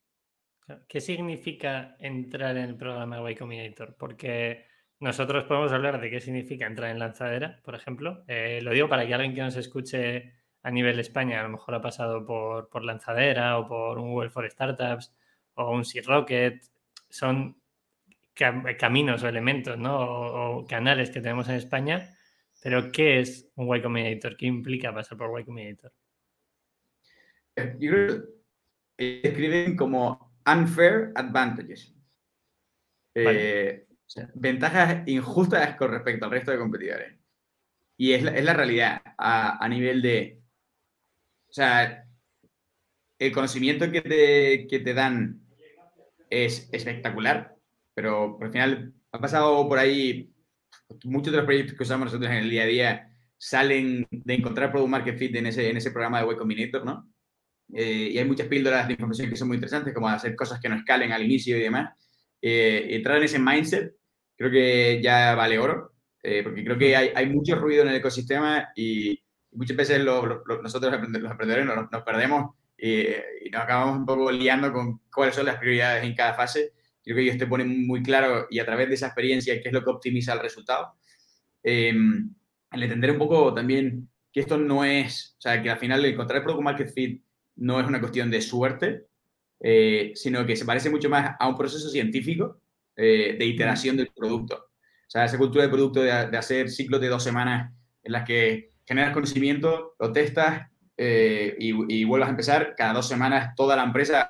¿Qué 0.88 1.00
significa 1.00 1.96
entrar 1.98 2.56
en 2.56 2.64
el 2.64 2.76
programa 2.76 3.20
de 3.20 3.33
Y 3.33 3.35
Combinator? 3.35 3.96
Porque 3.98 4.66
nosotros 5.00 5.44
podemos 5.44 5.72
hablar 5.72 6.00
de 6.00 6.11
qué 6.11 6.20
significa 6.20 6.66
entrar 6.66 6.90
en 6.90 6.98
lanzadera, 6.98 7.61
por 7.64 7.74
ejemplo. 7.74 8.22
Eh, 8.28 8.61
lo 8.62 8.72
digo 8.72 8.88
para 8.88 9.06
que 9.06 9.14
alguien 9.14 9.35
que 9.35 9.40
nos 9.40 9.56
escuche 9.56 10.35
a 10.62 10.70
nivel 10.70 11.00
España 11.00 11.40
a 11.40 11.42
lo 11.42 11.48
mejor 11.48 11.74
ha 11.74 11.80
pasado 11.80 12.24
por, 12.24 12.68
por 12.68 12.85
lanzadera 12.85 13.59
o 13.59 13.66
por 13.66 13.98
un 13.98 14.12
Google 14.12 14.30
for 14.30 14.48
Startups 14.48 15.12
o 15.54 15.72
un 15.72 15.85
Seed 15.85 16.06
Rocket 16.06 16.62
son 17.09 17.61
caminos 18.78 19.22
o 19.22 19.28
elementos, 19.28 19.78
¿no? 19.78 20.59
O, 20.59 20.66
canales 20.66 21.11
que 21.11 21.20
tenemos 21.20 21.48
en 21.48 21.56
España. 21.56 22.16
Pero, 22.62 22.90
¿qué 22.92 23.20
es 23.20 23.50
un 23.56 23.74
Y 23.74 23.83
Combinator? 23.83 24.37
¿Qué 24.37 24.46
implica 24.46 24.94
pasar 24.94 25.18
por 25.18 25.38
Y 25.40 25.44
Combinator? 25.44 25.92
Eh, 27.62 27.77
yo 27.79 27.90
creo 27.90 28.25
que 28.96 29.20
escriben 29.25 29.77
como 29.77 30.35
unfair 30.46 31.12
advantages. 31.14 31.94
Eh, 33.14 33.87
ventajas 34.35 35.07
injustas 35.07 35.77
con 35.77 35.90
respecto 35.90 36.25
al 36.25 36.31
resto 36.31 36.51
de 36.51 36.59
competidores. 36.59 37.18
Y 37.96 38.12
es 38.12 38.23
la, 38.23 38.55
realidad 38.55 39.03
a, 39.18 39.68
nivel 39.68 40.01
de. 40.01 40.40
O 41.49 41.53
sea, 41.53 42.07
el 43.18 43.33
conocimiento 43.33 43.90
que 43.90 44.01
te, 44.01 44.66
que 44.66 44.79
te 44.79 44.94
dan 44.94 45.42
es 46.31 46.68
espectacular, 46.73 47.55
pero 47.94 48.38
al 48.40 48.51
final 48.51 48.94
ha 49.12 49.20
pasado 49.20 49.68
por 49.68 49.79
ahí, 49.79 50.33
muchos 51.05 51.33
de 51.33 51.38
los 51.38 51.46
proyectos 51.46 51.77
que 51.77 51.83
usamos 51.83 52.07
nosotros 52.07 52.31
en 52.31 52.38
el 52.38 52.51
día 52.51 52.62
a 52.62 52.66
día 52.66 53.11
salen 53.37 54.07
de 54.11 54.35
encontrar 54.35 54.70
Product 54.70 54.90
Market 54.90 55.18
Fit 55.18 55.35
en 55.37 55.46
ese, 55.46 55.68
en 55.68 55.77
ese 55.77 55.90
programa 55.90 56.23
de 56.23 56.33
Y 56.33 56.37
Combinator, 56.37 56.85
¿no? 56.85 57.11
Eh, 57.74 58.11
y 58.12 58.18
hay 58.18 58.24
muchas 58.24 58.48
píldoras 58.48 58.87
de 58.87 58.94
información 58.94 59.28
que 59.28 59.37
son 59.37 59.48
muy 59.48 59.56
interesantes, 59.56 59.94
como 59.94 60.09
hacer 60.09 60.35
cosas 60.35 60.61
que 60.61 60.68
no 60.68 60.76
escalen 60.76 61.12
al 61.12 61.22
inicio 61.22 61.56
y 61.56 61.61
demás. 61.61 61.94
Eh, 62.42 62.87
entrar 62.90 63.18
en 63.18 63.24
ese 63.24 63.38
mindset 63.38 63.94
creo 64.37 64.50
que 64.50 65.00
ya 65.02 65.35
vale 65.35 65.59
oro, 65.59 65.92
eh, 66.22 66.42
porque 66.42 66.64
creo 66.64 66.78
que 66.78 66.96
hay, 66.96 67.11
hay, 67.14 67.26
mucho 67.26 67.56
ruido 67.56 67.83
en 67.83 67.88
el 67.88 67.96
ecosistema 67.96 68.70
y 68.74 69.22
muchas 69.52 69.76
veces 69.76 70.02
nosotros 70.02 70.92
los 70.92 71.30
emprendedores 71.30 71.66
nos, 71.66 71.90
nos 71.90 72.02
perdemos 72.02 72.54
y, 72.78 73.04
nos 73.52 73.62
acabamos 73.62 73.98
un 73.98 74.06
poco 74.06 74.33
liando 74.33 74.72
con 74.72 75.00
cuáles 75.12 75.35
son 75.35 75.46
las 75.46 75.56
prioridades 75.56 76.04
en 76.04 76.14
cada 76.14 76.35
fase. 76.35 76.72
Creo 77.04 77.16
que 77.16 77.22
ellos 77.22 77.38
te 77.38 77.46
ponen 77.46 77.87
muy 77.87 78.02
claro 78.02 78.46
y 78.50 78.59
a 78.59 78.64
través 78.64 78.88
de 78.88 78.94
esa 78.94 79.06
experiencia 79.09 79.61
qué 79.61 79.68
es 79.68 79.74
lo 79.74 79.85
que 79.85 79.90
optimiza 79.90 80.33
el 80.33 80.40
resultado. 80.40 80.94
Eh, 81.62 81.92
el 82.72 82.83
entender 82.83 83.11
un 83.11 83.18
poco 83.18 83.52
también 83.52 84.09
que 84.33 84.40
esto 84.40 84.56
no 84.56 84.85
es, 84.85 85.35
o 85.38 85.40
sea, 85.40 85.62
que 85.62 85.70
al 85.70 85.78
final 85.78 86.04
encontrar 86.04 86.38
el 86.38 86.44
Product 86.44 86.62
Market 86.62 86.94
Fit 86.94 87.22
no 87.61 87.81
es 87.81 87.87
una 87.87 88.01
cuestión 88.01 88.31
de 88.31 88.40
suerte, 88.40 89.07
eh, 89.61 90.12
sino 90.14 90.44
que 90.46 90.57
se 90.57 90.64
parece 90.64 90.90
mucho 90.90 91.09
más 91.09 91.37
a 91.38 91.46
un 91.46 91.57
proceso 91.57 91.88
científico 91.90 92.61
eh, 92.96 93.37
de 93.38 93.44
iteración 93.44 93.96
del 93.96 94.11
producto. 94.14 94.57
O 94.57 95.11
sea, 95.11 95.25
esa 95.25 95.38
cultura 95.38 95.64
de 95.64 95.70
producto 95.70 96.03
de, 96.03 96.11
hacer 96.11 96.70
ciclos 96.70 97.01
de 97.01 97.09
dos 97.09 97.23
semanas 97.23 97.73
en 98.03 98.12
las 98.12 98.25
que 98.25 98.73
generas 98.87 99.12
conocimiento, 99.12 99.94
lo 99.99 100.12
testas 100.12 100.66
eh, 100.96 101.57
y, 101.59 102.05
vuelvas 102.05 102.29
a 102.29 102.31
empezar 102.31 102.75
cada 102.77 102.94
dos 102.94 103.09
semanas 103.09 103.55
toda 103.55 103.77
la 103.77 103.85
empresa 103.85 104.29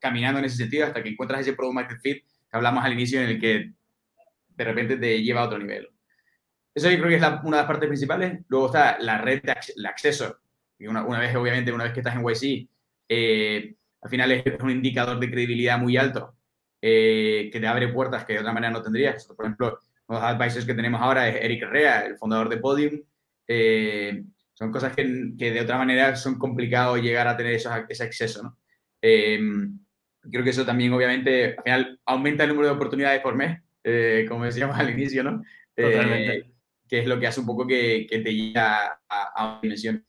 caminando 0.00 0.38
en 0.38 0.44
ese 0.46 0.56
sentido 0.56 0.86
hasta 0.86 1.02
que 1.02 1.10
encuentras 1.10 1.40
ese 1.40 1.52
product 1.52 1.74
market 1.74 2.00
fit 2.00 2.24
que 2.24 2.56
hablamos 2.56 2.84
al 2.84 2.92
inicio 2.92 3.20
en 3.20 3.28
el 3.28 3.40
que 3.40 3.72
de 4.48 4.64
repente 4.64 4.96
te 4.96 5.22
lleva 5.22 5.42
a 5.42 5.46
otro 5.46 5.58
nivel. 5.58 5.88
Eso 6.74 6.90
yo 6.90 6.98
creo 6.98 7.08
que 7.08 7.16
es 7.16 7.22
una 7.22 7.56
de 7.56 7.62
las 7.62 7.66
partes 7.66 7.88
principales. 7.88 8.40
Luego 8.48 8.66
está 8.66 8.98
la 8.98 9.18
red 9.18 9.42
de 9.42 9.54
el 9.76 9.86
acceso. 9.86 10.38
Y 10.78 10.86
una, 10.86 11.04
una, 11.04 11.20
vez, 11.20 11.34
obviamente, 11.36 11.72
una 11.72 11.84
vez 11.84 11.92
que 11.92 12.00
estás 12.00 12.16
en 12.16 12.22
YC, 12.22 12.68
eh, 13.14 13.74
al 14.00 14.10
final 14.10 14.32
es 14.32 14.44
un 14.60 14.70
indicador 14.70 15.18
de 15.18 15.30
credibilidad 15.30 15.78
muy 15.78 15.96
alto 15.96 16.34
eh, 16.80 17.50
que 17.52 17.60
te 17.60 17.66
abre 17.66 17.88
puertas 17.88 18.24
que 18.24 18.34
de 18.34 18.40
otra 18.40 18.52
manera 18.52 18.72
no 18.72 18.82
tendrías. 18.82 19.26
Por 19.26 19.44
ejemplo, 19.44 19.78
los 20.08 20.20
advisors 20.20 20.64
que 20.64 20.74
tenemos 20.74 21.00
ahora 21.00 21.28
es 21.28 21.36
Eric 21.44 21.62
Herrera, 21.62 22.06
el 22.06 22.16
fundador 22.16 22.48
de 22.48 22.56
Podium. 22.56 23.00
Eh, 23.46 24.24
son 24.54 24.72
cosas 24.72 24.94
que, 24.94 25.32
que, 25.38 25.50
de 25.50 25.60
otra 25.60 25.78
manera 25.78 26.16
son 26.16 26.38
complicado 26.38 26.96
llegar 26.96 27.28
a 27.28 27.36
tener 27.36 27.54
ese 27.54 28.02
acceso. 28.02 28.42
¿no? 28.42 28.58
creo 29.00 30.44
que 30.44 30.50
eso 30.50 30.64
también, 30.64 30.92
obviamente, 30.92 31.56
al 31.56 31.62
final 31.64 32.00
aumenta 32.06 32.44
el 32.44 32.50
número 32.50 32.68
de 32.68 32.74
oportunidades 32.74 33.20
por 33.20 33.34
mes, 33.34 33.60
como 34.28 34.44
decíamos 34.44 34.76
al 34.78 34.90
inicio, 34.90 35.24
¿no? 35.24 35.42
Totalmente 35.74 36.52
que 36.92 36.98
es 36.98 37.06
lo 37.06 37.18
que 37.18 37.26
hace 37.26 37.40
un 37.40 37.46
poco 37.46 37.66
que, 37.66 38.06
que 38.06 38.18
te 38.18 38.34
lleva 38.34 39.00
a, 39.08 39.46
una 39.46 39.60
dimensión. 39.62 40.04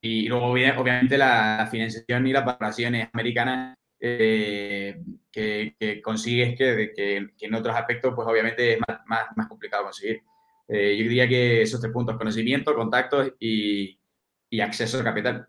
Y 0.00 0.28
luego, 0.28 0.46
obviamente, 0.46 1.18
la, 1.18 1.68
financiación 1.70 2.26
y 2.26 2.32
las 2.32 2.44
valoraciones 2.44 3.08
americanas 3.12 3.76
eh, 4.00 5.02
que, 5.30 6.00
consigues 6.02 6.56
que, 6.56 6.92
que, 6.96 7.46
en 7.46 7.54
otros 7.54 7.76
aspectos, 7.76 8.14
pues 8.14 8.26
obviamente 8.26 8.74
es 8.74 8.80
más, 8.88 9.00
más, 9.06 9.26
más 9.36 9.46
complicado 9.46 9.84
conseguir. 9.84 10.22
Eh, 10.68 10.96
yo 10.96 11.02
diría 11.02 11.28
que 11.28 11.62
esos 11.62 11.80
tres 11.80 11.92
puntos, 11.92 12.16
conocimiento, 12.16 12.74
contactos 12.74 13.34
y, 13.38 14.00
y 14.48 14.60
acceso 14.60 14.98
a 15.00 15.04
capital. 15.04 15.48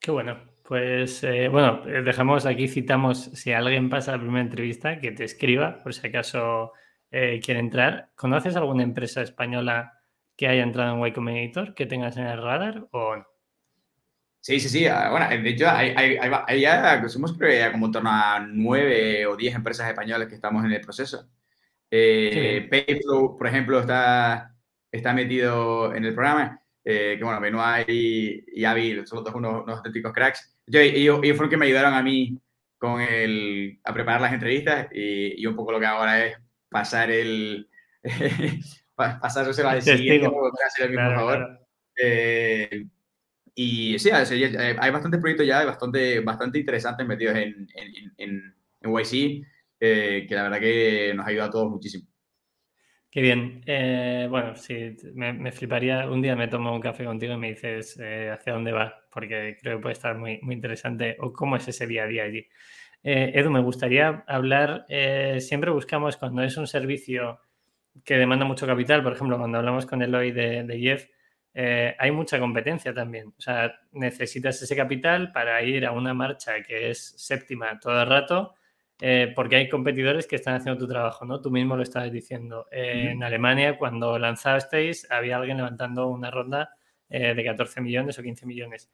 Qué 0.00 0.10
bueno. 0.10 0.48
Pues 0.64 1.24
eh, 1.24 1.48
bueno, 1.48 1.82
dejamos 2.04 2.44
aquí, 2.44 2.68
citamos, 2.68 3.30
si 3.32 3.52
alguien 3.52 3.88
pasa 3.88 4.12
la 4.12 4.18
primera 4.18 4.42
entrevista, 4.42 5.00
que 5.00 5.12
te 5.12 5.24
escriba, 5.24 5.82
por 5.82 5.94
si 5.94 6.06
acaso 6.06 6.72
quiere 7.10 7.58
entrar. 7.58 8.10
¿Conoces 8.14 8.54
alguna 8.54 8.82
empresa 8.82 9.22
española 9.22 9.97
que 10.38 10.46
haya 10.46 10.62
entrado 10.62 10.96
en 10.96 11.06
Y 11.06 11.12
Combinator 11.12 11.74
que 11.74 11.84
tengas 11.84 12.16
en 12.16 12.26
el 12.26 12.40
radar 12.40 12.86
o 12.92 13.16
no? 13.16 13.26
Sí, 14.40 14.60
sí, 14.60 14.68
sí. 14.68 14.86
Ah, 14.86 15.10
bueno, 15.10 15.28
de 15.28 15.50
hecho, 15.50 15.68
hay, 15.68 15.92
hay, 15.96 16.60
ya, 16.60 17.06
somos 17.08 17.36
creo 17.36 17.72
como 17.72 17.86
en 17.86 17.92
torno 17.92 18.10
a 18.10 18.38
nueve 18.48 19.26
o 19.26 19.36
diez 19.36 19.54
empresas 19.54 19.88
españolas 19.88 20.28
que 20.28 20.36
estamos 20.36 20.64
en 20.64 20.72
el 20.72 20.80
proceso. 20.80 21.28
Eh, 21.90 22.68
Payflow, 22.70 23.36
por 23.36 23.48
ejemplo, 23.48 23.80
está, 23.80 24.54
está 24.92 25.12
metido 25.12 25.92
en 25.92 26.04
el 26.04 26.14
programa. 26.14 26.62
Eh, 26.84 27.16
que 27.18 27.24
bueno, 27.24 27.40
Benoit 27.40 27.88
y, 27.88 28.44
y 28.54 28.64
Avi 28.64 29.04
son 29.06 29.24
todos 29.24 29.34
unos, 29.34 29.64
unos 29.64 29.78
auténticos 29.78 30.12
cracks. 30.12 30.56
Yo, 30.66 30.78
ellos, 30.78 31.18
ellos, 31.20 31.36
fueron 31.36 31.50
que 31.50 31.56
me 31.56 31.66
ayudaron 31.66 31.94
a 31.94 32.02
mí 32.02 32.38
con 32.78 33.00
el, 33.00 33.80
a 33.82 33.92
preparar 33.92 34.20
las 34.20 34.32
entrevistas 34.32 34.86
y, 34.92 35.42
y 35.42 35.46
un 35.46 35.56
poco 35.56 35.72
lo 35.72 35.80
que 35.80 35.86
ahora 35.86 36.24
es 36.24 36.36
pasar 36.70 37.10
el. 37.10 37.68
pasárselo 38.98 39.68
al 39.68 39.82
siguiente, 39.82 40.26
el 40.80 40.90
mismo 40.90 41.14
favor. 41.14 41.60
Eh, 41.96 42.86
y 43.54 43.98
sí, 43.98 44.10
hay 44.10 44.90
bastantes 44.90 45.20
proyectos 45.20 45.46
ya 45.46 45.64
bastante, 45.64 46.20
bastante 46.20 46.58
interesantes 46.58 47.06
metidos 47.06 47.36
en, 47.36 47.66
en, 47.74 48.12
en, 48.18 48.54
en 48.80 48.90
YC, 48.92 49.46
eh, 49.80 50.26
que 50.28 50.34
la 50.34 50.44
verdad 50.44 50.60
que 50.60 51.12
nos 51.14 51.26
ayuda 51.26 51.46
a 51.46 51.50
todos 51.50 51.70
muchísimo. 51.70 52.06
Qué 53.10 53.22
bien. 53.22 53.62
Eh, 53.66 54.26
bueno, 54.28 54.54
sí, 54.54 54.94
me, 55.14 55.32
me, 55.32 55.50
fliparía. 55.50 56.08
Un 56.10 56.20
día 56.20 56.36
me 56.36 56.48
tomo 56.48 56.74
un 56.74 56.80
café 56.80 57.04
contigo 57.04 57.32
y 57.32 57.38
me 57.38 57.48
dices 57.48 57.98
hacia 57.98 58.52
dónde 58.52 58.72
va, 58.72 58.94
porque 59.10 59.56
creo 59.60 59.78
que 59.78 59.82
puede 59.82 59.94
estar 59.94 60.16
muy, 60.16 60.38
muy 60.42 60.54
interesante 60.54 61.16
o 61.18 61.32
cómo 61.32 61.56
es 61.56 61.66
ese 61.66 61.86
día 61.86 62.04
a 62.04 62.06
día 62.06 62.24
allí. 62.24 62.46
Eh, 63.02 63.32
Edu, 63.34 63.50
me 63.50 63.60
gustaría 63.60 64.24
hablar, 64.26 64.84
eh, 64.88 65.38
siempre 65.40 65.70
buscamos 65.70 66.16
cuando 66.16 66.42
es 66.42 66.56
un 66.56 66.66
servicio 66.66 67.40
que 68.04 68.16
demanda 68.16 68.44
mucho 68.44 68.66
capital, 68.66 69.02
por 69.02 69.12
ejemplo, 69.12 69.38
cuando 69.38 69.58
hablamos 69.58 69.86
con 69.86 70.02
Eloy 70.02 70.32
de, 70.32 70.64
de 70.64 70.78
Jeff, 70.78 71.06
eh, 71.54 71.94
hay 71.98 72.10
mucha 72.10 72.38
competencia 72.38 72.94
también. 72.94 73.28
O 73.28 73.40
sea, 73.40 73.80
necesitas 73.92 74.60
ese 74.62 74.76
capital 74.76 75.32
para 75.32 75.62
ir 75.62 75.86
a 75.86 75.92
una 75.92 76.14
marcha 76.14 76.62
que 76.62 76.90
es 76.90 77.14
séptima 77.16 77.78
todo 77.80 78.00
el 78.00 78.08
rato, 78.08 78.54
porque 79.36 79.54
hay 79.54 79.68
competidores 79.68 80.26
que 80.26 80.34
están 80.34 80.56
haciendo 80.56 80.76
tu 80.78 80.88
trabajo, 80.88 81.24
¿no? 81.24 81.40
Tú 81.40 81.52
mismo 81.52 81.76
lo 81.76 81.84
estabas 81.84 82.10
diciendo. 82.10 82.66
En 82.72 83.22
Alemania, 83.22 83.78
cuando 83.78 84.18
lanzasteis, 84.18 85.08
había 85.08 85.36
alguien 85.36 85.58
levantando 85.58 86.08
una 86.08 86.32
ronda 86.32 86.74
de 87.08 87.44
14 87.44 87.80
millones 87.80 88.18
o 88.18 88.22
15 88.24 88.44
millones. 88.44 88.90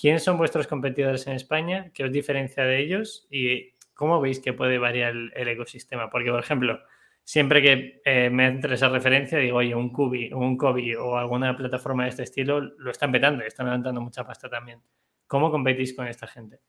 ¿Quiénes 0.00 0.22
son 0.22 0.38
vuestros 0.38 0.68
competidores 0.68 1.26
en 1.26 1.32
España? 1.32 1.90
¿Qué 1.92 2.04
os 2.04 2.12
diferencia 2.12 2.62
de 2.62 2.78
ellos? 2.78 3.26
¿Y 3.30 3.72
cómo 3.94 4.20
veis 4.20 4.38
que 4.38 4.52
puede 4.52 4.78
variar 4.78 5.10
el, 5.10 5.48
ecosistema? 5.48 6.08
Porque, 6.08 6.30
por 6.30 6.38
ejemplo, 6.38 6.80
siempre 7.28 7.60
que 7.60 8.00
eh, 8.06 8.30
me 8.30 8.46
entre 8.46 8.74
esa 8.74 8.88
referencia, 8.88 9.36
digo, 9.36 9.58
oye, 9.58 9.74
un 9.74 9.92
Cubi, 9.92 10.32
un 10.32 10.56
Kobi 10.56 10.94
o 10.94 11.18
alguna 11.18 11.54
plataforma 11.54 12.04
de 12.04 12.08
este 12.08 12.22
estilo 12.22 12.58
lo 12.58 12.90
están 12.90 13.12
petando 13.12 13.44
están 13.44 13.66
levantando 13.66 14.00
mucha 14.00 14.24
pasta 14.24 14.48
también. 14.48 14.80
¿Cómo 15.26 15.50
competís 15.50 15.94
con 15.94 16.08
esta 16.08 16.26
gente? 16.26 16.60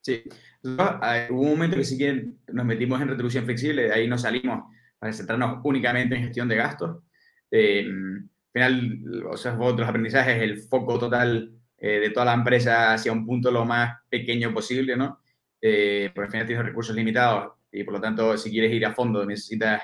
Sí, 0.00 0.24
hubo 0.64 1.42
un 1.42 1.50
momento 1.50 1.76
que 1.76 1.84
sí 1.84 1.96
que 1.96 2.30
nos 2.48 2.66
metimos 2.66 3.00
en 3.00 3.10
retribución 3.10 3.44
flexible, 3.44 3.84
de 3.84 3.92
ahí 3.92 4.08
nos 4.08 4.22
salimos 4.22 4.64
para 4.98 5.12
centrarnos 5.12 5.60
únicamente 5.62 6.16
en 6.16 6.22
gestión 6.24 6.48
de 6.48 6.56
gastos. 6.56 7.04
Eh, 7.48 7.86
al 7.86 8.28
final, 8.52 9.24
o 9.30 9.36
sea, 9.36 9.56
otros 9.56 9.88
aprendizajes, 9.88 10.42
el 10.42 10.58
foco 10.62 10.98
total 10.98 11.52
eh, 11.78 12.00
de 12.00 12.10
toda 12.10 12.26
la 12.26 12.34
empresa 12.34 12.92
hacia 12.92 13.12
un 13.12 13.24
punto 13.24 13.52
lo 13.52 13.64
más 13.64 14.00
pequeño 14.08 14.52
posible, 14.52 14.96
¿no? 14.96 15.20
Eh, 15.60 16.10
porque 16.12 16.26
al 16.26 16.32
final 16.32 16.46
tienes 16.48 16.64
recursos 16.64 16.96
limitados 16.96 17.52
y 17.72 17.84
por 17.84 17.94
lo 17.94 18.00
tanto 18.00 18.36
si 18.36 18.50
quieres 18.50 18.72
ir 18.72 18.84
a 18.84 18.92
fondo 18.92 19.24
necesitas 19.24 19.82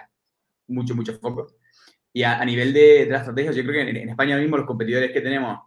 mucho, 0.68 0.94
mucho 0.94 1.18
foco. 1.18 1.48
Y 2.12 2.22
a, 2.22 2.44
nivel 2.44 2.72
de, 2.72 3.04
de, 3.04 3.10
las 3.10 3.22
estrategias, 3.22 3.56
yo 3.56 3.62
creo 3.64 3.84
que 3.84 3.90
en, 3.90 4.08
España 4.08 4.36
mismo 4.38 4.56
los 4.56 4.66
competidores 4.66 5.12
que 5.12 5.20
tenemos 5.20 5.60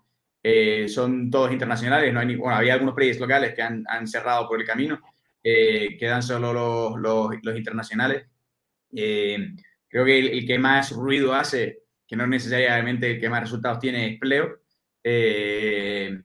eh, 0.44 0.88
son 0.90 1.30
todos 1.30 1.52
internacionales, 1.52 2.14
no 2.14 2.20
hay 2.20 2.36
bueno, 2.36 2.56
había 2.56 2.74
algunos 2.74 2.96
players 2.96 3.20
locales 3.20 3.54
que 3.54 3.62
han, 3.62 3.84
han 3.88 4.08
cerrado 4.08 4.48
por 4.48 4.60
el 4.60 4.66
camino, 4.66 5.00
quedan 5.44 6.24
solo 6.24 6.54
los, 6.54 7.00
los, 7.00 7.32
los 7.44 7.58
internacionales. 7.58 8.26
creo 8.90 10.06
que 10.06 10.20
el, 10.20 10.28
el, 10.30 10.48
que 10.48 10.60
más 10.60 10.92
ruido 10.92 11.34
hace, 11.34 11.84
que 12.08 12.16
no 12.16 12.28
necesariamente 12.28 13.12
el 13.12 13.20
que 13.20 13.30
más 13.30 13.42
resultados 13.42 13.80
tiene, 13.80 14.14
es 14.14 14.20
Pleo, 14.20 14.62
eh, 15.04 16.22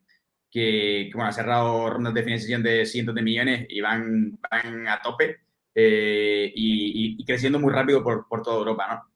que, 0.51 1.11
bueno, 1.15 1.29
ha 1.29 1.33
cerrado 1.33 1.91
rondas 1.91 2.15
de 2.15 2.23
financiación 2.23 2.63
de 2.63 2.87
cientos 2.87 3.15
de 3.15 3.23
millones 3.23 3.67
y 3.69 3.81
van, 3.81 4.39
van 4.51 4.89
a 4.89 5.01
tope 5.01 5.41
eh, 5.79 6.51
y, 6.55 7.23
creciendo 7.27 7.59
muy 7.59 7.73
rápido 7.73 8.03
por, 8.03 8.27
por 8.29 8.43
toda 8.43 8.59
Europa, 8.59 8.87
¿no? 8.89 9.13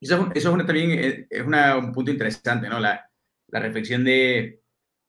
Eso, 0.00 0.30
eso 0.34 0.56
es 0.56 0.66
también 0.66 1.26
es, 1.30 1.46
un 1.46 1.92
punto 1.92 2.10
interesante, 2.10 2.68
¿no? 2.68 2.80
La, 2.80 3.08
la 3.48 3.60
reflexión 3.60 4.02
de 4.04 4.60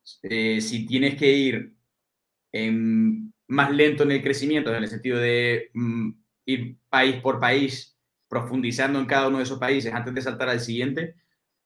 si 0.03 0.85
tienes 0.85 1.15
que 1.15 1.31
ir 1.31 1.73
más 3.47 3.71
lento 3.71 4.03
en 4.03 4.11
el 4.11 4.21
crecimiento, 4.21 4.69
en 4.69 4.83
el 4.83 4.89
sentido 4.89 5.17
de 5.19 5.71
mm, 5.73 6.11
ir 6.45 6.77
país 6.89 7.15
por 7.17 7.39
país, 7.39 7.97
profundizando 8.27 8.99
en 8.99 9.05
cada 9.05 9.27
uno 9.27 9.37
de 9.37 9.43
esos 9.43 9.59
países 9.59 9.93
antes 9.93 10.13
de 10.13 10.21
saltar 10.21 10.49
al 10.49 10.59
siguiente, 10.59 11.15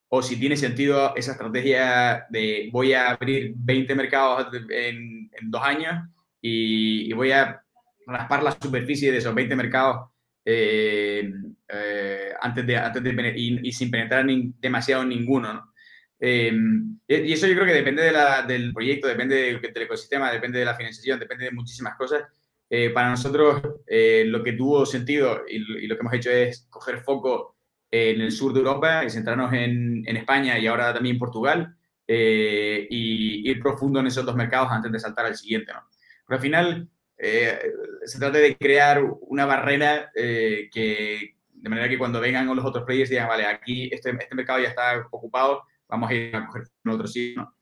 o 0.08 0.22
si 0.22 0.40
tiene 0.40 0.58
sentido 0.58 1.16
esa 1.16 1.34
estrategia 1.34 2.26
de 2.30 2.70
voy 2.72 2.94
a 2.94 3.12
abrir 3.12 3.54
20 3.58 3.96
mercados 3.96 4.48
en, 4.70 5.30
dos 5.44 5.62
años 5.62 6.08
y, 6.42 7.12
voy 7.14 7.32
a 7.32 7.65
raspar 8.08 8.44
la 8.44 8.52
superficie 8.52 9.12
de 9.12 9.18
esos 9.18 9.34
20 9.34 9.56
mercados 9.56 10.10
eh, 10.44 11.32
eh, 11.68 12.30
antes 12.40 12.66
de, 12.66 12.78
antes 12.78 13.04
de 13.04 13.34
y, 13.36 13.72
sin 13.72 13.92
penetrar 13.92 14.26
demasiado 14.60 15.04
en 15.04 15.10
ninguno. 15.10 15.54
¿no? 15.54 15.74
Eh, 16.20 16.52
y 17.08 17.34
eso 17.34 17.48
yo 17.48 17.54
creo 17.56 17.66
que 17.66 17.74
depende 17.74 18.04
de 18.04 18.12
la, 18.12 18.44
del 18.44 18.74
proyecto, 18.74 19.08
depende 19.08 19.36
del 19.36 19.84
ecosistema, 19.84 20.32
depende 20.32 20.60
de 20.60 20.66
la 20.66 20.76
financiación, 20.76 21.20
depende 21.20 21.46
de 21.46 21.52
muchísimas 21.52 21.96
cosas. 21.96 22.24
para 22.94 23.10
nosotros 23.10 23.62
lo 24.26 24.44
que 24.44 24.54
tuvo 24.54 24.86
sentido 24.86 25.44
y, 25.48 25.58
y, 25.84 25.88
lo 25.88 25.96
que 25.96 26.02
hemos 26.02 26.14
hecho 26.14 26.32
es 26.32 26.68
coger 26.70 27.00
foco 27.04 27.58
en 27.92 28.22
el 28.22 28.32
sur 28.32 28.54
de 28.54 28.60
Europa 28.60 29.04
y 29.06 29.10
centrarnos 29.10 29.54
en, 29.54 30.04
en 30.08 30.18
España 30.18 30.58
y 30.60 30.68
ahora 30.68 30.94
también 30.94 31.18
Portugal 31.18 31.76
eh, 32.08 32.86
y 32.88 33.50
ir 33.50 33.60
profundo 33.60 34.00
en 34.00 34.08
esos 34.08 34.26
dos 34.26 34.36
mercados 34.36 34.72
antes 34.72 34.92
de 34.92 35.00
saltar 35.00 35.26
al 35.26 35.36
siguiente. 35.36 35.74
¿no? 35.74 35.82
Pero 36.28 36.38
al 36.38 36.42
final 36.42 36.90
eh, 37.18 37.60
se 38.06 38.20
trata 38.20 38.38
de 38.38 38.58
crear 38.58 39.04
una 39.22 39.46
barrera 39.46 40.12
eh, 40.16 40.70
que 40.72 41.36
de 41.54 41.70
manera 41.70 41.90
que 41.90 41.98
cuando 41.98 42.20
vengan 42.20 42.54
los 42.54 42.66
otros 42.66 42.84
players 42.84 43.10
digan, 43.10 43.28
vale, 43.28 43.46
aquí 43.46 43.90
este, 43.92 44.12
este 44.12 44.36
mercado 44.36 44.60
ya 44.60 44.70
está 44.70 45.08
ocupado, 45.10 45.64
vamos 45.88 46.10
a 46.10 46.14
ir 46.14 46.36
a 46.36 46.46
coger 46.46 46.64
otro 46.88 47.08
sitio. 47.08 47.54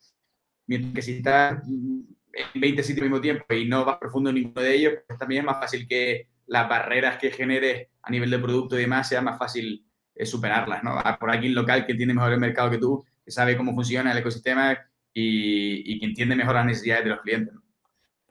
Mientras 0.67 0.93
que 0.93 1.01
si 1.01 1.17
estás 1.17 1.63
en 1.67 2.61
20 2.61 2.83
sitios 2.83 3.03
al 3.03 3.09
mismo 3.09 3.21
tiempo 3.21 3.45
y 3.53 3.65
no 3.67 3.85
vas 3.85 3.97
profundo 3.97 4.29
en 4.29 4.35
ninguno 4.35 4.61
de 4.61 4.73
ellos, 4.73 4.93
pues 5.07 5.19
también 5.19 5.41
es 5.41 5.45
más 5.45 5.59
fácil 5.59 5.87
que 5.87 6.27
las 6.47 6.67
barreras 6.67 7.17
que 7.17 7.31
generes 7.31 7.87
a 8.01 8.11
nivel 8.11 8.29
de 8.29 8.39
producto 8.39 8.77
y 8.77 8.81
demás 8.81 9.07
sea 9.07 9.21
más 9.21 9.37
fácil 9.37 9.85
es 10.15 10.29
superarlas, 10.29 10.83
¿no? 10.83 11.01
por 11.19 11.31
alguien 11.31 11.55
local 11.55 11.85
que 11.85 11.95
tiene 11.95 12.13
mejor 12.13 12.33
el 12.33 12.39
mercado 12.39 12.69
que 12.69 12.77
tú, 12.77 13.03
que 13.25 13.31
sabe 13.31 13.57
cómo 13.57 13.73
funciona 13.73 14.11
el 14.11 14.17
ecosistema 14.17 14.77
y, 15.13 15.99
que 15.99 16.05
entiende 16.05 16.35
mejor 16.35 16.55
las 16.55 16.65
necesidades 16.65 17.05
de 17.05 17.09
los 17.09 17.21
clientes. 17.21 17.53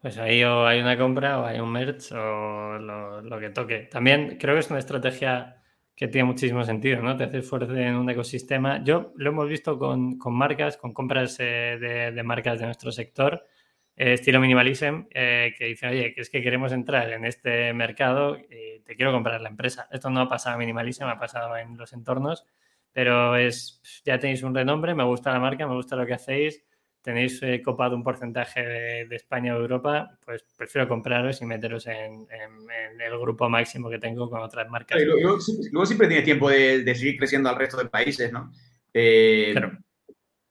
Pues 0.03 0.19
ahí 0.19 0.43
o 0.43 0.67
hay 0.67 0.81
una 0.81 0.99
compra 0.99 1.39
o 1.39 1.47
hay 1.47 1.61
un 1.61 1.71
merch 1.71 2.11
o 2.11 2.77
lo, 2.77 3.39
que 3.39 3.51
toque. 3.51 3.89
También 3.91 4.37
creo 4.37 4.55
que 4.55 4.61
es 4.61 4.69
una 4.69 4.81
estrategia 4.81 5.63
que 5.95 6.09
tiene 6.09 6.25
muchísimo 6.25 6.65
sentido, 6.65 7.01
¿no? 7.01 7.17
Te 7.17 7.23
haces 7.23 7.49
fuerte 7.49 7.81
en 7.81 7.95
un 7.95 8.11
ecosistema. 8.11 8.83
Yo 8.83 9.13
lo 9.15 9.31
hemos 9.31 9.49
visto 9.49 9.79
con, 9.79 10.19
marcas, 10.33 10.77
con 10.77 10.93
compras 10.93 11.37
eh, 11.39 12.11
de, 12.13 12.23
marcas 12.25 12.59
de 12.59 12.67
nuestro 12.67 12.91
sector, 12.91 13.47
eh, 13.95 14.15
estilo 14.15 14.41
minimalism, 14.41 15.05
eh, 15.11 15.55
que 15.57 15.67
dicen, 15.67 15.91
oye, 15.91 16.13
que 16.13 16.23
es 16.23 16.31
que 16.31 16.43
queremos 16.43 16.73
entrar 16.73 17.13
en 17.13 17.25
este 17.25 17.73
mercado 17.73 18.37
y 18.39 18.81
te 18.81 18.97
quiero 18.97 19.13
comprar 19.13 19.41
la 19.41 19.51
empresa. 19.51 19.87
Esto 19.93 20.11
no 20.11 20.21
ha 20.23 20.29
pasado 20.29 20.55
en 20.57 20.61
minimalism, 20.61 21.05
ha 21.05 21.19
pasado 21.21 21.57
en 21.57 21.77
los 21.77 21.93
entornos, 21.93 22.45
pero 22.91 23.37
es, 23.37 23.81
ya 24.05 24.19
tenéis 24.19 24.43
un 24.43 24.53
renombre, 24.53 24.97
me 24.97 25.05
gusta 25.05 25.31
la 25.31 25.39
marca, 25.39 25.65
me 25.69 25.75
gusta 25.75 25.95
lo 25.95 26.07
que 26.07 26.15
hacéis, 26.15 26.65
tenéis 27.03 27.43
eh, 27.43 27.61
copado 27.63 27.97
un 27.97 28.05
porcentaje 28.05 28.61
de, 28.61 29.17
España 29.17 29.55
o 29.55 29.61
Europa, 29.61 30.17
pues 30.25 30.45
prefiero 30.57 30.89
compraros 30.89 31.43
y 31.43 31.47
meteros 31.47 31.87
en, 31.89 32.27
el 32.31 33.19
grupo 33.19 33.49
máximo 33.49 33.91
que 33.91 33.99
tengo 33.99 34.31
con 34.31 34.41
otras 34.41 34.69
marcas. 34.71 35.01
luego, 35.03 35.39
siempre 35.87 36.07
tienes 36.07 36.25
tiempo 36.25 36.49
de, 36.49 36.95
seguir 36.95 37.19
creciendo 37.19 37.49
al 37.49 37.57
resto 37.57 37.77
de 37.77 37.89
países, 37.89 38.33
¿no? 38.33 38.53
Eh, 38.95 39.55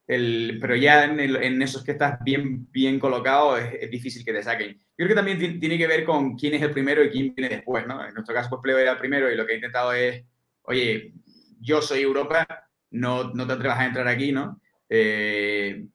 el, 0.06 0.58
pero 0.60 0.76
ya 0.76 1.04
en, 1.04 1.62
esos 1.62 1.82
que 1.82 1.92
estás 1.92 2.22
bien, 2.22 2.70
bien 2.70 2.98
colocado 2.98 3.56
es, 3.56 3.90
difícil 3.90 4.24
que 4.24 4.32
te 4.32 4.42
saquen. 4.42 4.74
Yo 4.74 5.06
creo 5.06 5.08
que 5.08 5.14
también 5.14 5.58
tiene 5.58 5.78
que 5.78 5.86
ver 5.86 6.04
con 6.04 6.36
quién 6.36 6.54
es 6.54 6.62
el 6.62 6.72
primero 6.72 7.02
y 7.02 7.10
quién 7.10 7.34
viene 7.34 7.56
después, 7.56 7.86
¿no? 7.86 8.04
En 8.06 8.12
nuestro 8.12 8.34
caso, 8.34 8.50
pues 8.50 8.60
Pleo 8.62 8.78
era 8.78 8.92
el 8.92 8.98
primero 8.98 9.30
y 9.30 9.36
lo 9.36 9.46
que 9.46 9.52
he 9.52 9.56
intentado 9.56 9.92
es, 9.94 10.22
oye, 10.62 11.14
yo 11.60 11.80
soy 11.80 12.02
Europa, 12.02 12.46
no, 12.90 13.32
no 13.32 13.46
te 13.46 13.54
atrevas 13.54 13.78
a 13.78 13.86
entrar 13.86 14.08
aquí, 14.08 14.32
¿no? 14.32 14.60
Eh, 14.88 15.86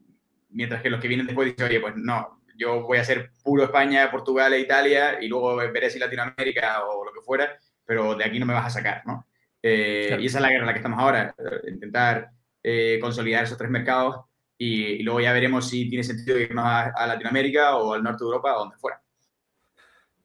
mientras 0.49 0.81
que 0.81 0.89
los 0.89 0.99
que 0.99 1.07
vienen 1.07 1.27
después 1.27 1.49
dicen, 1.49 1.67
oye, 1.67 1.79
pues 1.79 1.95
no, 1.95 2.41
yo 2.57 2.81
voy 2.81 2.97
a 2.97 3.03
ser 3.03 3.31
puro 3.43 3.63
España, 3.63 4.09
Portugal 4.11 4.53
e 4.53 4.59
Italia 4.59 5.19
y 5.21 5.27
luego 5.27 5.55
veré 5.55 5.89
si 5.89 5.99
Latinoamérica 5.99 6.85
o 6.85 7.05
lo 7.05 7.13
que 7.13 7.21
fuera, 7.21 7.57
pero 7.85 8.15
de 8.15 8.25
aquí 8.25 8.39
no 8.39 8.45
me 8.45 8.53
vas 8.53 8.65
a 8.65 8.77
sacar, 8.77 9.03
¿no? 9.05 9.27
Eh, 9.61 10.17
y 10.19 10.25
esa 10.25 10.37
es 10.37 10.41
la 10.41 10.49
guerra 10.49 10.61
en 10.61 10.67
la 10.67 10.73
que 10.73 10.79
estamos 10.79 10.99
ahora, 10.99 11.35
intentar 11.67 12.29
eh, 12.63 12.99
consolidar 13.01 13.43
esos 13.43 13.57
tres 13.57 13.69
mercados 13.69 14.25
y, 14.57 15.03
luego 15.03 15.21
ya 15.21 15.33
veremos 15.33 15.69
si 15.69 15.89
tiene 15.89 16.03
sentido 16.03 16.39
irnos 16.39 16.65
a, 16.65 17.07
Latinoamérica 17.07 17.75
o 17.77 17.93
al 17.93 18.03
norte 18.03 18.23
de 18.23 18.27
Europa 18.27 18.55
o 18.55 18.59
donde 18.59 18.77
fuera. 18.77 19.01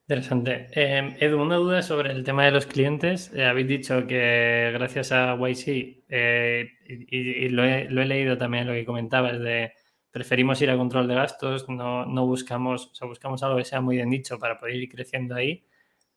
Interesante. 0.09 0.69
Eh, 0.73 1.17
Edu, 1.21 1.41
una 1.41 1.57
duda 1.57 1.83
sobre 1.83 2.13
el 2.13 2.25
tema 2.25 2.45
de 2.45 2.51
los 2.51 2.67
clientes. 2.67 3.33
habéis 3.35 3.69
dicho 3.69 4.07
que 4.07 4.71
gracias 4.75 5.13
a 5.13 5.37
YC, 5.37 5.69
y, 5.69 7.49
lo, 7.51 7.65
he, 7.65 7.89
lo, 7.89 8.03
he, 8.03 8.07
leído 8.07 8.37
también 8.37 8.67
lo 8.67 8.73
que 8.73 8.85
comentabas 8.85 9.39
de 9.39 9.73
preferimos 10.13 10.61
ir 10.63 10.71
a 10.71 10.77
control 10.77 11.09
de 11.09 11.15
gastos, 11.15 11.69
no, 11.69 12.07
no 12.07 12.27
buscamos, 12.27 12.89
o 12.93 12.95
sea, 12.95 13.09
buscamos 13.09 13.43
algo 13.43 13.57
que 13.57 13.65
sea 13.65 13.81
muy 13.81 13.97
de 13.97 14.07
nicho 14.07 14.39
para 14.39 14.59
poder 14.59 14.77
ir 14.77 14.89
creciendo 14.89 15.35
ahí. 15.35 15.65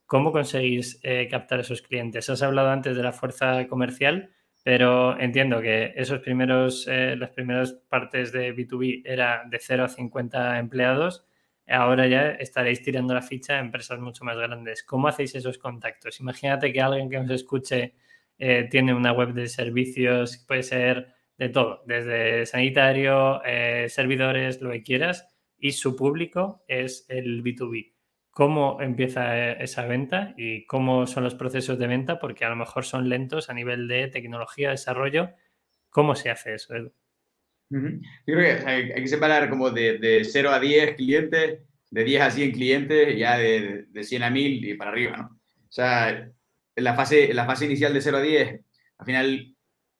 ¿Cómo 0.05 0.31
conseguís 0.31 0.99
eh, 1.03 1.27
captar 1.31 1.61
esos 1.61 1.81
clientes? 1.81 2.29
Has 2.29 2.43
hablado 2.43 2.69
antes 2.69 2.95
de 2.95 3.03
la 3.03 3.13
fuerza 3.13 3.67
comercial, 3.67 4.31
pero 4.63 5.19
entiendo 5.19 5.61
que 5.61 5.93
esos 5.95 6.19
primeros, 6.19 6.87
eh, 6.87 7.15
las 7.17 7.31
primeras 7.31 7.73
partes 7.73 8.31
de 8.31 8.53
B2B 8.55 9.01
era 9.05 9.43
de 9.49 9.59
0 9.59 9.85
a 9.85 9.87
50 9.87 10.59
empleados. 10.59 11.25
Ahora 11.67 12.07
ya 12.07 12.31
estaréis 12.31 12.83
tirando 12.83 13.13
la 13.13 13.21
ficha 13.23 13.55
a 13.55 13.59
empresas 13.59 13.99
mucho 13.99 14.23
más 14.25 14.37
grandes. 14.37 14.83
¿Cómo 14.83 15.07
hacéis 15.07 15.33
esos 15.35 15.57
contactos? 15.57 16.19
Imagínate 16.19 16.71
que 16.71 16.81
alguien 16.81 17.09
que 17.09 17.19
nos 17.19 17.31
escuche 17.31 17.95
eh, 18.37 18.67
tiene 18.69 18.93
una 18.93 19.13
web 19.13 19.33
de 19.33 19.47
servicios, 19.47 20.37
puede 20.47 20.63
ser 20.63 21.14
de 21.37 21.49
todo, 21.49 21.83
desde 21.85 22.45
sanitario, 22.45 23.43
eh, 23.45 23.87
servidores, 23.89 24.61
lo 24.61 24.71
que 24.71 24.83
quieras, 24.83 25.27
y 25.57 25.73
su 25.73 25.95
público 25.95 26.63
es 26.67 27.05
el 27.09 27.43
B2B. 27.43 27.93
¿Cómo 28.31 28.81
empieza 28.81 29.37
eh, 29.37 29.57
esa 29.61 29.85
venta 29.85 30.33
y 30.37 30.65
cómo 30.65 31.07
son 31.07 31.23
los 31.23 31.35
procesos 31.35 31.79
de 31.79 31.87
venta? 31.87 32.19
Porque 32.19 32.45
a 32.45 32.49
lo 32.49 32.55
mejor 32.55 32.85
son 32.85 33.07
lentos 33.07 33.49
a 33.49 33.53
nivel 33.53 33.87
de 33.87 34.07
tecnología, 34.07 34.71
desarrollo. 34.71 35.29
¿Cómo 35.89 36.15
se 36.15 36.29
hace 36.29 36.55
eso, 36.55 36.75
Edu? 36.75 36.93
Yo 37.69 37.79
creo 38.25 38.59
que 38.59 38.69
hay, 38.69 38.93
que 38.93 39.07
separar 39.07 39.49
como 39.49 39.71
de, 39.71 39.97
de, 39.97 40.23
0 40.23 40.51
a 40.51 40.59
10 40.59 40.95
clientes, 40.95 41.61
de 41.89 42.03
10 42.03 42.21
a 42.21 42.31
100 42.31 42.51
clientes, 42.51 43.17
ya 43.17 43.37
de, 43.37 43.85
de 43.89 44.03
100 44.03 44.23
a 44.23 44.29
1000 44.29 44.65
y 44.65 44.73
para 44.75 44.91
arriba, 44.91 45.17
¿no? 45.17 45.39
O 45.67 45.71
sea, 45.71 46.09
en 46.75 46.83
la 46.83 46.93
fase, 46.93 47.29
en 47.29 47.35
la 47.35 47.45
fase 47.45 47.65
inicial 47.65 47.93
de 47.93 48.01
0 48.01 48.17
a 48.17 48.21
10, 48.21 48.61
al 48.97 49.05
final 49.05 49.54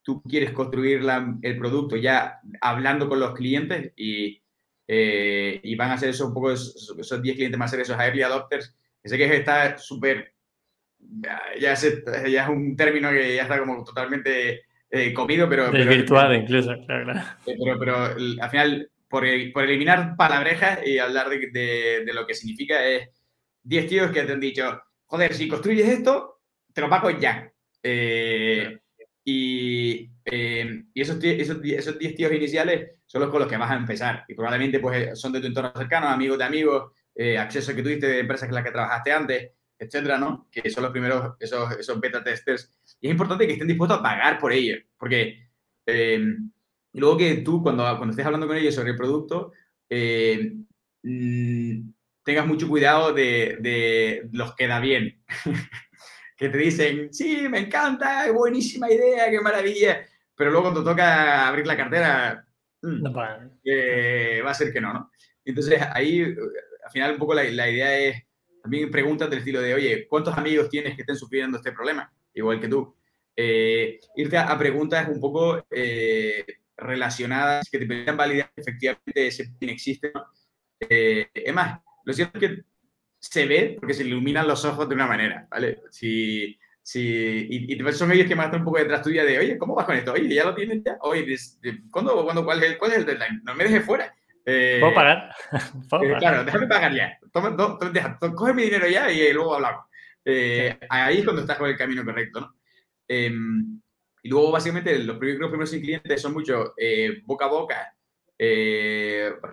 tú 0.05 0.21
quieres 0.21 0.51
construir 0.51 1.01
el 1.41 1.57
producto 1.57 1.95
ya 1.95 2.39
hablando 2.61 3.09
con 3.09 3.19
los 3.19 3.33
clientes 3.33 3.91
y, 3.95 4.39
eh, 4.87 5.59
y 5.63 5.75
van 5.75 5.91
a 5.91 5.97
ser 5.97 6.09
eso 6.09 6.27
un 6.27 6.33
poco 6.33 6.51
esos 6.51 7.21
10 7.21 7.35
clientes 7.35 7.57
más 7.57 7.71
ser 7.71 7.79
esos 7.79 7.99
early 7.99 8.21
adopters. 8.21 8.75
Sé 9.03 9.17
que 9.17 9.35
está 9.35 9.79
súper, 9.79 10.33
ya, 10.99 11.41
ya, 11.59 11.73
es 11.73 12.49
un 12.49 12.75
término 12.75 13.09
que 13.09 13.35
ya 13.35 13.43
está 13.43 13.57
como 13.57 13.83
totalmente 13.83 14.61
eh, 14.91 15.11
comido, 15.11 15.49
pero... 15.49 15.71
Desvirtuado 15.71 16.35
incluso, 16.35 16.75
claro, 16.85 17.05
claro. 17.05 17.19
Eh, 17.47 17.55
pero, 17.63 17.79
pero 17.79 17.95
al 18.43 18.49
final, 18.51 18.91
por, 19.09 19.25
por, 19.53 19.63
eliminar 19.63 20.15
palabrejas 20.15 20.85
y 20.85 20.99
hablar 20.99 21.29
de, 21.29 22.03
de, 22.05 22.13
lo 22.13 22.27
que 22.27 22.35
significa, 22.35 22.85
es 22.85 23.09
10 23.63 23.87
tíos 23.87 24.11
que 24.11 24.21
te 24.21 24.33
han 24.33 24.39
dicho, 24.39 24.83
joder, 25.05 25.33
si 25.33 25.47
construyes 25.47 25.87
esto, 25.87 26.41
te 26.73 26.81
lo 26.81 26.89
pago 26.89 27.09
ya. 27.09 27.51
Eh, 27.81 28.79
y, 29.27 30.11
eh, 30.23 30.83
y 30.93 31.01
esos, 31.01 31.21
esos, 31.21 31.57
esos 31.63 31.97
10 31.97 32.15
tíos 32.15 32.31
iniciales 32.31 32.91
son 33.07 33.21
los 33.21 33.31
con 33.31 33.39
los 33.39 33.49
que 33.49 33.57
vas 33.57 33.71
a 33.71 33.75
empezar. 33.75 34.23
Y 34.27 34.35
probablemente 34.35 34.79
pues, 34.79 35.19
son 35.19 35.33
de 35.33 35.41
tu 35.41 35.47
entorno 35.47 35.73
cercano, 35.75 36.07
amigos 36.07 36.37
de 36.37 36.43
amigos, 36.43 36.91
eh, 37.15 37.35
acceso 37.35 37.75
que 37.75 37.81
tuviste 37.81 38.05
de 38.07 38.19
empresas 38.19 38.47
con 38.47 38.55
las 38.55 38.63
que 38.63 38.71
trabajaste 38.71 39.11
antes, 39.11 39.51
etcétera, 39.79 40.19
¿no? 40.19 40.47
Que 40.51 40.69
son 40.69 40.83
los 40.83 40.91
primeros, 40.91 41.33
esos, 41.39 41.71
esos 41.71 41.99
beta 41.99 42.23
testers. 42.23 42.71
Y 43.01 43.07
es 43.07 43.11
importante 43.11 43.47
que 43.47 43.53
estén 43.53 43.67
dispuestos 43.67 43.97
a 43.97 44.03
pagar 44.03 44.37
por 44.37 44.53
ello, 44.53 44.77
porque 44.95 45.49
eh, 45.87 46.23
luego 46.93 47.17
que 47.17 47.37
tú, 47.37 47.63
cuando, 47.63 47.83
cuando 47.97 48.11
estés 48.11 48.25
hablando 48.27 48.45
con 48.45 48.57
ellos 48.57 48.75
sobre 48.75 48.91
el 48.91 48.95
producto, 48.95 49.53
mm, 51.01 51.89
tengas 52.23 52.45
mucho 52.45 52.67
cuidado 52.67 53.11
de, 53.11 53.57
de 53.59 54.29
los 54.31 54.55
que 54.55 54.67
da 54.67 54.79
bien. 54.79 55.23
que 56.35 56.49
te 56.49 56.57
dicen, 56.57 57.13
sí, 57.13 57.47
me 57.49 57.59
encanta, 57.59 58.29
buenísima 58.31 58.91
idea, 58.91 59.29
qué 59.29 59.39
maravilla, 59.39 60.05
pero 60.35 60.51
luego 60.51 60.65
cuando 60.65 60.83
toca 60.83 61.47
abrir 61.47 61.65
la 61.65 61.77
cartera, 61.77 62.45
mm, 62.81 63.05
va 63.05 64.51
a 64.51 64.53
ser 64.53 64.73
que 64.73 64.81
no, 64.81 64.93
¿no? 64.93 65.11
Entonces 65.45 65.79
ahí, 65.93 66.21
al 66.23 66.91
final 66.91 67.13
un 67.13 67.17
poco 67.19 67.33
la, 67.33 67.45
idea 67.45 67.97
es, 67.97 68.23
también 68.61 68.91
preguntas 68.91 69.29
del 69.29 69.39
estilo 69.39 69.61
de, 69.61 69.75
oye, 69.75 70.07
¿cuántos 70.07 70.37
amigos 70.37 70.69
tienes 70.69 70.95
que 70.95 71.01
estén 71.01 71.15
sufriendo 71.15 71.57
este 71.57 71.71
problema? 71.71 72.11
Igual 72.33 72.59
que 72.59 72.67
tú. 72.67 72.95
Eh, 73.35 73.99
irte 74.15 74.37
a, 74.37 74.57
preguntas 74.57 75.07
un 75.07 75.19
poco 75.19 75.65
eh, 75.69 76.45
relacionadas 76.75 77.69
que 77.69 77.77
te 77.77 77.85
permitan 77.85 78.17
validar 78.17 78.51
que 78.55 78.61
efectivamente 78.61 79.27
ese 79.27 79.53
existe. 79.61 80.11
¿no? 80.13 80.25
Eh, 80.79 81.29
es 81.33 81.53
más, 81.53 81.79
lo 82.03 82.13
cierto 82.13 82.39
es 82.39 82.49
que 82.49 82.63
se 83.31 83.45
ve 83.45 83.77
porque 83.79 83.93
se 83.93 84.03
iluminan 84.03 84.47
los 84.47 84.63
ojos 84.65 84.87
de 84.87 84.95
una 84.95 85.07
manera, 85.07 85.47
¿vale? 85.49 85.81
Si, 85.91 86.57
si, 86.81 87.47
y, 87.49 87.93
son 87.93 88.11
ellos 88.11 88.27
que 88.27 88.35
me 88.35 88.45
un 88.45 88.63
poco 88.63 88.77
detrás 88.77 89.01
tuya 89.01 89.23
de, 89.23 89.39
oye, 89.39 89.57
¿cómo 89.57 89.75
vas 89.75 89.85
con 89.85 89.95
esto? 89.95 90.13
Oye, 90.13 90.33
¿ya 90.33 90.45
lo 90.45 90.53
tienen 90.53 90.83
ya? 90.83 90.97
Oye, 91.01 91.35
¿cuándo, 91.89 92.23
cuándo, 92.23 92.45
cuál, 92.45 92.63
es, 92.63 92.77
¿cuál 92.77 92.91
es 92.91 92.97
el 92.99 93.05
deadline? 93.05 93.41
No 93.43 93.55
me 93.55 93.63
dejes 93.63 93.83
fuera. 93.83 94.13
Eh, 94.45 94.77
¿Puedo 94.79 94.93
pagar? 94.93 95.31
Eh, 95.51 96.15
claro, 96.19 96.43
déjame 96.43 96.67
pagar 96.67 96.93
ya. 96.93 97.17
Toma, 97.33 97.55
coge 98.35 98.53
mi 98.53 98.63
dinero 98.63 98.87
ya 98.87 99.11
y 99.11 99.33
luego 99.33 99.55
hablamos. 99.55 99.85
Eh, 100.23 100.77
ahí 100.89 101.19
es 101.19 101.23
cuando 101.23 101.41
estás 101.41 101.57
con 101.57 101.69
el 101.69 101.77
camino 101.77 102.05
correcto, 102.05 102.41
¿no? 102.41 102.55
Em, 103.07 103.81
y 104.21 104.29
luego, 104.29 104.51
básicamente, 104.51 104.97
los 104.99 105.17
primeros, 105.17 105.41
los 105.41 105.49
primeros 105.49 105.71
clientes 105.71 106.21
son 106.21 106.33
mucho 106.33 106.73
boca 107.25 107.45
a 107.45 107.49
boca, 107.49 107.95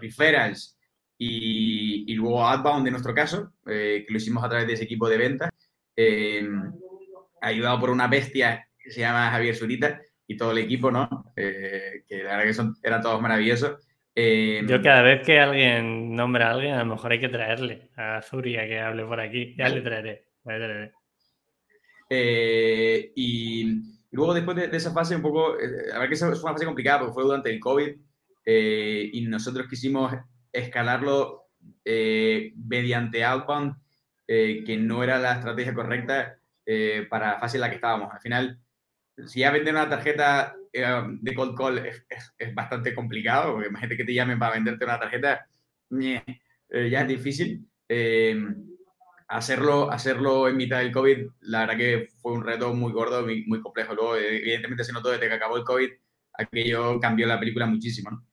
referrals, 0.01 0.79
y, 1.25 2.15
luego 2.15 2.45
Outbound, 2.45 2.87
en 2.87 2.93
nuestro 2.93 3.15
caso, 3.15 3.53
eh, 3.67 4.05
que 4.07 4.13
lo 4.13 4.17
hicimos 4.17 4.43
a 4.43 4.49
través 4.49 4.67
de 4.67 4.73
ese 4.73 4.85
equipo 4.85 5.09
de 5.09 5.19
ventas, 5.19 5.51
eh, 5.97 6.45
ayudado 7.41 7.79
por 7.79 7.91
una 7.91 8.09
bestia 8.09 8.67
que 8.77 8.91
se 8.91 9.01
llama 9.01 9.31
Javier 9.31 9.55
Zurita 9.55 10.01
y 10.27 10.37
todo 10.37 10.51
el 10.51 10.59
equipo, 10.59 10.91
¿no? 10.91 11.33
Eh, 11.37 12.03
que 12.09 12.25
la 12.25 12.31
verdad 12.31 12.45
que 12.45 12.55
son, 12.55 12.75
eran 12.83 13.03
todos 13.03 13.21
maravillosos. 13.21 13.87
Yo 14.15 14.83
cada 14.83 15.03
vez 15.03 15.25
que 15.25 15.39
alguien 15.39 16.15
nombra 16.15 16.49
a 16.49 16.53
alguien, 16.55 16.75
a 16.75 16.85
lo 16.85 16.95
mejor 16.95 17.13
hay 17.13 17.21
que 17.21 17.29
traerle 17.29 17.91
a 17.97 18.21
Zuria 18.21 18.67
que 18.67 18.81
hable 18.81 19.05
por 19.05 19.21
aquí. 19.21 19.55
Ya 19.57 19.69
le 19.69 19.81
traeré. 19.81 20.27
y 23.15 23.81
luego 24.11 24.35
después 24.35 24.57
de, 24.57 24.77
esa 24.77 24.93
fase 24.93 25.15
un 25.17 25.23
poco, 25.23 25.55
a 25.95 25.99
ver 26.01 26.09
que 26.09 26.17
fue 26.17 26.29
una 26.29 26.53
fase 26.53 26.67
complicada 26.67 27.01
porque 27.01 27.15
fue 27.15 27.23
durante 27.23 27.51
el 27.51 27.61
COVID 27.61 27.95
y 28.45 29.27
nosotros 29.29 29.69
quisimos 29.69 30.13
escalarlo 30.53 31.49
eh, 31.85 32.53
mediante 32.57 33.25
outbound, 33.25 33.77
eh, 34.27 34.63
que 34.65 34.77
no 34.77 35.03
era 35.03 35.19
la 35.19 35.35
estrategia 35.35 35.75
correcta 35.75 36.39
eh, 36.67 37.07
para 37.11 37.33
la 37.33 37.39
fase 37.39 37.57
en 37.57 37.63
la 37.63 37.69
que 37.69 37.77
estábamos. 37.77 38.13
Al 38.13 38.21
final, 38.21 38.61
si 39.27 39.41
ya 39.41 39.51
vender 39.51 39.75
una 39.75 39.89
tarjeta 39.89 40.55
eh, 40.73 41.03
de 41.21 41.35
cold 41.35 41.57
call 41.57 41.79
es, 41.79 42.05
es, 42.39 42.55
bastante 42.55 42.95
complicado, 42.95 43.53
porque 43.53 43.69
imagínate 43.69 43.97
que 43.97 44.05
te 44.05 44.15
llamen 44.15 44.39
para 44.39 44.55
venderte 44.55 44.85
una 44.85 44.99
tarjeta, 44.99 45.47
eh, 46.01 46.23
ya 46.91 47.03
es 47.03 47.09
difícil. 47.09 47.67
Eh, 47.89 48.37
hacerlo, 49.29 49.91
hacerlo 49.91 50.49
en 50.49 50.57
mitad 50.57 50.79
del 50.79 50.93
COVID, 50.93 51.27
la 51.41 51.61
verdad 51.61 51.77
que 51.77 52.09
fue 52.21 52.33
un 52.33 52.45
reto 52.45 52.75
muy 52.75 52.93
gordo, 52.93 53.23
muy, 53.23 53.45
muy 53.47 53.61
complejo. 53.61 53.95
Luego, 53.95 54.17
evidentemente, 54.17 54.85
se 54.85 54.93
notó 54.93 55.11
desde 55.11 55.29
que 55.29 55.35
acabó 55.35 55.57
el 55.57 55.65
COVID, 55.65 55.91
aquello 56.35 57.01
cambió 57.01 57.27
la 57.27 57.41
película 57.41 57.67
muchísimo. 57.67 58.11
¿no? 58.11 58.27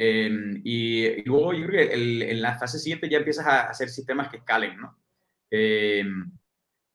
Y, 0.00 1.22
luego 1.24 1.52
yo 1.54 1.66
creo 1.66 1.88
que 1.88 2.30
en 2.30 2.42
la 2.42 2.58
fase 2.58 2.78
siguiente 2.78 3.08
ya 3.08 3.18
empiezas 3.18 3.46
a 3.46 3.68
hacer 3.68 3.88
sistemas 3.88 4.28
que 4.28 4.38
escalen, 4.38 4.76
¿no? 4.78 4.96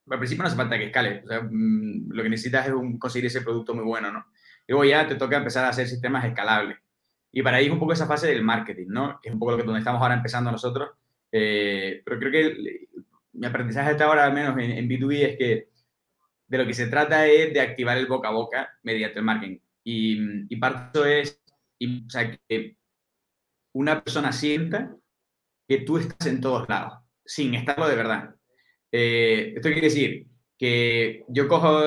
al 0.10 0.20
principio 0.20 0.44
no 0.44 0.48
hace 0.48 0.58
falta 0.58 0.78
que 0.78 0.86
escale. 0.86 1.24
Mm, 1.50 2.12
lo 2.12 2.24
que 2.24 2.30
necesitas 2.30 2.68
es 2.68 2.74
conseguir 3.00 3.28
ese 3.28 3.42
producto 3.42 3.74
muy 3.74 3.84
bueno, 3.84 4.12
¿no? 4.12 4.26
Luego 4.68 4.86
ya 4.86 5.08
te 5.08 5.16
toca 5.16 5.38
empezar 5.38 5.66
a 5.66 5.70
hacer 5.70 5.88
sistemas 5.88 6.26
escalables. 6.26 6.78
Y 7.32 7.42
para 7.42 7.58
ahí 7.58 7.66
es 7.66 7.72
un 7.72 7.80
poco 7.80 7.94
esa 7.94 8.08
fase 8.08 8.28
del 8.28 8.44
marketing, 8.44 8.88
¿no? 8.90 9.20
Que 9.22 9.30
es 9.30 9.34
un 9.34 9.40
poco 9.40 9.52
lo 9.52 9.58
que 9.58 9.64
donde 9.64 9.80
estamos 9.80 10.02
ahora 10.02 10.16
empezando 10.16 10.52
nosotros. 10.52 10.92
Eh, 11.32 12.02
pero 12.06 12.20
creo 12.20 12.32
que 12.32 12.88
mi 13.34 13.48
aprendizaje 13.48 13.92
hasta 13.92 14.06
ahora, 14.06 14.26
al 14.26 14.34
menos 14.34 14.56
en, 14.60 14.88
B2B, 14.88 15.30
es 15.30 15.38
que 15.38 15.70
de 16.48 16.58
lo 16.58 16.68
que 16.68 16.74
se 16.74 16.88
trata 16.88 17.26
es 17.26 17.54
de 17.54 17.62
activar 17.62 17.98
el 17.98 18.06
boca 18.06 18.28
a 18.30 18.32
boca 18.32 18.78
mediante 18.84 19.20
el 19.20 19.26
marketing. 19.26 19.58
Y, 19.84 20.54
y 20.54 20.56
parte 20.58 21.00
de 21.00 21.22
eso 21.22 21.34
es 21.80 22.06
o 22.06 22.10
sea, 22.10 22.40
que 22.48 22.78
una 23.74 24.04
persona 24.04 24.32
sienta 24.32 24.96
que 25.68 25.80
tú 25.80 25.98
estás 25.98 26.28
en 26.28 26.42
todos 26.42 26.68
lados, 26.70 27.00
sin 27.26 27.54
estarlo 27.56 27.88
de 27.88 27.96
verdad. 27.96 28.36
Eh, 28.92 29.54
esto 29.56 29.70
quiere 29.70 29.88
decir 29.88 30.28
que 30.58 31.24
yo 31.28 31.48
cojo 31.48 31.84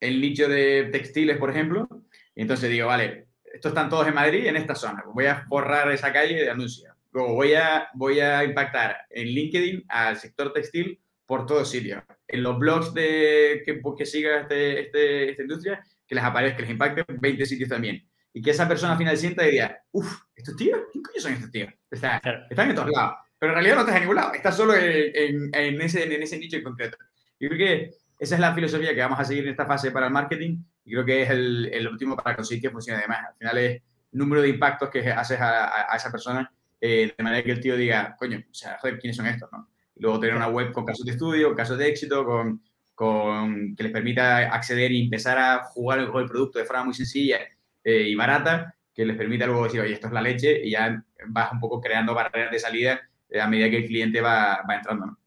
el 0.00 0.20
nicho 0.20 0.48
de 0.48 0.88
textiles, 0.90 1.38
por 1.38 1.50
ejemplo, 1.50 1.88
y 2.34 2.42
entonces 2.42 2.70
digo, 2.70 2.88
vale, 2.88 3.28
estos 3.44 3.70
están 3.70 3.88
todos 3.88 4.06
en 4.06 4.14
Madrid, 4.14 4.46
en 4.46 4.56
esta 4.56 4.74
zona, 4.74 5.04
voy 5.12 5.26
a 5.26 5.44
borrar 5.48 5.90
esa 5.90 6.12
calle 6.12 6.42
de 6.42 6.50
anuncios. 6.50 6.92
Luego 7.12 7.34
voy 7.34 7.54
a, 7.54 7.88
voy 7.94 8.20
a 8.20 8.44
impactar 8.44 8.96
en 9.10 9.28
LinkedIn 9.28 9.84
al 9.88 10.16
sector 10.16 10.52
textil 10.52 11.00
por 11.26 11.46
todos 11.46 11.70
sitios. 11.70 12.02
En 12.26 12.42
los 12.42 12.58
blogs 12.58 12.94
de, 12.94 13.62
que, 13.64 13.80
que 13.96 14.06
siga 14.06 14.40
este, 14.40 14.80
este, 14.80 15.30
esta 15.30 15.42
industria, 15.42 15.84
que 16.06 16.14
les 16.14 16.24
aparezca, 16.24 16.56
que 16.56 16.62
les 16.62 16.70
impacte 16.72 17.04
20 17.08 17.46
sitios 17.46 17.68
también. 17.68 18.08
Y 18.32 18.42
que 18.42 18.50
esa 18.50 18.68
persona 18.68 18.92
al 18.92 18.98
final 18.98 19.16
sienta 19.16 19.46
y 19.46 19.52
diga, 19.52 19.82
uff, 19.92 20.22
¿estos 20.34 20.56
tíos? 20.56 20.80
¿Quién 20.92 21.02
coño 21.02 21.20
son 21.20 21.32
estos 21.32 21.50
tíos? 21.50 21.72
Están, 21.90 22.20
están 22.48 22.70
en 22.70 22.76
todos 22.76 22.90
lados 22.90 23.14
pero 23.40 23.52
en 23.52 23.54
realidad 23.54 23.74
no 23.76 23.80
estás 23.80 23.96
en 23.96 24.02
ningún 24.02 24.16
lado, 24.16 24.34
estás 24.34 24.54
solo 24.54 24.74
en, 24.74 25.50
en, 25.54 25.80
ese, 25.80 26.14
en 26.14 26.22
ese 26.22 26.38
nicho 26.38 26.58
en 26.58 26.62
concreto. 26.62 26.98
Y 27.38 27.48
creo 27.48 27.58
que 27.58 27.90
esa 28.18 28.34
es 28.34 28.40
la 28.40 28.54
filosofía 28.54 28.94
que 28.94 29.00
vamos 29.00 29.18
a 29.18 29.24
seguir 29.24 29.44
en 29.44 29.50
esta 29.50 29.64
fase 29.64 29.90
para 29.90 30.08
el 30.08 30.12
marketing 30.12 30.62
y 30.84 30.92
creo 30.92 31.06
que 31.06 31.22
es 31.22 31.30
el, 31.30 31.70
el 31.72 31.88
último 31.88 32.16
para 32.16 32.36
conseguir 32.36 32.60
que 32.60 32.70
funcione 32.70 32.98
además. 32.98 33.20
Al 33.28 33.34
final 33.38 33.58
es 33.58 33.76
el 33.76 34.18
número 34.18 34.42
de 34.42 34.50
impactos 34.50 34.90
que 34.90 35.10
haces 35.10 35.40
a, 35.40 35.90
a, 35.90 35.96
esa 35.96 36.10
persona 36.10 36.52
eh, 36.78 37.14
de 37.16 37.24
manera 37.24 37.42
que 37.42 37.50
el 37.50 37.60
tío 37.62 37.78
diga, 37.78 38.14
coño, 38.18 38.38
o 38.38 38.54
sea, 38.54 38.76
joder, 38.78 38.98
¿quiénes 38.98 39.16
son 39.16 39.26
estos? 39.26 39.48
¿no? 39.50 39.70
Y 39.96 40.02
luego 40.02 40.20
tener 40.20 40.36
una 40.36 40.48
web 40.48 40.70
con 40.70 40.84
casos 40.84 41.06
de 41.06 41.12
estudio, 41.12 41.54
casos 41.54 41.78
de 41.78 41.88
éxito, 41.88 42.26
con, 42.26 42.62
con 42.94 43.74
que 43.74 43.84
les 43.84 43.92
permita 43.92 44.52
acceder 44.52 44.92
y 44.92 45.04
empezar 45.04 45.38
a 45.38 45.64
jugar 45.64 46.10
con 46.10 46.22
el 46.22 46.28
producto 46.28 46.58
de 46.58 46.66
forma 46.66 46.84
muy 46.84 46.94
sencilla 46.94 47.38
eh, 47.84 48.02
y 48.08 48.14
barata, 48.14 48.74
que 48.94 49.04
les 49.04 49.16
permita 49.16 49.46
luego 49.46 49.64
decir, 49.64 49.80
oye, 49.80 49.94
esto 49.94 50.08
es 50.08 50.12
la 50.12 50.22
leche, 50.22 50.60
y 50.64 50.70
ya 50.70 51.02
vas 51.28 51.52
un 51.52 51.60
poco 51.60 51.80
creando 51.80 52.14
barreras 52.14 52.50
de 52.50 52.58
salida 52.58 53.00
a 53.40 53.46
medida 53.46 53.70
que 53.70 53.78
el 53.78 53.86
cliente 53.86 54.20
va, 54.20 54.62
va 54.68 54.76
entrando. 54.76 55.06
¿no? 55.06 55.18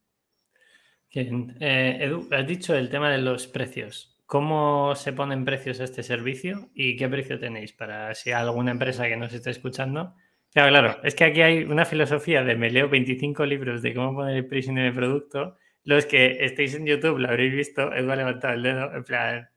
Eh, 1.16 1.98
Edu, 2.02 2.28
has 2.32 2.48
dicho 2.48 2.76
el 2.76 2.90
tema 2.90 3.12
de 3.12 3.20
los 3.20 3.48
precios. 3.48 4.18
¿Cómo 4.26 4.96
se 4.96 5.14
ponen 5.14 5.46
precios 5.46 5.80
a 5.80 5.84
este 5.84 6.02
servicio 6.02 6.70
y 6.74 6.96
qué 6.96 7.08
precio 7.08 7.40
tenéis 7.40 7.72
para 7.74 8.16
si 8.16 8.32
hay 8.32 8.42
alguna 8.42 8.72
empresa 8.72 9.08
que 9.08 9.18
nos 9.18 9.34
esté 9.34 9.52
escuchando? 9.52 10.16
Claro, 10.52 10.70
claro, 10.70 11.04
es 11.04 11.14
que 11.14 11.26
aquí 11.26 11.42
hay 11.42 11.64
una 11.64 11.86
filosofía 11.86 12.44
de 12.44 12.56
me 12.56 12.70
leo 12.72 12.90
25 12.90 13.46
libros 13.46 13.82
de 13.82 13.94
cómo 13.94 14.16
poner 14.16 14.38
el 14.38 14.48
precio 14.48 14.72
en 14.72 14.80
el 14.80 14.94
producto. 14.94 15.58
Los 15.84 16.06
que 16.06 16.44
estéis 16.46 16.74
en 16.76 16.86
YouTube 16.86 17.20
lo 17.20 17.28
habréis 17.28 17.54
visto, 17.54 17.94
Edu 17.94 18.12
ha 18.12 18.16
levantado 18.16 18.54
el 18.54 18.64
dedo, 18.64 18.96
en 18.96 19.04
plan, 19.04 19.50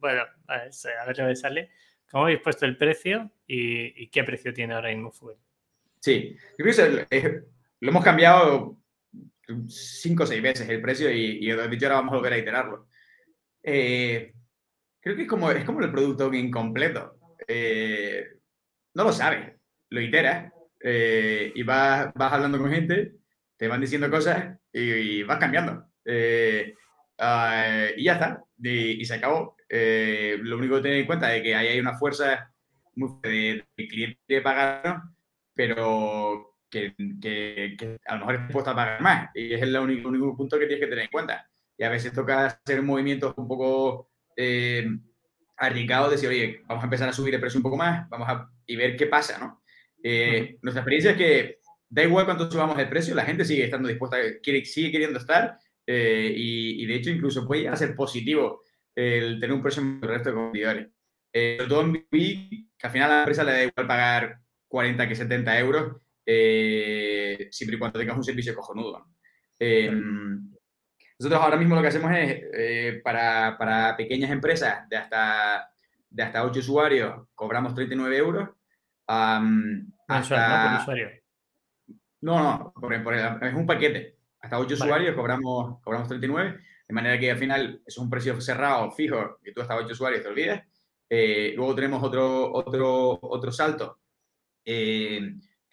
bueno, 0.00 0.22
a 0.48 0.56
ver, 0.56 0.70
a 1.00 1.06
ver 1.06 1.18
lo 1.18 1.36
sale. 1.36 1.70
¿Cómo 2.14 2.26
habéis 2.26 2.42
puesto 2.42 2.64
el 2.64 2.76
precio 2.76 3.28
y, 3.44 4.06
qué 4.06 4.22
precio 4.22 4.54
tiene 4.54 4.72
ahora 4.72 4.90
mismo 4.90 5.10
Fuel? 5.10 5.36
Sí, 5.98 6.36
creo 6.56 7.06
que 7.10 7.42
lo 7.80 7.90
hemos 7.90 8.04
cambiado 8.04 8.78
cinco 9.66 10.22
o 10.22 10.26
seis 10.26 10.40
veces 10.40 10.68
el 10.68 10.80
precio 10.80 11.10
y, 11.10 11.44
y 11.44 11.50
ahora 11.50 11.66
vamos 11.96 12.12
a 12.12 12.16
volver 12.18 12.34
a 12.34 12.38
iterarlo. 12.38 12.86
Eh, 13.64 14.32
creo 15.00 15.16
que 15.16 15.22
es 15.22 15.28
como, 15.28 15.50
es 15.50 15.64
como 15.64 15.80
el 15.80 15.90
producto 15.90 16.32
incompleto. 16.32 17.18
Eh, 17.48 18.28
no 18.94 19.02
lo 19.02 19.12
sabes, 19.12 19.52
lo 19.90 20.00
iteras 20.00 20.52
eh, 20.84 21.50
y 21.52 21.64
vas, 21.64 22.14
vas, 22.14 22.32
hablando 22.32 22.60
con 22.60 22.70
gente, 22.70 23.16
te 23.56 23.66
van 23.66 23.80
diciendo 23.80 24.08
cosas 24.08 24.56
y, 24.72 25.24
vas 25.24 25.40
cambiando. 25.40 25.84
Ah, 27.18 27.88
y 27.96 28.04
ya 28.04 28.12
está, 28.12 28.44
y, 28.62 29.04
se 29.04 29.14
acabó. 29.14 29.56
Lo 30.42 30.56
único 30.58 30.76
que 30.76 30.82
tener 30.82 30.98
en 30.98 31.06
cuenta 31.06 31.34
es 31.34 31.42
que 31.42 31.54
ahí 31.54 31.68
hay 31.68 31.80
una 31.80 31.98
fuerza 31.98 32.52
muy 32.94 33.10
de, 33.22 33.64
de 33.76 33.88
cliente 33.88 34.40
pagar, 34.40 35.02
pero 35.54 36.54
que, 36.70 37.98
a 38.06 38.14
lo 38.14 38.20
mejor 38.20 38.34
es 38.34 38.42
dispuesto 38.42 38.70
a 38.70 38.74
pagar 38.74 39.00
más. 39.00 39.30
Y 39.34 39.54
es 39.54 39.62
el 39.62 39.76
único, 39.76 40.08
único 40.08 40.36
punto 40.36 40.58
que 40.58 40.66
tienes 40.66 40.84
que 40.84 40.90
tener 40.90 41.04
en 41.04 41.10
cuenta. 41.10 41.48
Y 41.76 41.84
a 41.84 41.90
veces 41.90 42.12
toca 42.12 42.46
hacer 42.46 42.82
movimientos 42.82 43.34
un 43.36 43.48
poco 43.48 44.10
eh, 44.36 44.86
arriesgados, 45.56 46.10
decir, 46.10 46.28
oye, 46.28 46.62
vamos 46.66 46.82
a 46.82 46.86
empezar 46.86 47.08
a 47.08 47.12
subir 47.12 47.34
el 47.34 47.40
precio 47.40 47.58
un 47.58 47.62
poco 47.62 47.76
más, 47.76 48.08
vamos 48.08 48.28
a 48.28 48.50
y 48.66 48.76
ver 48.76 48.96
qué 48.96 49.06
pasa, 49.06 49.38
¿no? 49.38 49.62
Eh, 50.02 50.58
nuestra 50.62 50.80
experiencia 50.80 51.12
es 51.12 51.16
que 51.16 51.58
da 51.88 52.02
igual 52.02 52.24
cuánto 52.24 52.50
subamos 52.50 52.78
el 52.78 52.88
precio, 52.88 53.14
la 53.14 53.24
gente 53.24 53.44
sigue 53.44 53.64
estando 53.64 53.88
dispuesta, 53.88 54.16
quiere, 54.42 54.64
sigue 54.64 54.90
queriendo 54.90 55.18
estar 55.18 55.58
eh, 55.86 56.32
y, 56.34 56.84
de 56.86 56.94
hecho 56.94 57.10
incluso 57.10 57.46
puede 57.46 57.68
a 57.68 57.76
ser 57.76 57.94
positivo 57.94 58.63
el 58.94 59.40
tener 59.40 59.54
un 59.54 59.62
precio 59.62 59.82
el 59.82 60.00
resto 60.00 60.30
de 60.30 60.34
competidores. 60.34 60.88
Eh, 61.32 61.56
sobre 61.58 61.68
todo 61.68 61.80
en 61.82 61.92
B2B, 61.92 62.68
que 62.78 62.86
al 62.86 62.92
final 62.92 63.10
a 63.10 63.14
la 63.14 63.20
empresa 63.20 63.44
le 63.44 63.52
da 63.52 63.64
igual 63.64 63.86
pagar 63.86 64.38
40 64.68 65.08
que 65.08 65.14
70 65.14 65.58
euros 65.58 65.96
eh, 66.26 67.48
siempre 67.50 67.76
y 67.76 67.78
cuando 67.78 67.98
tengas 67.98 68.16
un 68.16 68.24
servicio 68.24 68.54
cojonudo. 68.54 69.06
Eh, 69.58 69.90
nosotros 71.18 71.40
ahora 71.40 71.56
mismo 71.56 71.74
lo 71.74 71.82
que 71.82 71.88
hacemos 71.88 72.10
es, 72.12 72.42
eh, 72.52 73.00
para, 73.02 73.56
para, 73.56 73.96
pequeñas 73.96 74.30
empresas 74.30 74.88
de 74.88 74.96
hasta, 74.96 75.70
de 76.10 76.22
hasta 76.22 76.44
8 76.44 76.60
usuarios, 76.60 77.28
cobramos 77.34 77.74
39 77.74 78.16
euros. 78.16 78.48
Um, 79.06 79.90
hasta, 80.08 80.48
no, 80.48 80.70
por 80.70 80.80
usuario. 80.80 81.10
No, 82.22 82.42
no, 82.42 82.72
por, 82.72 83.14
es 83.14 83.54
un 83.54 83.66
paquete. 83.66 84.18
Hasta 84.40 84.58
8 84.58 84.74
usuarios 84.74 85.14
cobramos, 85.14 85.80
cobramos 85.82 86.08
39, 86.08 86.60
de 86.86 86.94
manera 86.94 87.18
que 87.18 87.30
al 87.30 87.38
final 87.38 87.82
es 87.86 87.98
un 87.98 88.10
precio 88.10 88.40
cerrado, 88.40 88.90
fijo, 88.90 89.38
que 89.42 89.52
tú 89.52 89.60
hasta 89.60 89.76
8 89.76 89.92
usuarios 89.92 90.22
te 90.22 90.28
olvides. 90.28 90.62
luego 91.56 91.74
tenemos 91.74 92.02
otro, 92.02 92.52
otro, 92.52 93.18
otro 93.22 93.52
salto 93.52 93.98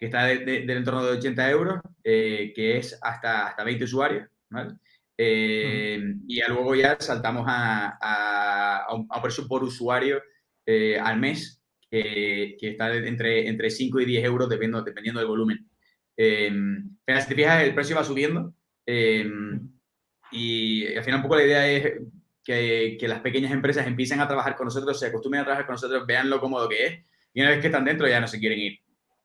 que 0.02 0.06
está 0.06 0.26
del 0.26 0.68
entorno 0.68 1.04
de 1.04 1.12
80 1.12 1.50
euros, 1.50 1.80
eh, 2.02 2.52
que 2.56 2.76
es 2.76 2.98
hasta, 3.00 3.46
hasta 3.46 3.62
20 3.62 3.84
usuarios, 3.84 4.28
¿vale? 4.50 4.74
Eh, 5.16 6.16
y 6.26 6.42
luego 6.48 6.74
ya 6.74 6.96
saltamos 6.98 7.44
a, 7.46 7.98
a, 8.00 8.92
un, 8.96 9.06
precio 9.22 9.46
por 9.46 9.62
usuario 9.62 10.20
eh, 10.66 10.98
al 10.98 11.20
mes, 11.20 11.62
que 11.88 12.56
está 12.58 12.92
entre, 12.92 13.46
entre 13.46 13.70
5 13.70 14.00
y 14.00 14.04
10 14.06 14.24
euros 14.24 14.48
dependiendo, 14.48 14.82
dependiendo 14.82 15.20
del 15.20 15.28
volumen. 15.28 15.70
pero 16.16 17.20
si 17.20 17.28
te 17.28 17.34
fijas, 17.36 17.62
el 17.62 17.72
precio 17.72 17.94
va 17.94 18.02
subiendo 18.02 18.52
y 20.32 20.86
al 20.96 21.04
final 21.04 21.18
un 21.18 21.22
poco 21.22 21.36
la 21.36 21.44
idea 21.44 21.68
es 21.68 22.00
que, 22.44 22.96
que, 22.98 23.08
las 23.08 23.20
pequeñas 23.20 23.52
empresas 23.52 23.86
empiecen 23.86 24.20
a 24.20 24.26
trabajar 24.26 24.56
con 24.56 24.64
nosotros, 24.64 24.98
se 24.98 25.06
acostumbren 25.06 25.42
a 25.42 25.44
trabajar 25.44 25.66
con 25.66 25.74
nosotros, 25.74 26.06
vean 26.06 26.28
lo 26.28 26.40
cómodo 26.40 26.68
que 26.68 26.86
es 26.86 27.00
y 27.34 27.40
una 27.40 27.50
vez 27.50 27.60
que 27.60 27.68
están 27.68 27.84
dentro 27.84 28.08
ya 28.08 28.20
no 28.20 28.28
se 28.28 28.38
quieren 28.38 28.58
ir. 28.58 28.78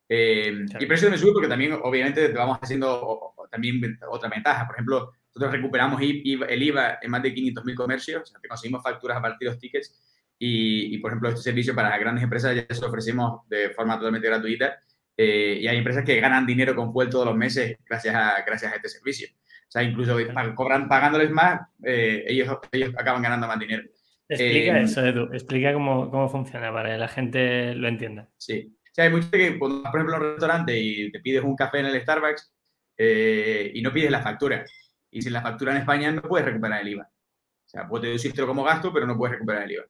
Eh, 0.08 0.66
Y 0.78 0.82
el 0.82 0.88
precio 0.88 1.10
me 1.10 1.18
sube 1.18 1.32
porque 1.32 1.48
también, 1.48 1.78
obviamente, 1.82 2.28
vamos 2.28 2.58
haciendo 2.60 3.34
también 3.50 3.98
otra 4.10 4.28
ventaja. 4.28 4.66
Por 4.66 4.76
ejemplo, 4.76 5.12
nosotros 5.34 5.52
recuperamos 5.52 6.00
el 6.00 6.62
IVA 6.62 6.98
en 7.02 7.10
más 7.10 7.22
de 7.22 7.34
500.000 7.34 7.74
comercios, 7.74 8.22
o 8.22 8.26
sea, 8.26 8.40
que 8.40 8.48
conseguimos 8.48 8.82
facturas 8.82 9.18
a 9.18 9.22
partir 9.22 9.48
de 9.48 9.54
los 9.54 9.60
tickets. 9.60 10.00
Y, 10.38 10.94
y, 10.94 10.98
por 10.98 11.10
ejemplo, 11.10 11.28
este 11.28 11.42
servicio 11.42 11.74
para 11.74 11.96
grandes 11.98 12.24
empresas 12.24 12.54
ya 12.54 12.66
se 12.74 12.80
lo 12.80 12.88
ofrecemos 12.88 13.46
de 13.48 13.70
forma 13.70 13.96
totalmente 13.96 14.28
gratuita. 14.28 14.78
Eh, 15.16 15.58
y 15.62 15.66
hay 15.66 15.76
empresas 15.76 16.04
que 16.04 16.20
ganan 16.20 16.46
dinero 16.46 16.76
con 16.76 16.92
Fuel 16.92 17.10
todos 17.10 17.26
los 17.26 17.36
meses 17.36 17.76
gracias 17.84 18.14
a, 18.14 18.42
gracias 18.46 18.72
a 18.72 18.76
este 18.76 18.88
servicio. 18.88 19.28
O 19.68 19.70
sea, 19.70 19.82
incluso 19.82 20.16
cobran, 20.54 20.88
pagándoles 20.88 21.30
más, 21.30 21.60
eh, 21.84 22.24
ellos, 22.26 22.58
ellos 22.72 22.94
acaban 22.96 23.22
ganando 23.22 23.46
más 23.46 23.58
dinero. 23.58 23.82
Explica 24.28 24.78
eh, 24.78 24.82
eso, 24.82 25.04
Edu. 25.04 25.32
Explica 25.32 25.72
cómo, 25.72 26.10
cómo 26.10 26.28
funciona 26.28 26.72
para 26.72 26.90
que 26.90 26.98
la 26.98 27.08
gente 27.08 27.74
lo 27.74 27.88
entienda. 27.88 28.28
Sí 28.36 28.74
hay 29.02 29.10
mucha 29.10 29.30
que 29.30 29.58
cuando 29.58 29.82
vas, 29.82 29.90
por 29.90 30.00
ejemplo, 30.00 30.16
a 30.16 30.18
un 30.18 30.32
restaurante 30.32 30.78
y 30.78 31.12
te 31.12 31.20
pides 31.20 31.42
un 31.42 31.56
café 31.56 31.80
en 31.80 31.86
el 31.86 32.00
Starbucks 32.00 32.52
eh, 32.96 33.70
y 33.74 33.82
no 33.82 33.92
pides 33.92 34.10
la 34.10 34.22
factura. 34.22 34.64
Y 35.10 35.22
sin 35.22 35.32
la 35.32 35.42
factura 35.42 35.72
en 35.72 35.78
España 35.78 36.10
no 36.10 36.22
puedes 36.22 36.46
recuperar 36.46 36.82
el 36.82 36.88
IVA. 36.88 37.04
O 37.04 37.68
sea, 37.68 37.88
puedes 37.88 38.08
deducirlo 38.08 38.46
como 38.46 38.64
gasto, 38.64 38.92
pero 38.92 39.06
no 39.06 39.16
puedes 39.16 39.34
recuperar 39.34 39.64
el 39.64 39.72
IVA. 39.72 39.84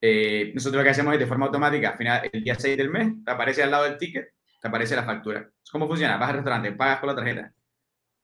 Eh, 0.00 0.52
nosotros 0.54 0.80
lo 0.80 0.84
que 0.84 0.90
hacemos 0.90 1.14
es 1.14 1.20
de 1.20 1.26
forma 1.26 1.46
automática, 1.46 1.90
al 1.90 1.96
final, 1.96 2.30
el 2.32 2.42
día 2.42 2.56
6 2.56 2.76
del 2.76 2.90
mes, 2.90 3.24
te 3.24 3.30
aparece 3.30 3.62
al 3.62 3.70
lado 3.70 3.84
del 3.84 3.96
ticket, 3.96 4.28
te 4.60 4.68
aparece 4.68 4.96
la 4.96 5.04
factura. 5.04 5.48
¿Cómo 5.70 5.86
funciona? 5.86 6.16
Vas 6.16 6.30
al 6.30 6.36
restaurante, 6.36 6.72
pagas 6.72 7.00
con 7.00 7.08
la 7.08 7.14
tarjeta. 7.14 7.52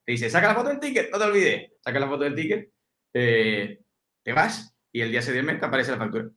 Te 0.08 0.12
dice, 0.12 0.30
saca 0.30 0.48
la 0.48 0.54
foto 0.54 0.70
del 0.70 0.80
ticket, 0.80 1.10
no 1.12 1.18
te 1.18 1.24
olvides. 1.26 1.72
Saca 1.82 2.00
la 2.00 2.08
foto 2.08 2.24
del 2.24 2.34
ticket, 2.34 2.72
eh, 3.12 3.78
te 4.22 4.32
vas 4.32 4.74
y 4.90 5.02
el 5.02 5.10
día 5.10 5.20
6 5.20 5.36
del 5.36 5.44
mes 5.44 5.60
te 5.60 5.66
aparece 5.66 5.90
la 5.90 5.98
factura. 5.98 6.30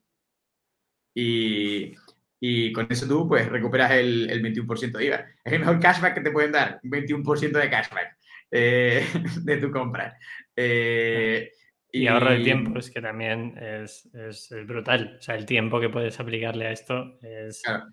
Y, 1.15 1.95
y 2.41 2.73
con 2.73 2.87
eso 2.89 3.07
tú 3.07 3.29
pues 3.29 3.47
recuperas 3.47 3.91
el, 3.91 4.29
el 4.29 4.43
21% 4.43 4.91
de 4.91 5.05
IVA. 5.05 5.25
Es 5.41 5.53
el 5.53 5.59
mejor 5.61 5.79
cashback 5.79 6.15
que 6.15 6.19
te 6.19 6.31
pueden 6.31 6.51
dar, 6.51 6.81
un 6.83 6.91
21% 6.91 7.51
de 7.51 7.69
cashback 7.69 8.17
eh, 8.51 9.07
de 9.41 9.55
tu 9.55 9.71
compra. 9.71 10.17
Eh, 10.53 11.49
y, 11.93 12.07
ahorro 12.07 12.31
de 12.31 12.43
tiempo, 12.43 12.77
es 12.77 12.91
que 12.91 12.99
también 12.99 13.57
es, 13.57 14.05
es, 14.13 14.49
brutal. 14.67 15.15
O 15.17 15.21
sea, 15.21 15.35
el 15.35 15.45
tiempo 15.45 15.79
que 15.79 15.87
puedes 15.87 16.19
aplicarle 16.19 16.67
a 16.67 16.71
esto 16.73 17.17
es... 17.21 17.61
Claro. 17.63 17.85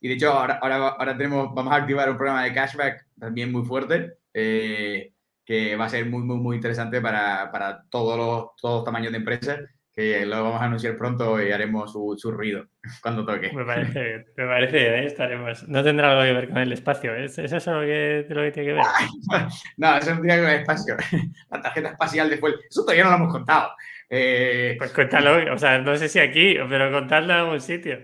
Y 0.00 0.08
de 0.08 0.14
hecho, 0.14 0.32
ahora, 0.32 0.60
ahora, 0.62 0.76
ahora, 0.76 1.14
tenemos, 1.14 1.54
vamos 1.54 1.74
a 1.74 1.76
activar 1.76 2.08
un 2.08 2.16
programa 2.16 2.44
de 2.44 2.54
cashback 2.54 3.06
también 3.18 3.52
muy 3.52 3.66
fuerte, 3.66 4.14
eh, 4.32 5.12
que 5.46 5.76
va 5.76 5.86
a 5.86 5.88
ser 5.88 6.04
muy, 6.06 6.22
muy, 6.24 6.36
muy 6.36 6.56
interesante 6.56 7.00
para, 7.00 7.50
para 7.52 7.84
todos, 7.88 8.18
los, 8.18 8.56
todos 8.60 8.84
tamaños 8.84 9.12
de 9.12 9.18
empresas 9.18 9.60
que 9.96 10.26
lo 10.26 10.42
vamos 10.42 10.60
a 10.60 10.64
anunciar 10.64 10.98
pronto 10.98 11.42
y 11.42 11.50
haremos 11.50 11.90
su, 11.90 12.30
ruido 12.30 12.66
cuando 13.02 13.24
toque. 13.24 13.50
Me 13.54 13.64
parece, 13.64 14.26
me 14.36 14.46
parece 14.46 14.88
¿eh? 14.88 15.06
estaremos. 15.06 15.66
No 15.68 15.82
tendrá 15.82 16.10
algo 16.10 16.22
que 16.22 16.32
ver 16.32 16.48
con 16.50 16.58
el 16.58 16.72
espacio, 16.72 17.14
¿es, 17.14 17.38
¿Es 17.38 17.50
eso 17.50 17.72
lo 17.72 17.80
que, 17.80 18.26
lo 18.28 18.42
que 18.42 18.52
tiene 18.52 18.68
que 18.68 18.74
ver? 18.74 18.84
no, 19.78 19.96
eso 19.96 20.14
no 20.14 20.20
tiene 20.20 20.34
que 20.34 20.40
ver 20.40 20.42
con 20.42 20.50
el 20.50 20.60
espacio. 20.60 20.96
La 21.50 21.62
tarjeta 21.62 21.88
espacial 21.90 22.28
de 22.28 22.36
Fuel, 22.36 22.56
eso 22.68 22.82
todavía 22.82 23.04
no 23.04 23.10
lo 23.10 23.16
hemos 23.16 23.32
contado. 23.32 23.70
Eh, 24.10 24.74
pues 24.76 24.92
cuéntalo, 24.92 25.54
o 25.54 25.58
sea, 25.58 25.78
no 25.78 25.96
sé 25.96 26.08
si 26.08 26.18
aquí, 26.18 26.56
pero 26.68 26.92
contadlo 26.92 27.32
en 27.32 27.40
algún 27.40 27.60
sitio. 27.60 27.98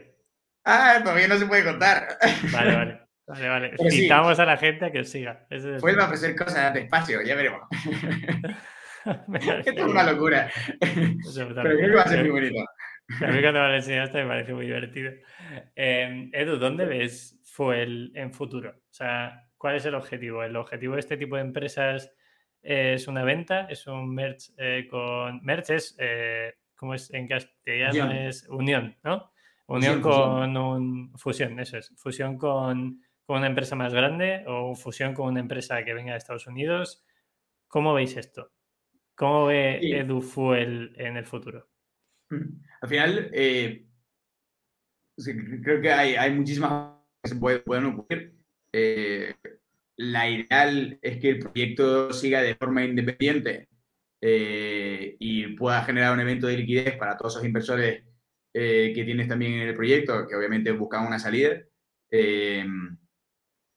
Ah, 0.65 1.01
todavía 1.03 1.29
no 1.29 1.37
se 1.37 1.47
puede 1.47 1.65
contar. 1.65 2.17
Vale, 2.53 2.75
vale. 2.75 3.02
Vale, 3.33 3.49
vale. 3.49 3.75
Invitamos 3.79 4.39
a 4.39 4.45
la 4.45 4.57
gente 4.59 4.85
a 4.85 4.93
que 4.93 5.05
siga. 5.05 5.47
Fuel 5.81 5.99
va 5.99 6.03
a 6.03 6.07
ofrecer 6.07 6.37
cosas 6.37 6.75
de 6.75 6.81
espacio, 6.81 7.23
ya 7.23 7.35
veremos. 7.35 7.63
Esto 9.65 9.71
es 9.71 9.83
una 9.83 10.13
locura. 10.13 10.51
Pero 10.79 11.55
creo 11.55 11.77
que 11.77 11.95
va 11.95 12.03
a 12.03 12.09
ser 12.09 12.21
muy 12.21 12.31
bonito. 12.31 12.61
A 12.61 13.27
mí 13.29 13.41
cuando 13.41 13.61
me 13.61 13.69
lo 13.69 13.75
enseñaste 13.75 14.23
me 14.23 14.29
parece 14.29 14.53
muy 14.53 14.67
divertido. 14.67 15.13
Em, 15.75 16.31
Edu, 16.33 16.59
¿dónde 16.59 16.85
ves 16.85 17.41
Fuel 17.45 18.13
en 18.15 18.35
futuro? 18.35 18.71
O 18.71 18.93
sea, 18.93 19.49
¿cuál 19.57 19.77
es 19.77 19.87
el 19.87 19.95
objetivo? 19.95 20.43
¿El 20.43 20.57
objetivo 20.57 20.95
de 20.95 21.01
este 21.01 21.17
tipo 21.17 21.37
de 21.37 21.43
empresas 21.43 22.13
es 22.61 23.09
una 23.09 23.25
venta? 23.25 23.67
¿Es 23.71 23.87
un 23.87 24.15
merch 24.15 24.53
eh, 24.59 24.87
con... 24.91 25.43
Merch 25.43 25.71
es, 25.71 25.97
eh, 25.99 26.55
¿cómo 26.75 26.93
es 26.95 27.13
en 27.15 27.27
castellano? 27.27 28.13
Es 28.13 28.47
unión, 28.51 28.95
¿no? 29.03 29.33
Unión 29.67 30.03
con 30.03 30.55
un... 30.55 31.13
Fusión, 31.17 31.59
eso 31.61 31.79
es. 31.79 31.93
Fusión 31.97 32.37
con, 32.37 33.01
con 33.27 33.39
una 33.39 33.47
empresa 33.47 33.77
más 33.77 33.93
grande 33.93 34.45
o 34.47 34.75
fusión 34.75 35.15
con 35.15 35.29
una 35.29 35.41
empresa 35.41 35.85
que 35.85 35.95
venga 35.95 36.13
de 36.13 36.19
Estados 36.19 36.47
Unidos. 36.47 37.05
¿Cómo 37.69 37.95
veis 37.95 38.17
esto? 38.17 38.53
¿Cómo 39.15 39.47
ve 39.47 39.79
EduFuel 39.83 40.95
en 40.97 41.17
el 41.17 41.27
futuro? 41.27 41.69
Al 42.81 42.89
final, 42.89 43.31
eh, 43.33 43.87
creo 45.63 45.81
que 45.81 45.93
hay, 45.93 46.15
hay, 46.17 46.33
muchísimas 46.33 46.97
que 47.23 47.29
se 47.29 47.37
pueden 47.37 47.85
ocurrir. 47.87 48.35
Eh, 48.73 49.35
la 49.97 50.29
ideal 50.29 50.99
es 51.03 51.19
que 51.19 51.29
el 51.31 51.39
proyecto 51.39 52.13
siga 52.13 52.43
de 52.43 52.57
forma 52.57 52.85
independiente 52.85 53.69
eh, 54.21 55.17
y 55.19 55.49
pueda 55.49 55.85
generar 55.85 56.15
un 56.15 56.21
evento 56.21 56.47
de 56.47 56.57
liquidez 56.57 56.97
para 56.97 57.17
todos 57.17 57.35
esos 57.35 57.47
inversores 57.47 58.05
que 58.55 59.03
tienes 59.07 59.29
también 59.29 59.55
en 59.55 59.69
el 59.69 59.75
proyecto, 59.75 60.27
que 60.29 60.37
obviamente 60.37 60.73
buscan 60.73 61.07
una 61.07 61.19
salida. 61.19 61.63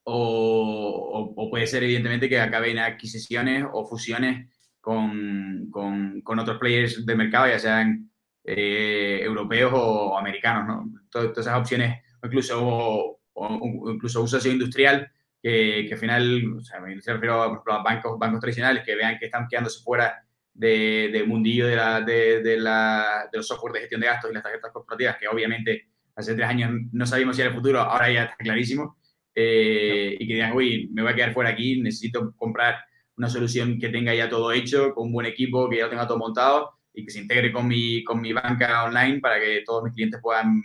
O, 0.08 1.34
o, 1.36 1.50
puede 1.50 1.66
ser, 1.66 1.84
evidentemente, 1.84 2.30
que 2.30 2.40
acaben 2.40 2.78
adquisiciones 2.78 3.66
o 3.74 3.86
fusiones 3.86 4.48
con, 4.80 5.68
con, 5.72 6.22
con 6.22 6.40
otros 6.40 6.60
players 6.60 7.06
de 7.06 7.16
mercado, 7.16 7.48
ya 7.48 7.58
sean 7.58 8.12
eh, 8.44 9.22
europeos 9.24 9.72
o 9.74 10.18
americanos, 10.18 10.68
¿no? 10.68 11.02
Todas, 11.10 11.36
esas 11.36 11.58
opciones, 11.58 12.04
incluso, 12.24 13.18
o, 13.34 13.92
incluso 13.92 14.22
uso 14.22 14.48
industrial, 14.48 15.12
que, 15.42 15.86
que, 15.88 15.94
al 15.96 16.00
final, 16.00 16.54
o 16.58 16.64
sea, 16.64 16.80
me 16.80 16.94
refiero 16.94 17.42
a, 17.42 17.48
los 17.48 17.84
bancos, 17.84 18.20
bancos 18.20 18.40
tradicionales 18.40 18.84
que 18.84 18.96
vean 18.96 19.18
que 19.18 19.26
están 19.26 19.48
quedándose 19.48 19.84
fuera 19.84 20.24
del 20.54 21.12
de 21.12 21.24
mundillo 21.24 21.68
de, 21.68 21.76
la, 21.76 22.02
de, 22.02 22.42
de, 22.42 22.58
la, 22.58 23.28
de 23.32 23.38
los 23.38 23.48
software 23.48 23.74
de 23.74 23.80
gestión 23.82 24.02
de 24.02 24.08
gastos 24.08 24.32
y 24.32 24.34
las 24.34 24.44
tarjetas 24.44 24.72
corporativas, 24.72 25.18
que 25.18 25.28
obviamente 25.28 25.90
hace 26.16 26.34
tres 26.36 26.48
años 26.48 26.72
no 26.92 27.06
sabíamos 27.06 27.36
si 27.36 27.42
era 27.42 27.50
el 27.50 27.56
futuro, 27.56 27.82
ahora 27.82 28.12
ya 28.12 28.24
está 28.24 28.36
clarísimo, 28.38 28.98
eh, 29.36 30.16
y 30.18 30.28
que 30.28 30.34
digan, 30.34 30.54
uy, 30.54 30.90
me 30.94 31.02
voy 31.02 31.12
a 31.12 31.16
quedar 31.16 31.34
fuera 31.34 31.50
aquí, 31.50 31.82
necesito 31.82 32.34
comprar 32.38 32.78
una 33.18 33.30
solución 33.30 33.78
que 33.80 33.90
tenga 33.90 34.14
ya 34.16 34.30
todo 34.30 34.52
hecho, 34.52 34.94
con 34.94 35.08
un 35.08 35.14
buen 35.14 35.26
equipo, 35.26 35.70
que 35.70 35.78
ya 35.78 35.84
lo 35.84 35.90
tenga 35.90 36.08
todo 36.08 36.18
montado 36.18 36.72
y 36.94 37.06
que 37.06 37.12
se 37.12 37.20
integre 37.20 37.52
con 37.52 37.68
mi, 37.68 38.04
con 38.04 38.22
mi 38.22 38.34
banca 38.34 38.86
online 38.86 39.20
para 39.20 39.40
que 39.40 39.64
todos 39.66 39.84
mis 39.84 39.94
clientes 39.94 40.20
puedan 40.22 40.62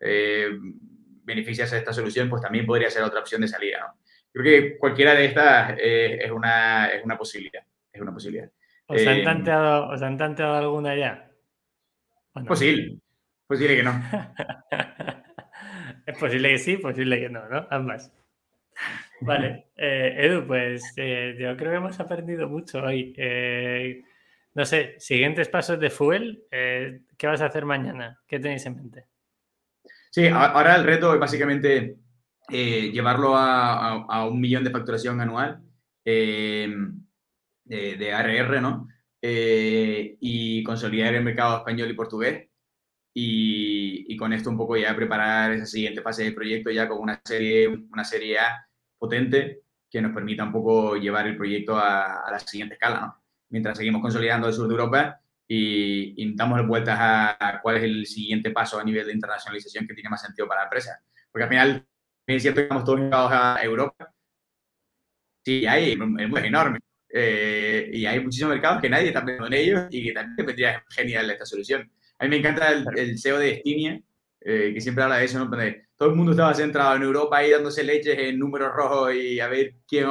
eh, 0.00 0.50
beneficiarse 1.24 1.74
de 1.74 1.80
esta 1.80 1.92
solución, 1.92 2.30
pues 2.30 2.42
también 2.42 2.66
podría 2.66 2.90
ser 2.90 3.02
otra 3.02 3.20
opción 3.20 3.42
de 3.42 3.48
salida. 3.48 3.78
¿no? 3.80 4.00
Creo 4.32 4.44
que 4.44 4.78
cualquiera 4.78 5.14
de 5.14 5.26
estas 5.26 5.76
eh, 5.78 6.18
es, 6.22 6.30
una, 6.30 6.86
es 6.88 7.04
una 7.04 7.18
posibilidad. 7.18 7.62
Es 7.92 8.00
una 8.00 8.12
posibilidad. 8.12 8.50
¿Os, 8.86 9.06
han, 9.06 9.18
eh, 9.18 9.24
tanteado, 9.24 9.88
¿os 9.88 10.02
han 10.02 10.16
tanteado 10.16 10.54
alguna 10.54 10.94
ya? 10.94 11.30
Posible. 12.46 12.98
Posible 13.46 13.76
que 13.76 13.82
no. 13.82 13.92
es 16.06 16.16
posible 16.16 16.50
que 16.50 16.58
sí, 16.58 16.76
posible 16.76 17.18
que 17.18 17.28
no, 17.28 17.48
¿no? 17.48 17.66
Ambas. 17.68 18.12
Vale, 19.20 19.68
eh, 19.76 20.14
Edu, 20.18 20.46
pues 20.46 20.92
eh, 20.96 21.36
yo 21.38 21.56
creo 21.56 21.72
que 21.72 21.76
hemos 21.78 21.98
aprendido 21.98 22.48
mucho 22.48 22.80
hoy. 22.80 23.14
Eh, 23.16 24.02
no 24.54 24.64
sé, 24.64 24.94
siguientes 24.98 25.48
pasos 25.48 25.80
de 25.80 25.90
Fuel, 25.90 26.44
¿qué 26.50 27.26
vas 27.26 27.40
a 27.42 27.46
hacer 27.46 27.64
mañana? 27.64 28.20
¿Qué 28.26 28.38
tenéis 28.38 28.64
en 28.66 28.76
mente? 28.76 29.04
Sí, 30.10 30.28
ahora 30.28 30.76
el 30.76 30.84
reto 30.84 31.12
es 31.12 31.20
básicamente 31.20 31.96
llevarlo 32.48 33.36
a, 33.36 34.26
un 34.26 34.40
millón 34.40 34.64
de 34.64 34.70
facturación 34.70 35.20
anual 35.20 35.60
de, 36.04 36.74
de, 37.64 38.12
ARR, 38.14 38.62
¿no? 38.62 38.88
y 39.20 40.62
consolidar 40.62 41.14
el 41.14 41.24
mercado 41.24 41.58
español 41.58 41.90
y 41.90 41.94
portugués. 41.94 42.48
Y, 43.12 43.65
y, 44.06 44.16
con 44.16 44.32
esto 44.32 44.50
un 44.50 44.56
poco 44.56 44.76
ya 44.76 44.94
preparar 44.94 45.52
esa 45.52 45.66
siguiente 45.66 46.02
fase 46.02 46.24
del 46.24 46.34
proyecto 46.34 46.70
ya 46.70 46.88
con 46.88 46.98
una 46.98 47.20
serie, 47.24 47.68
una 47.68 48.04
serie 48.04 48.38
A 48.38 48.66
potente 48.98 49.62
que 49.90 50.00
nos 50.00 50.12
permita 50.12 50.44
un 50.44 50.52
poco 50.52 50.96
llevar 50.96 51.26
el 51.26 51.36
proyecto 51.36 51.76
a, 51.76 52.24
la 52.30 52.38
siguiente 52.38 52.74
escala, 52.74 53.00
¿no? 53.00 53.22
Mientras 53.50 53.78
seguimos 53.78 54.02
consolidando 54.02 54.48
el 54.48 54.54
sur 54.54 54.66
de 54.66 54.72
Europa 54.72 55.20
y, 55.46 56.14
y 56.16 56.34
damos 56.34 56.66
vueltas 56.66 56.98
a, 57.00 57.60
cuál 57.62 57.76
es 57.76 57.84
el 57.84 58.06
siguiente 58.06 58.50
paso 58.50 58.78
a 58.78 58.84
nivel 58.84 59.06
de 59.06 59.12
internacionalización 59.12 59.86
que 59.86 59.94
tiene 59.94 60.10
más 60.10 60.22
sentido 60.22 60.48
para 60.48 60.62
la 60.62 60.66
empresa. 60.66 61.00
Porque 61.30 61.44
al 61.44 61.50
final, 61.50 61.86
es 62.26 62.42
cierto 62.42 62.58
que 62.58 62.62
estamos 62.62 62.84
todos 62.84 62.98
enfocados 62.98 63.32
a 63.32 63.62
Europa. 63.62 64.12
Sí, 65.44 65.64
hay, 65.66 65.92
es 65.92 66.44
enorme. 66.44 66.80
Eh, 67.08 67.88
y 67.92 68.04
hay 68.04 68.20
muchísimos 68.20 68.52
mercados 68.52 68.82
que 68.82 68.90
nadie 68.90 69.08
está 69.08 69.24
pensando 69.24 69.46
en 69.46 69.52
ellos 69.54 69.86
y 69.90 70.04
que 70.04 70.12
también 70.12 70.46
vendría 70.46 70.84
genial 70.90 71.30
esta 71.30 71.46
solución. 71.46 71.90
A 72.18 72.24
mí 72.24 72.30
me 72.30 72.36
encanta 72.36 72.72
el, 72.72 72.86
el 72.96 73.18
CEO 73.18 73.38
de 73.38 73.50
Estinia, 73.52 74.00
eh, 74.40 74.72
que 74.74 74.80
siempre 74.80 75.04
habla 75.04 75.18
de 75.18 75.24
eso, 75.24 75.38
¿no? 75.38 75.50
todo 75.96 76.10
el 76.10 76.14
mundo 76.14 76.32
estaba 76.32 76.54
centrado 76.54 76.96
en 76.96 77.02
Europa 77.02 77.38
ahí 77.38 77.50
dándose 77.50 77.82
leches 77.82 78.18
en 78.18 78.38
números 78.38 78.72
rojos 78.74 79.14
y 79.14 79.40
a 79.40 79.48
ver 79.48 79.76
quién 79.88 80.06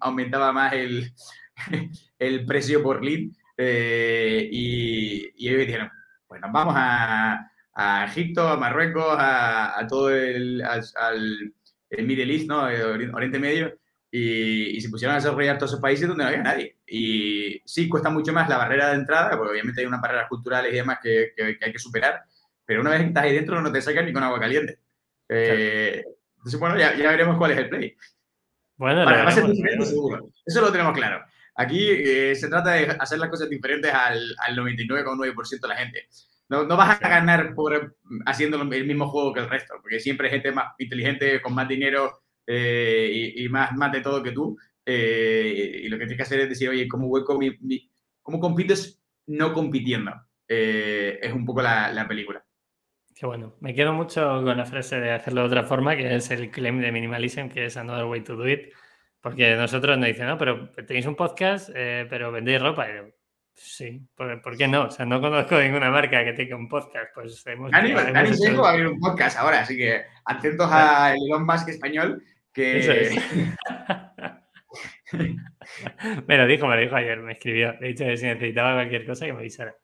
aumentaba 0.00 0.52
más 0.52 0.72
el, 0.72 1.12
el 2.18 2.46
precio 2.46 2.82
por 2.82 3.04
lead. 3.04 3.30
Eh, 3.58 4.48
y, 4.50 5.30
y, 5.36 5.48
ellos 5.48 5.66
dijeron, 5.66 5.90
pues 6.26 6.40
nos 6.40 6.52
vamos 6.52 6.74
a, 6.76 7.50
a 7.74 8.04
Egipto, 8.06 8.48
a 8.48 8.56
Marruecos, 8.56 9.16
a, 9.18 9.78
a 9.78 9.86
todo 9.86 10.10
el, 10.10 10.62
al, 10.62 11.54
el 11.90 12.06
Middle 12.06 12.34
East, 12.34 12.48
¿no? 12.48 12.68
El 12.68 13.14
Oriente 13.14 13.38
Medio, 13.38 13.72
y, 14.10 14.76
y, 14.76 14.80
se 14.80 14.88
pusieron 14.88 15.14
a 15.14 15.18
desarrollar 15.18 15.58
todos 15.58 15.72
esos 15.72 15.82
países 15.82 16.08
donde 16.08 16.24
no 16.24 16.28
había 16.28 16.42
nadie. 16.42 16.78
Y 16.86 17.60
sí, 17.64 17.88
cuesta 17.88 18.10
mucho 18.10 18.32
más 18.32 18.48
la 18.48 18.58
barrera 18.58 18.90
de 18.90 18.96
entrada, 18.96 19.36
porque 19.36 19.52
obviamente 19.52 19.80
hay 19.80 19.86
unas 19.86 20.00
barreras 20.00 20.28
culturales 20.28 20.72
y 20.72 20.76
demás 20.76 20.98
que, 21.02 21.32
que, 21.36 21.58
que 21.58 21.64
hay 21.64 21.72
que 21.72 21.78
superar, 21.78 22.22
pero 22.64 22.80
una 22.80 22.90
vez 22.90 23.00
que 23.00 23.06
estás 23.06 23.24
ahí 23.24 23.34
dentro 23.34 23.60
no 23.60 23.72
te 23.72 23.80
sacan 23.80 24.06
ni 24.06 24.12
con 24.12 24.22
agua 24.22 24.40
caliente. 24.40 24.78
Eh, 25.28 26.04
entonces, 26.36 26.60
bueno, 26.60 26.78
ya, 26.78 26.94
ya, 26.96 27.10
veremos 27.10 27.38
cuál 27.38 27.52
es 27.52 27.58
el 27.58 27.68
play. 27.68 27.96
Bueno, 28.76 29.04
va 29.04 29.28
a 29.28 29.30
ser 29.30 29.46
diferente, 29.46 29.86
seguro. 29.86 30.30
Eso 30.44 30.60
lo 30.60 30.70
tenemos 30.70 30.92
claro. 30.92 31.24
Aquí 31.54 31.88
eh, 31.88 32.34
se 32.34 32.48
trata 32.48 32.72
de 32.72 32.96
hacer 33.00 33.18
las 33.18 33.30
cosas 33.30 33.48
diferentes 33.48 33.92
al, 33.92 34.36
al 34.38 34.56
99,9% 34.56 35.60
de 35.60 35.68
la 35.68 35.76
gente. 35.76 36.08
No, 36.48 36.64
no, 36.64 36.76
vas 36.76 37.02
a 37.02 37.08
ganar 37.08 37.54
por 37.54 37.96
haciendo 38.26 38.60
el 38.60 38.86
mismo 38.86 39.08
juego 39.08 39.32
que 39.32 39.40
el 39.40 39.50
resto, 39.50 39.74
porque 39.80 39.98
siempre 39.98 40.28
hay 40.28 40.34
gente 40.34 40.52
más 40.52 40.74
inteligente, 40.78 41.40
con 41.40 41.54
más 41.54 41.66
dinero 41.66 42.22
eh, 42.46 43.10
y, 43.12 43.44
y, 43.44 43.48
más, 43.48 43.72
más 43.72 43.92
de 43.92 44.00
todo 44.00 44.22
que 44.22 44.32
tú. 44.32 44.56
y 44.84 45.88
lo 45.88 45.98
que 45.98 46.06
tienes 46.06 46.16
que 46.16 46.22
hacer 46.22 46.40
es 46.40 46.48
decir, 46.48 46.68
oye, 46.68 46.86
¿cómo, 46.88 47.10
con 47.24 47.38
mi, 47.38 47.56
mi, 47.60 47.90
¿cómo 48.22 48.40
compites 48.40 49.02
no 49.26 49.52
compitiendo? 49.52 50.12
eh, 50.48 51.18
es 51.20 51.32
un 51.32 51.44
poco 51.44 51.62
la, 51.62 52.04
película. 52.08 52.44
Qué 53.14 53.26
bueno. 53.26 53.54
Me 53.60 53.74
quedo 53.74 53.92
mucho 53.92 54.42
con 54.44 54.56
la 54.56 54.66
frase 54.66 55.00
de 55.00 55.12
hacerlo 55.12 55.42
de 55.42 55.46
otra 55.46 55.64
forma, 55.64 55.96
que 55.96 56.14
es 56.14 56.30
el 56.30 56.50
claim 56.50 56.80
de 56.80 56.92
minimalism, 56.92 57.48
que 57.48 57.66
es 57.66 57.76
another 57.76 58.04
way 58.04 58.20
to 58.22 58.36
do 58.36 58.48
it. 58.48 58.72
Porque 59.20 59.56
nosotros 59.56 59.98
nos 59.98 60.06
dicen, 60.06 60.26
no, 60.26 60.38
pero 60.38 60.70
tenéis 60.70 61.06
un 61.06 61.16
podcast, 61.16 61.70
eh, 61.74 62.06
pero 62.08 62.30
vendéis 62.30 62.60
ropa. 62.62 62.86
sí, 63.54 64.06
¿por, 64.14 64.56
qué 64.56 64.68
no? 64.68 64.84
O 64.84 64.90
sea, 64.90 65.06
no 65.06 65.20
conozco 65.20 65.58
ninguna 65.58 65.90
marca 65.90 66.22
que 66.24 66.34
tenga 66.34 66.56
un 66.56 66.68
podcast. 66.68 67.12
Pues 67.14 67.44
hemos, 67.46 67.72
Dani, 67.72 67.92
va 67.92 68.02
a 68.02 68.70
abrir 68.70 68.86
un 68.86 69.00
podcast 69.00 69.38
ahora, 69.38 69.60
así 69.60 69.76
que 69.76 70.02
atentos 70.26 70.68
a 70.70 71.14
Elon 71.14 71.44
Musk 71.44 71.68
español, 71.70 72.22
que... 72.56 73.12
me 76.26 76.38
lo 76.38 76.46
dijo, 76.46 76.66
me 76.66 76.76
lo 76.76 76.80
dijo 76.80 76.96
ayer, 76.96 77.20
me 77.20 77.32
escribió. 77.32 77.74
De 77.74 77.90
hecho, 77.90 78.04
si 78.16 78.24
necesitaba 78.24 78.74
cualquier 78.74 79.04
cosa, 79.06 79.26
que 79.26 79.34
me 79.34 79.40
avisara. 79.40 79.76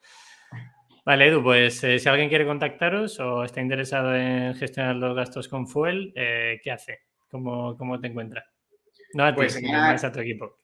Vale, 1.04 1.26
Edu, 1.26 1.42
pues 1.42 1.84
eh, 1.84 1.98
si 1.98 2.08
alguien 2.08 2.30
quiere 2.30 2.46
contactaros 2.46 3.20
o 3.20 3.44
está 3.44 3.60
interesado 3.60 4.14
en 4.14 4.54
gestionar 4.54 4.96
los 4.96 5.14
gastos 5.14 5.48
con 5.48 5.68
Fuel, 5.68 6.12
eh, 6.16 6.60
¿qué 6.62 6.70
hace? 6.70 7.00
¿Cómo, 7.28 7.76
¿Cómo, 7.76 8.00
te 8.00 8.06
encuentra? 8.08 8.44
No 9.14 9.24
a 9.24 9.34
pues 9.34 9.60
más 9.62 10.04
a 10.04 10.12
tu 10.12 10.20
equipo. 10.20 10.60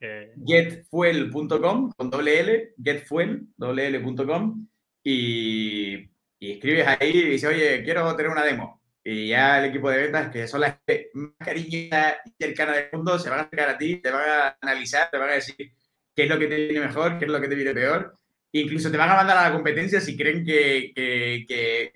Getfuel.com 0.47 1.93
con 1.95 2.11
doble 2.11 2.41
L, 2.41 2.75
getfuel, 2.83 3.49
doble 3.57 3.89
L.com 3.89 4.67
y, 5.03 6.09
y 6.39 6.53
escribes 6.53 6.87
ahí 6.87 7.11
y 7.11 7.25
dices, 7.31 7.51
oye, 7.51 7.83
quiero 7.83 8.17
tener 8.17 8.33
una 8.33 8.45
demo. 8.45 8.78
Y 9.05 9.29
ya 9.29 9.59
el 9.59 9.71
equipo 9.71 9.91
de 9.91 10.03
ventas, 10.03 10.31
que 10.31 10.47
son 10.47 10.61
las 10.61 10.77
más 11.15 11.33
cariñosas 11.39 12.17
y 12.27 12.45
cercanas 12.45 12.77
del 12.77 12.89
mundo, 12.93 13.19
se 13.19 13.31
van 13.31 13.41
a 13.41 13.43
acercar 13.43 13.71
a 13.71 13.79
ti, 13.79 13.97
te 13.97 14.11
van 14.11 14.29
a 14.29 14.59
analizar, 14.61 15.11
te 15.11 15.19
van 15.19 15.31
a 15.31 15.35
decir 15.35 15.73
qué 16.15 16.25
es 16.25 16.29
lo 16.29 16.39
que 16.39 16.47
te 16.47 16.57
viene 16.57 16.87
mejor, 16.87 17.19
qué 17.19 17.25
es 17.25 17.31
lo 17.31 17.41
que 17.41 17.49
te 17.49 17.55
viene 17.55 17.73
peor 17.73 18.15
Incluso 18.53 18.91
te 18.91 18.97
van 18.97 19.11
a 19.11 19.17
mandar 19.17 19.37
a 19.37 19.49
la 19.49 19.53
competencia 19.53 20.01
si 20.01 20.17
creen 20.17 20.45
que, 20.45 20.93
que, 20.95 21.45
que, 21.47 21.93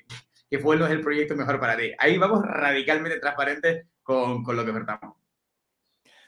que 0.51 0.57
es 0.57 0.91
el 0.91 1.01
proyecto 1.01 1.35
mejor 1.35 1.59
para 1.59 1.77
ti. 1.77 1.93
Ahí 1.99 2.19
vamos 2.19 2.43
radicalmente 2.45 3.19
transparentes 3.19 3.87
con, 4.03 4.43
con 4.43 4.55
lo 4.55 4.65
que 4.65 4.71
ofertamos. 4.71 5.17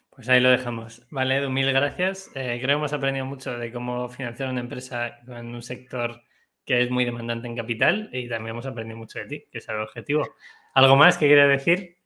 Pues 0.09 0.29
ahí 0.29 0.41
lo 0.41 0.51
dejamos. 0.51 1.05
Vale, 1.11 1.39
Edu, 1.39 1.51
mil 1.51 1.71
gracias. 1.73 2.31
Eh, 2.35 2.59
creo 2.63 2.69
que 2.69 2.73
hemos 2.73 2.93
aprendido 2.93 3.27
mucho 3.27 3.59
de 3.59 3.71
cómo 3.73 4.09
financiar 4.09 4.49
una 4.49 4.61
empresa 4.61 5.19
en 5.27 5.55
un 5.55 5.63
sector 5.63 6.23
que 6.65 6.83
es 6.83 6.91
muy 6.91 7.05
demandante 7.05 7.47
en 7.47 7.57
capital 7.57 8.09
y 8.13 8.29
también 8.29 8.55
hemos 8.55 8.65
aprendido 8.65 8.97
mucho 8.97 9.19
de 9.19 9.27
ti, 9.27 9.45
que 9.51 9.59
es 9.59 9.69
el 9.69 9.81
objetivo. 9.81 10.25
¿Algo 10.75 10.97
más 10.97 11.17
que 11.17 11.27
quieras 11.27 11.49
decir? 11.49 11.97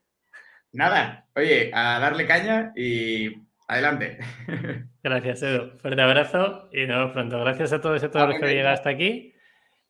Nada, 0.73 1.27
oye, 1.35 1.71
a 1.75 1.99
darle 1.99 2.27
caña 2.27 2.73
y 2.77 3.49
Adelante. 3.69 4.19
Gracias, 5.03 5.43
Edu. 5.43 5.79
Fuerte 5.79 6.01
abrazo 6.01 6.71
y 6.73 6.87
nos 6.87 6.97
vemos 6.97 7.13
pronto. 7.13 7.39
Gracias 7.41 7.75
a 7.75 7.81
todos 7.83 8.03
y 8.03 8.07
a 8.07 8.11
todos 8.11 8.29
los 8.29 8.39
que 8.39 8.45
habéis 8.45 8.57
llegado 8.57 8.75
hasta 8.75 8.89
aquí. 8.89 9.35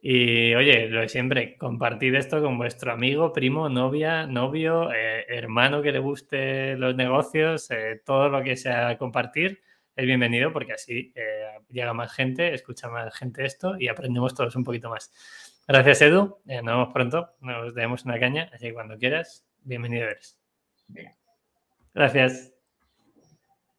Y 0.01 0.53
oye, 0.57 0.89
lo 0.89 1.01
de 1.01 1.09
siempre, 1.09 1.57
compartid 1.57 2.15
esto 2.17 2.43
con 2.43 2.59
vuestro 2.59 2.93
amigo, 2.93 3.33
primo, 3.33 3.69
novia, 3.69 4.27
novio, 4.27 4.93
eh, 4.93 5.27
hermano 5.29 5.81
que 5.81 5.93
le 5.93 6.01
guste 6.01 6.77
los 6.77 6.97
negocios, 6.97 7.71
eh, 7.71 8.03
todo 8.05 8.29
lo 8.29 8.43
que 8.43 8.57
sea 8.57 8.99
compartir 8.99 9.61
es 9.95 10.07
bienvenido 10.07 10.53
porque 10.53 10.73
así 10.73 11.13
eh, 11.15 11.59
llega 11.69 11.93
más 11.93 12.13
gente, 12.13 12.55
escucha 12.55 12.89
más 12.89 13.17
gente 13.17 13.45
esto 13.45 13.77
y 13.79 13.89
aprendemos 13.89 14.35
todos 14.35 14.55
un 14.57 14.65
poquito 14.65 14.91
más. 14.91 15.13
Gracias, 15.69 16.01
Edu. 16.01 16.39
nos 16.47 16.65
vemos 16.65 16.89
pronto. 16.95 17.29
Nos 17.41 17.75
demos 17.75 18.07
una 18.07 18.19
caña, 18.19 18.49
así 18.55 18.69
que 18.69 18.75
cuando 18.75 18.97
quieras, 18.97 19.47
bienvenido 19.65 20.07
eres. 20.07 20.41
Gracias. 21.93 22.58